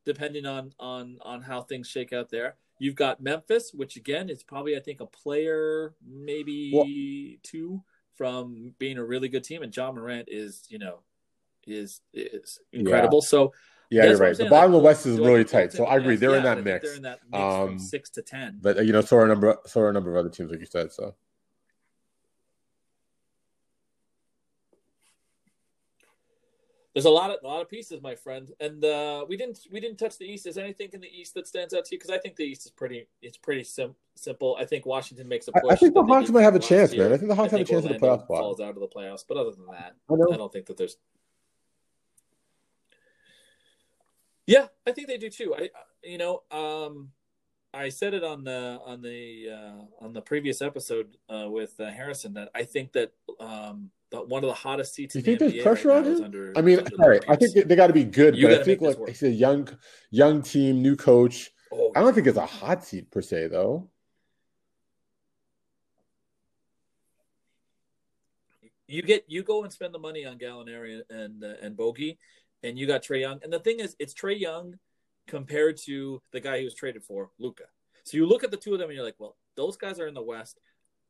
depending 0.05 0.47
on 0.47 0.73
on 0.79 1.19
on 1.23 1.43
how 1.43 1.63
things 1.63 1.89
shake 1.89 2.13
out 2.13 2.31
there. 2.31 2.57
You've 2.79 2.95
got 2.95 3.21
Memphis, 3.21 3.73
which 3.75 3.97
again 3.97 4.31
is 4.31 4.43
probably 4.43 4.77
I 4.77 4.81
think 4.81 5.01
a 5.01 5.07
player 5.07 5.95
maybe 6.07 7.39
two 7.43 7.83
from 8.15 8.75
being 8.79 8.99
a 8.99 9.05
really 9.05 9.29
good 9.29 9.45
team, 9.45 9.63
and 9.63 9.75
Ja 9.75 9.93
Morant 9.93 10.29
is 10.31 10.67
you 10.69 10.79
know 10.79 11.01
is 11.67 12.01
is 12.13 12.59
incredible. 12.73 13.23
So 13.23 13.53
yeah. 13.91 14.05
You're 14.05 14.19
right. 14.19 14.37
The 14.37 14.45
bottom 14.45 14.73
of 14.73 14.81
the 14.81 14.87
West 14.87 15.05
is 15.05 15.19
really 15.19 15.45
tight, 15.45 15.73
so 15.73 15.85
I 15.85 15.97
agree. 15.97 16.15
They're 16.15 16.37
in 16.37 16.45
yeah, 16.45 16.53
I 16.53 16.55
that 16.55 16.65
mix. 16.65 16.87
They're 16.87 16.97
in 16.97 17.03
that 17.03 17.19
mix 17.29 17.43
Um, 17.43 17.67
from 17.67 17.79
six 17.81 18.09
to 18.11 18.23
ten. 18.23 18.59
But 18.63 18.79
uh, 18.79 18.83
you 18.83 18.93
know, 18.93 19.01
so 19.01 19.17
are 19.17 19.25
a 19.25 19.29
number, 19.29 19.59
so 19.67 19.81
are 19.81 19.91
a 19.91 19.93
number 19.93 20.13
of 20.13 20.17
other 20.17 20.29
teams, 20.29 20.51
like 20.53 20.61
you 20.61 20.67
said. 20.67 20.93
So 20.93 21.17
There's 27.01 27.07
a 27.07 27.15
lot 27.15 27.31
of 27.31 27.39
a 27.43 27.47
lot 27.47 27.63
of 27.63 27.69
pieces, 27.71 28.03
my 28.03 28.15
friend, 28.15 28.53
and 28.61 28.85
uh, 28.85 29.25
we 29.27 29.35
didn't 29.39 29.61
we 29.73 29.81
didn't 29.81 29.97
touch 29.97 30.19
the 30.19 30.27
East. 30.27 30.47
Is 30.47 30.57
there 30.57 30.65
anything 30.65 30.91
in 30.93 31.01
the 31.01 31.09
East 31.09 31.33
that 31.33 31.49
stands 31.49 31.73
out 31.73 31.87
to 31.87 31.95
you? 31.95 31.99
Because 31.99 32.11
I 32.11 32.19
think 32.19 32.37
the 32.37 32.43
East 32.43 32.67
is 32.67 32.73
pretty 32.73 33.07
it's 33.23 33.39
pretty 33.39 33.65
sim- 33.65 33.95
simple. 34.17 34.55
I 34.61 34.67
think 34.67 34.85
Washington 34.85 35.27
makes 35.27 35.49
a 35.49 35.53
I- 35.57 35.61
push. 35.61 35.73
I 35.73 35.77
think 35.77 35.95
the 35.95 36.05
Hawks 36.05 36.29
might 36.29 36.43
have 36.43 36.57
a 36.57 36.59
chance, 36.59 36.93
year. 36.93 37.05
man. 37.05 37.15
I 37.15 37.17
think 37.17 37.31
the 37.31 37.35
Hawks 37.35 37.53
have 37.53 37.61
a 37.63 37.65
chance 37.65 37.87
at 37.87 37.93
the 37.93 37.99
Orlando 37.99 38.23
playoff 38.23 38.27
spot. 38.27 38.39
Falls 38.39 38.61
out 38.61 38.75
of 38.75 38.81
the 38.81 38.89
playoffs, 38.89 39.25
but 39.27 39.39
other 39.39 39.53
than 39.53 39.65
that, 39.69 39.95
I. 40.11 40.35
I 40.35 40.37
don't 40.37 40.53
think 40.53 40.67
that 40.67 40.77
there's. 40.77 40.99
Yeah, 44.47 44.67
I 44.87 44.93
think 44.93 45.09
they 45.09 45.17
do 45.17 45.31
too. 45.31 45.55
I, 45.55 45.71
you 46.05 46.19
know, 46.19 46.43
um, 46.51 47.13
I 47.73 47.89
said 47.89 48.13
it 48.13 48.25
on 48.25 48.45
the 48.45 48.79
on 48.85 49.01
the 49.01 49.49
uh, 49.51 50.05
on 50.05 50.13
the 50.13 50.21
previous 50.21 50.61
episode 50.61 51.17
uh, 51.31 51.49
with 51.49 51.81
uh, 51.81 51.91
Harrison 51.91 52.35
that 52.35 52.51
I 52.55 52.65
think 52.65 52.93
that 52.93 53.13
um, 53.39 53.91
the, 54.11 54.23
one 54.23 54.43
of 54.45 54.49
the 54.49 54.55
hottest 54.55 54.95
seats. 54.95 55.15
Do 55.15 55.21
you 55.21 55.25
in 55.25 55.33
the 55.33 55.39
think 55.39 55.53
there's 55.53 55.63
NBA 55.63 55.67
pressure 55.67 55.89
right 55.89 55.99
on 55.99 56.05
him? 56.05 56.25
Under, 56.25 56.53
I 56.57 56.63
mean, 56.63 56.79
under 56.79 56.91
all 57.03 57.09
right. 57.09 57.25
I 57.29 57.37
think 57.37 57.55
Pierce. 57.55 57.67
they, 57.67 57.77
got 57.77 57.87
to 57.89 57.93
be 57.93 58.05
good, 58.05 58.37
You 58.37 58.49
but 58.49 58.61
I 58.61 58.65
think 58.65 58.81
like 58.81 58.99
work. 58.99 59.11
it's 59.11 59.23
a 59.23 59.31
young, 59.31 59.69
young 60.11 60.43
team, 60.43 60.83
new 60.83 60.97
coach. 60.97 61.51
Oh, 61.73 61.93
I 61.95 62.01
don't 62.01 62.15
think 62.15 62.27
it's 62.27 62.39
a 62.39 62.47
hot 62.47 62.85
seat 62.85 63.11
per 63.11 63.23
se, 63.23 63.49
though. 63.49 63.89
you 68.91 69.03
get 69.03 69.25
you 69.29 69.43
go 69.43 69.63
and 69.63 69.73
spend 69.73 69.95
the 69.95 69.99
money 69.99 70.27
on 70.27 70.37
Gallinari 70.39 71.01
and 71.09 71.43
uh, 71.45 71.55
and 71.63 71.77
Bogey, 71.77 72.19
and 72.63 72.79
you 72.79 72.87
got 72.87 73.03
Trae 73.03 73.21
Young. 73.21 73.39
And 73.43 73.53
the 73.53 73.61
thing 73.61 73.81
is, 73.81 73.95
it's 73.99 74.13
Trae 74.13 74.39
Young 74.39 74.79
compared 75.29 75.77
to 75.85 76.21
the 76.33 76.41
guy 76.41 76.59
he 76.59 76.65
was 76.65 76.75
traded 76.75 77.05
for, 77.05 77.31
Luka. 77.39 77.65
So 78.05 78.17
you 78.17 78.27
look 78.27 78.43
at 78.43 78.51
the 78.51 78.57
two 78.57 78.73
of 78.73 78.81
them, 78.81 78.89
and 78.89 78.97
you're 78.97 79.05
like, 79.05 79.15
well, 79.19 79.37
those 79.57 79.77
guys 79.77 80.01
are 80.01 80.09
in 80.09 80.15
the 80.15 80.23
West, 80.23 80.59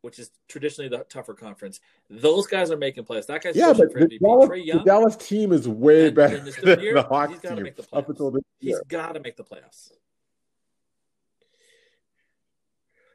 which 0.03 0.19
is 0.19 0.31
traditionally 0.49 0.89
the 0.89 1.05
tougher 1.09 1.35
conference. 1.35 1.81
Those 2.09 2.47
guys 2.47 2.71
are 2.71 2.77
making 2.77 3.05
plays. 3.05 3.27
That 3.27 3.43
guy's 3.43 3.55
Yeah, 3.57 3.73
but 3.73 3.93
the. 3.93 4.19
Dallas, 4.21 4.49
the 4.49 4.83
Dallas 4.85 5.17
team 5.17 5.53
is 5.53 5.69
way 5.69 6.07
And- 6.07 6.17
better 6.17 6.37
and 6.37 6.47
than 6.47 6.81
year, 6.81 6.95
the 6.95 7.03
Hawks 7.03 7.39
gotta 7.41 7.55
team 7.57 7.65
make 7.65 7.77
the 7.77 7.87
up 7.93 8.09
until 8.09 8.31
this 8.31 8.43
he's 8.59 8.71
year. 8.71 8.83
got 8.89 9.13
to 9.13 9.21
make 9.21 9.37
the 9.37 9.45
playoffs. 9.45 9.93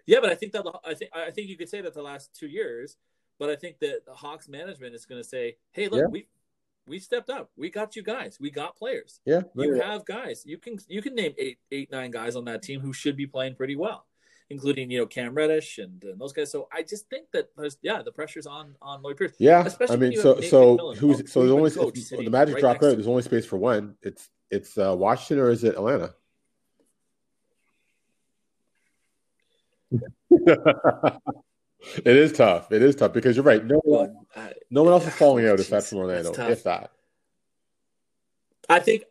Yeah, 0.06 0.20
but 0.22 0.30
I 0.30 0.36
think 0.36 0.52
that 0.54 0.64
the, 0.64 0.74
I 0.86 0.94
think 0.94 1.12
I 1.16 1.32
think 1.32 1.50
you 1.50 1.58
could 1.58 1.70
say 1.70 1.82
that 1.82 1.94
the 1.94 2.04
last 2.04 2.36
two 2.36 2.48
years, 2.48 2.98
but 3.40 3.50
I 3.50 3.56
think 3.56 3.80
that 3.80 4.06
the 4.06 4.14
Hawks 4.14 4.48
management 4.48 4.94
is 4.94 5.06
going 5.06 5.20
to 5.22 5.28
say, 5.28 5.58
"Hey, 5.72 5.88
look, 5.88 6.02
Yeah. 6.02 6.08
we 6.08 6.28
we 6.88 7.00
stepped 7.00 7.32
up. 7.32 7.50
We 7.58 7.72
got 7.72 7.96
you 7.96 8.04
guys. 8.04 8.38
We 8.40 8.52
got 8.52 8.76
players. 8.78 9.20
Yeah, 9.26 9.42
You 9.56 9.74
have 9.74 10.06
guys. 10.06 10.44
You 10.46 10.60
can 10.60 10.78
you 10.88 11.02
can 11.02 11.16
name 11.16 11.34
eight 11.40 11.58
eight 11.72 11.90
nine 11.92 12.12
guys 12.12 12.36
on 12.36 12.46
that 12.46 12.62
team 12.62 12.82
who 12.82 12.94
should 12.94 13.18
be 13.18 13.26
playing 13.26 13.56
pretty 13.56 13.76
well, 13.76 14.06
including 14.50 14.92
you 14.92 15.00
know 15.00 15.06
Cam 15.06 15.34
Reddish 15.34 15.78
and, 15.80 16.04
and 16.04 16.20
those 16.20 16.34
guys. 16.34 16.52
So 16.52 16.68
I 16.72 16.84
just 16.84 17.10
think 17.10 17.32
that 17.32 17.50
there's 17.58 17.78
yeah 17.82 18.02
the 18.02 18.12
pressure's 18.12 18.46
on 18.48 18.76
on 18.82 19.02
Lloyd 19.02 19.18
Pierce. 19.18 19.34
Yeah, 19.40 19.66
Especially 19.66 19.96
I 19.96 20.00
mean, 20.00 20.22
so 20.22 20.42
so 20.42 20.78
McMillan, 20.78 20.98
who's 20.98 21.32
so 21.32 21.40
there's 21.42 21.78
only 21.78 21.92
if 21.94 22.10
the 22.10 22.30
Magic 22.30 22.56
right 22.56 22.62
drop 22.62 22.74
next 22.76 22.86
out. 22.86 22.92
There's 22.96 23.08
only 23.08 23.22
space 23.24 23.46
for 23.46 23.58
one. 23.58 23.96
It's 24.02 24.30
it's 24.52 24.78
uh, 24.78 24.96
Washington 24.96 25.40
or 25.46 25.50
is 25.50 25.64
it 25.64 25.76
Atlanta? 25.76 26.14
it 30.32 31.22
is 32.06 32.32
tough. 32.34 32.72
It 32.72 32.82
is 32.82 32.96
tough 32.96 33.14
because 33.14 33.36
you're 33.36 33.46
right. 33.46 33.64
No 33.64 33.80
one, 33.84 34.14
Well, 34.14 34.26
I, 34.36 34.54
no 34.70 34.84
one 34.84 34.94
else 34.94 35.04
is 35.04 35.10
yeah, 35.10 35.16
falling 35.18 35.48
out 35.48 35.58
jeez, 35.58 35.62
aside 35.62 35.84
from 35.84 36.00
Orlando, 36.00 36.24
that's 36.32 36.38
tough. 36.38 36.50
if 36.52 36.64
that. 36.64 36.92
I 38.68 38.80
think 38.80 39.04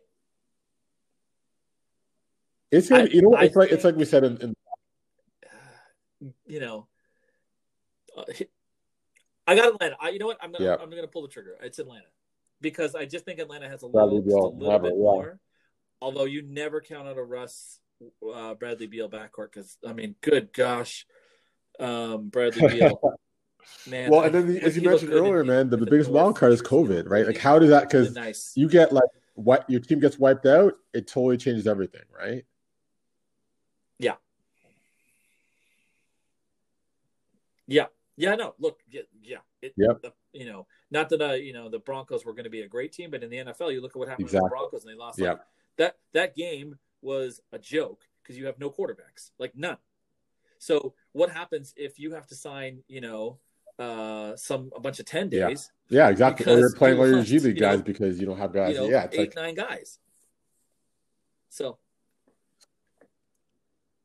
It's 2.71 2.89
gonna 2.89 3.03
I- 3.03 3.07
you 3.07 3.21
know? 3.21 3.35
I 3.35 3.45
It's 3.45 3.55
like 3.55 3.71
it's 3.71 3.83
like 3.83 3.95
we 3.95 4.05
said 4.05 4.23
in, 4.23 4.37
in 4.37 4.55
you 6.45 6.59
know, 6.59 6.87
uh, 8.17 8.23
I 9.47 9.55
got 9.55 9.73
Atlanta. 9.73 9.95
I, 9.99 10.09
you 10.09 10.19
know 10.19 10.27
what? 10.27 10.37
I'm 10.41 10.51
gonna 10.51 10.65
Yeah. 10.65 10.77
I'm 10.79 10.89
gonna 10.89 11.07
pull 11.07 11.21
the 11.21 11.27
trigger. 11.27 11.57
It's 11.61 11.79
Atlanta 11.79 12.05
because 12.61 12.95
I 12.95 13.05
just 13.05 13.25
think 13.25 13.39
Atlanta 13.39 13.69
has 13.69 13.83
a 13.83 13.89
Bradley 13.89 14.21
little, 14.21 14.51
just 14.51 14.61
a 14.61 14.63
little 14.63 14.79
bit 14.79 14.93
yeah. 14.93 14.99
more. 14.99 15.39
Although 16.01 16.25
you 16.25 16.41
never 16.41 16.81
count 16.81 17.07
out 17.07 17.17
a 17.17 17.23
Russ 17.23 17.79
uh, 18.33 18.53
Bradley 18.55 18.87
Beal 18.87 19.09
backcourt 19.09 19.51
because 19.53 19.77
I 19.87 19.93
mean, 19.93 20.15
good 20.21 20.51
gosh, 20.53 21.05
um, 21.79 22.29
Bradley 22.29 22.67
Beal. 22.79 22.99
Man, 23.87 24.11
well, 24.11 24.21
and 24.21 24.33
then 24.35 24.47
the, 24.47 24.61
as 24.61 24.75
you 24.75 24.87
mentioned 24.87 25.09
good 25.11 25.17
in- 25.17 25.25
earlier, 25.25 25.43
man, 25.43 25.69
the, 25.69 25.77
in 25.77 25.85
the 25.85 25.89
biggest 25.89 26.09
North, 26.09 26.23
wild 26.23 26.37
card 26.37 26.53
is 26.53 26.61
COVID, 26.61 27.09
right? 27.09 27.25
Like, 27.25 27.37
how 27.37 27.57
does 27.57 27.69
that? 27.69 27.91
really 27.91 28.05
Because 28.05 28.15
nice. 28.15 28.51
you 28.55 28.69
get 28.69 28.93
like 28.93 29.09
what 29.33 29.67
your 29.69 29.79
team 29.79 29.99
gets 29.99 30.19
wiped 30.19 30.45
out, 30.45 30.73
it 30.93 31.07
totally 31.07 31.37
changes 31.37 31.65
everything, 31.65 32.03
right? 32.15 32.45
Yeah, 37.67 37.85
yeah, 38.15 38.35
no. 38.35 38.53
Look, 38.59 38.79
yeah, 38.89 39.01
yeah. 39.21 39.37
It, 39.61 39.73
Yep. 39.77 40.01
the- 40.01 40.13
you 40.33 40.45
know, 40.45 40.67
not 40.91 41.09
that 41.09 41.21
uh, 41.21 41.33
you 41.33 41.53
know 41.53 41.69
the 41.69 41.79
Broncos 41.79 42.25
were 42.25 42.33
going 42.33 42.43
to 42.43 42.49
be 42.49 42.61
a 42.61 42.67
great 42.67 42.91
team, 42.91 43.09
but 43.11 43.23
in 43.23 43.29
the 43.29 43.37
NFL, 43.37 43.73
you 43.73 43.81
look 43.81 43.91
at 43.91 43.97
what 43.97 44.07
happened 44.09 44.29
to 44.29 44.35
the 44.35 44.47
Broncos 44.49 44.83
and 44.83 44.93
they 44.93 44.97
lost. 44.97 45.17
Yep. 45.19 45.29
Like, 45.29 45.39
that 45.77 45.97
that 46.13 46.35
game 46.35 46.77
was 47.01 47.41
a 47.51 47.59
joke 47.59 48.03
because 48.21 48.37
you 48.37 48.45
have 48.47 48.59
no 48.59 48.69
quarterbacks, 48.69 49.31
like 49.39 49.55
none. 49.55 49.77
So 50.59 50.93
what 51.11 51.29
happens 51.29 51.73
if 51.77 51.99
you 51.99 52.13
have 52.13 52.25
to 52.27 52.35
sign, 52.35 52.83
you 52.87 53.01
know, 53.01 53.39
uh, 53.77 54.35
some 54.35 54.71
a 54.75 54.79
bunch 54.79 54.99
of 54.99 55.05
ten 55.05 55.29
Yeah. 55.31 55.49
days, 55.49 55.71
Yeah, 55.89 56.09
exactly. 56.09 56.51
Or 56.51 56.57
you're 56.59 56.73
playing 56.73 56.95
you 56.97 57.03
all 57.03 57.09
your 57.09 57.23
G 57.23 57.39
League 57.39 57.55
you 57.57 57.61
know, 57.61 57.71
guys 57.71 57.81
because 57.81 58.19
you 58.19 58.25
don't 58.25 58.37
have 58.37 58.53
guys. 58.53 58.73
you 58.73 58.81
know, 58.81 58.89
yeah, 58.89 59.03
it's 59.03 59.15
eight 59.15 59.19
like 59.19 59.35
nine 59.35 59.55
guys. 59.55 59.99
So 61.49 61.77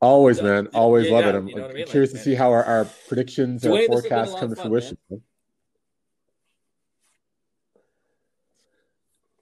always, 0.01 0.39
Yeah, 0.39 0.45
man. 0.45 0.67
Always 0.69 1.07
yeah, 1.07 1.13
love 1.13 1.25
yeah, 1.25 1.29
it. 1.31 1.35
I'm 1.37 1.49
you 1.49 1.55
know 1.57 1.69
I 1.69 1.73
mean? 1.73 1.87
curious 1.87 2.13
Like, 2.13 2.21
to 2.23 2.25
see 2.25 2.35
how 2.35 2.51
our, 2.51 2.65
our 2.65 2.85
predictions 3.09 3.65
and 3.65 3.73
Dwayne, 3.75 3.87
this 3.87 3.95
has 3.95 4.03
been 4.03 4.13
a 4.13 4.17
forecasts 4.25 4.41
come 4.41 4.51
to 4.51 4.57
fun, 4.57 4.67
fruition. 4.67 4.99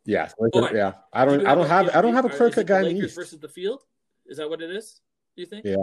Yeah, 0.05 0.29
so 0.29 0.35
like, 0.41 0.55
All 0.55 0.63
right. 0.63 0.75
yeah. 0.75 0.93
I 1.13 1.25
don't. 1.27 1.41
Do 1.41 1.47
I 1.47 1.55
don't 1.55 1.67
a- 1.67 1.69
have. 1.69 1.95
I 1.95 2.01
don't 2.01 2.15
have 2.15 2.25
a 2.25 2.31
clear 2.31 2.51
cut 2.51 2.67
guy 2.67 2.79
in 2.79 2.85
the 2.85 2.89
Lakers 2.95 3.05
East. 3.11 3.15
versus 3.17 3.39
the 3.41 3.49
field. 3.49 3.83
Is 4.27 4.39
that 4.39 4.49
what 4.49 4.63
it 4.63 4.71
is? 4.71 5.01
Do 5.37 5.43
you 5.43 5.47
think? 5.47 5.67
Yeah. 5.67 5.77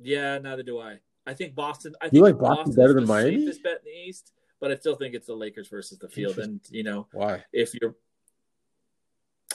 Yeah, 0.00 0.38
neither 0.38 0.62
do 0.62 0.78
I. 0.78 0.98
I 1.26 1.34
think 1.34 1.54
Boston. 1.54 1.94
I 2.00 2.06
You 2.06 2.10
think 2.10 2.22
like 2.22 2.38
Boston 2.38 2.56
Boston's 2.56 2.76
better 2.76 2.92
than 2.92 3.04
the 3.04 3.08
Miami? 3.08 3.40
Safest 3.46 3.62
bet 3.64 3.78
in 3.78 3.92
the 3.92 4.08
East, 4.08 4.32
but 4.60 4.70
I 4.70 4.76
still 4.76 4.94
think 4.94 5.14
it's 5.14 5.26
the 5.26 5.34
Lakers 5.34 5.68
versus 5.68 5.98
the 5.98 6.08
field. 6.08 6.38
And 6.38 6.60
you 6.70 6.84
know, 6.84 7.08
Why? 7.12 7.42
if 7.52 7.74
you're, 7.74 7.94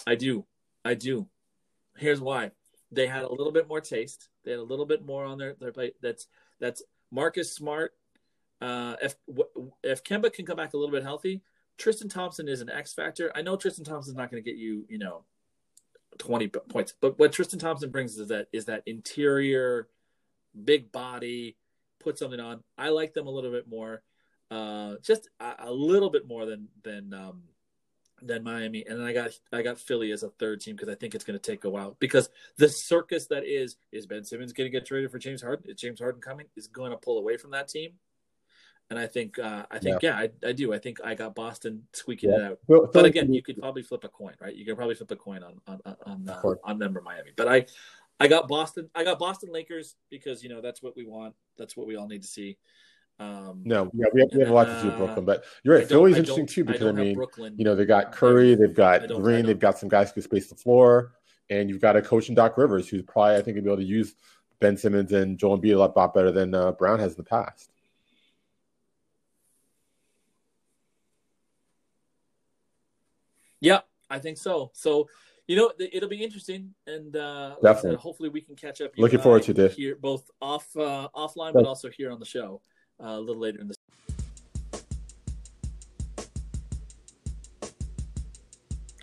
I 0.07 0.15
do, 0.15 0.45
I 0.83 0.95
do. 0.95 1.27
Here's 1.99 2.21
why: 2.21 2.51
they 2.91 3.07
had 3.07 3.23
a 3.23 3.31
little 3.31 3.51
bit 3.51 3.67
more 3.67 3.81
taste. 3.81 4.29
They 4.43 4.51
had 4.51 4.59
a 4.59 4.63
little 4.63 4.85
bit 4.85 5.05
more 5.05 5.25
on 5.25 5.37
their 5.37 5.55
their 5.59 5.71
plate. 5.71 5.95
That's 6.01 6.27
that's 6.59 6.81
Marcus 7.11 7.53
Smart. 7.53 7.93
Uh, 8.61 8.95
if 9.01 9.15
if 9.83 10.03
Kemba 10.03 10.33
can 10.33 10.45
come 10.45 10.57
back 10.57 10.73
a 10.73 10.77
little 10.77 10.91
bit 10.91 11.03
healthy, 11.03 11.41
Tristan 11.77 12.09
Thompson 12.09 12.47
is 12.47 12.61
an 12.61 12.69
X 12.69 12.93
factor. 12.93 13.31
I 13.35 13.41
know 13.41 13.55
Tristan 13.55 13.85
Thompson's 13.85 14.17
not 14.17 14.29
going 14.29 14.43
to 14.43 14.49
get 14.49 14.57
you, 14.57 14.85
you 14.89 14.97
know, 14.97 15.23
twenty 16.17 16.47
points, 16.47 16.93
but 16.99 17.17
what 17.19 17.31
Tristan 17.31 17.59
Thompson 17.59 17.89
brings 17.89 18.17
is 18.17 18.27
that 18.27 18.47
is 18.51 18.65
that 18.65 18.83
interior, 18.85 19.87
big 20.65 20.91
body, 20.91 21.55
put 21.99 22.17
something 22.17 22.39
on. 22.39 22.63
I 22.77 22.89
like 22.89 23.13
them 23.13 23.27
a 23.27 23.31
little 23.31 23.51
bit 23.51 23.67
more, 23.67 24.03
uh, 24.51 24.95
just 25.01 25.29
a, 25.39 25.53
a 25.59 25.71
little 25.71 26.09
bit 26.09 26.27
more 26.27 26.45
than 26.45 26.67
than 26.83 27.13
um, 27.13 27.43
than 28.21 28.43
Miami. 28.43 28.85
And 28.87 28.99
then 28.99 29.05
I 29.05 29.13
got 29.13 29.31
I 29.51 29.61
got 29.61 29.79
Philly 29.79 30.11
as 30.11 30.23
a 30.23 30.29
third 30.29 30.61
team 30.61 30.75
because 30.75 30.89
I 30.89 30.95
think 30.95 31.15
it's 31.15 31.23
going 31.23 31.39
to 31.39 31.51
take 31.51 31.63
a 31.63 31.69
while 31.69 31.95
because 31.99 32.29
the 32.57 32.69
circus 32.69 33.27
that 33.27 33.45
is 33.45 33.77
is 33.91 34.05
Ben 34.05 34.23
Simmons 34.23 34.53
going 34.53 34.65
to 34.65 34.71
get 34.71 34.85
traded 34.85 35.11
for 35.11 35.19
James 35.19 35.41
Harden? 35.41 35.69
Is 35.69 35.79
James 35.79 35.99
Harden 35.99 36.21
coming? 36.21 36.47
Is 36.55 36.67
going 36.67 36.91
to 36.91 36.97
pull 36.97 37.17
away 37.17 37.37
from 37.37 37.51
that 37.51 37.67
team? 37.67 37.91
And 38.89 38.97
I 38.97 39.05
think 39.05 39.37
uh, 39.37 39.65
I 39.69 39.77
think 39.77 40.01
yeah, 40.01 40.17
I, 40.17 40.29
I 40.43 40.51
do. 40.51 40.73
I 40.73 40.79
think 40.79 40.97
I 41.03 41.13
got 41.13 41.35
Boston 41.35 41.83
squeaking 41.93 42.31
it 42.31 42.41
out. 42.41 42.59
Phil- 42.65 42.89
But 42.91 43.05
again, 43.05 43.31
you 43.31 43.43
could 43.43 43.57
probably 43.59 43.83
flip 43.83 44.03
a 44.03 44.09
coin, 44.09 44.33
right? 44.41 44.55
You 44.55 44.65
could 44.65 44.75
probably 44.75 44.95
flip 44.95 45.11
a 45.11 45.15
coin 45.15 45.43
on 45.43 45.61
on 45.67 45.79
on 45.85 45.95
on, 46.05 46.29
uh, 46.29 46.55
on 46.63 46.79
them 46.79 46.97
or 46.97 47.01
Miami. 47.01 47.29
But 47.35 47.47
I 47.47 47.65
I 48.19 48.27
got 48.27 48.47
Boston. 48.47 48.89
I 48.95 49.03
got 49.03 49.19
Boston 49.19 49.49
Lakers 49.51 49.95
because 50.09 50.43
you 50.43 50.49
know 50.49 50.59
that's 50.59 50.81
what 50.81 50.95
we 50.95 51.05
want. 51.05 51.35
That's 51.57 51.77
what 51.77 51.85
we 51.85 51.97
all 51.97 52.07
need 52.07 52.23
to 52.23 52.27
see. 52.27 52.57
Um, 53.19 53.61
no, 53.65 53.91
yeah, 53.93 54.05
we 54.13 54.21
have, 54.21 54.29
we 54.33 54.39
have 54.39 54.49
a 54.49 54.53
lot 54.53 54.65
to 54.65 54.81
do 54.81 54.87
with 54.87 54.97
Brooklyn, 54.97 55.25
but 55.25 55.43
you're 55.63 55.75
right. 55.75 55.87
Philly's 55.87 56.15
interesting 56.15 56.45
too 56.45 56.63
because 56.63 56.81
I, 56.81 56.85
don't 56.85 56.95
mean, 56.95 57.15
Brooklyn. 57.15 57.53
you 57.57 57.65
know, 57.65 57.75
they 57.75 57.85
got 57.85 58.13
Curry, 58.13 58.55
they've 58.55 58.73
got 58.73 59.01
I 59.01 59.13
I 59.13 59.19
Green, 59.19 59.45
they've 59.45 59.59
got 59.59 59.77
some 59.77 59.89
guys 59.89 60.07
who 60.09 60.13
can 60.13 60.23
space 60.23 60.47
the 60.47 60.55
floor, 60.55 61.11
and 61.49 61.69
you've 61.69 61.81
got 61.81 61.97
a 61.97 62.01
coach 62.01 62.29
in 62.29 62.35
Doc 62.35 62.57
Rivers 62.57 62.87
who's 62.87 63.01
probably 63.01 63.35
I 63.35 63.41
think 63.41 63.55
gonna 63.55 63.63
be 63.63 63.69
able 63.69 63.77
to 63.77 63.83
use 63.83 64.15
Ben 64.61 64.77
Simmons 64.77 65.11
and 65.11 65.37
Joel 65.37 65.59
Embiid 65.59 65.73
a 65.73 65.79
lot, 65.79 65.97
lot 65.97 66.13
better 66.13 66.31
than 66.31 66.55
uh, 66.55 66.71
Brown 66.71 66.99
has 66.99 67.11
in 67.11 67.17
the 67.17 67.23
past. 67.23 67.69
Yeah, 73.59 73.81
I 74.09 74.19
think 74.19 74.37
so. 74.37 74.71
So, 74.73 75.09
you 75.45 75.57
know, 75.57 75.73
it'll 75.77 76.07
be 76.07 76.23
interesting, 76.23 76.73
and 76.87 77.13
uh, 77.17 77.55
like 77.61 77.75
Definitely. 77.75 77.97
said, 77.97 77.99
hopefully 77.99 78.29
we 78.29 78.39
can 78.39 78.55
catch 78.55 78.79
up. 78.79 78.91
Looking 78.97 79.19
forward 79.19 79.43
to 79.43 79.53
this. 79.53 79.75
Here, 79.75 79.97
both 79.97 80.31
off 80.41 80.73
uh, 80.77 81.09
offline, 81.13 81.51
but 81.51 81.65
also 81.65 81.89
here 81.89 82.11
on 82.11 82.19
the 82.19 82.25
show 82.25 82.61
uh, 83.01 83.07
a 83.07 83.19
little 83.19 83.41
later 83.41 83.59
in 83.59 83.67
the. 83.69 83.75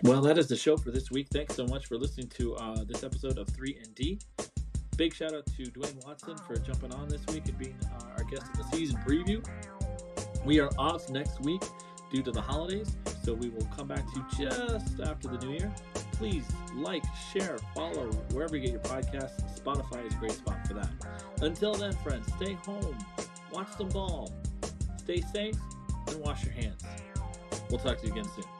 Well, 0.03 0.21
that 0.21 0.37
is 0.37 0.47
the 0.47 0.55
show 0.55 0.77
for 0.77 0.91
this 0.91 1.09
week. 1.09 1.27
Thanks 1.31 1.55
so 1.55 1.65
much 1.65 1.87
for 1.87 1.97
listening 1.97 2.27
to 2.29 2.55
uh, 2.55 2.83
this 2.83 3.03
episode 3.03 3.37
of 3.37 3.49
3 3.49 3.77
and 3.83 3.95
D. 3.95 4.19
Big 4.95 5.13
shout 5.13 5.33
out 5.33 5.45
to 5.45 5.63
Dwayne 5.63 6.05
Watson 6.05 6.37
for 6.37 6.55
jumping 6.57 6.93
on 6.93 7.07
this 7.09 7.25
week 7.27 7.47
and 7.47 7.57
being 7.57 7.77
uh, 7.93 8.17
our 8.17 8.23
guest 8.23 8.43
of 8.53 8.57
the 8.57 8.77
season 8.77 8.97
preview. 9.05 9.45
We 10.45 10.59
are 10.59 10.69
off 10.77 11.09
next 11.09 11.41
week 11.41 11.61
due 12.11 12.23
to 12.23 12.31
the 12.31 12.41
holidays, 12.41 12.95
so 13.23 13.33
we 13.33 13.49
will 13.49 13.67
come 13.75 13.87
back 13.87 14.05
to 14.13 14.19
you 14.19 14.47
just 14.47 14.99
after 15.01 15.27
the 15.27 15.37
new 15.45 15.51
year. 15.51 15.73
Please 16.13 16.45
like, 16.73 17.03
share, 17.31 17.57
follow 17.75 18.09
wherever 18.31 18.55
you 18.55 18.61
get 18.63 18.71
your 18.71 18.81
podcasts. 18.81 19.59
Spotify 19.59 20.05
is 20.07 20.13
a 20.13 20.17
great 20.17 20.31
spot 20.31 20.65
for 20.67 20.73
that. 20.75 20.89
Until 21.41 21.73
then, 21.73 21.93
friends, 21.97 22.25
stay 22.37 22.53
home, 22.53 22.97
watch 23.51 23.67
some 23.77 23.89
ball, 23.89 24.33
stay 24.97 25.21
safe, 25.21 25.55
and 26.07 26.19
wash 26.21 26.43
your 26.43 26.53
hands. 26.53 26.83
We'll 27.69 27.79
talk 27.79 27.99
to 27.99 28.07
you 28.07 28.13
again 28.13 28.25
soon. 28.35 28.56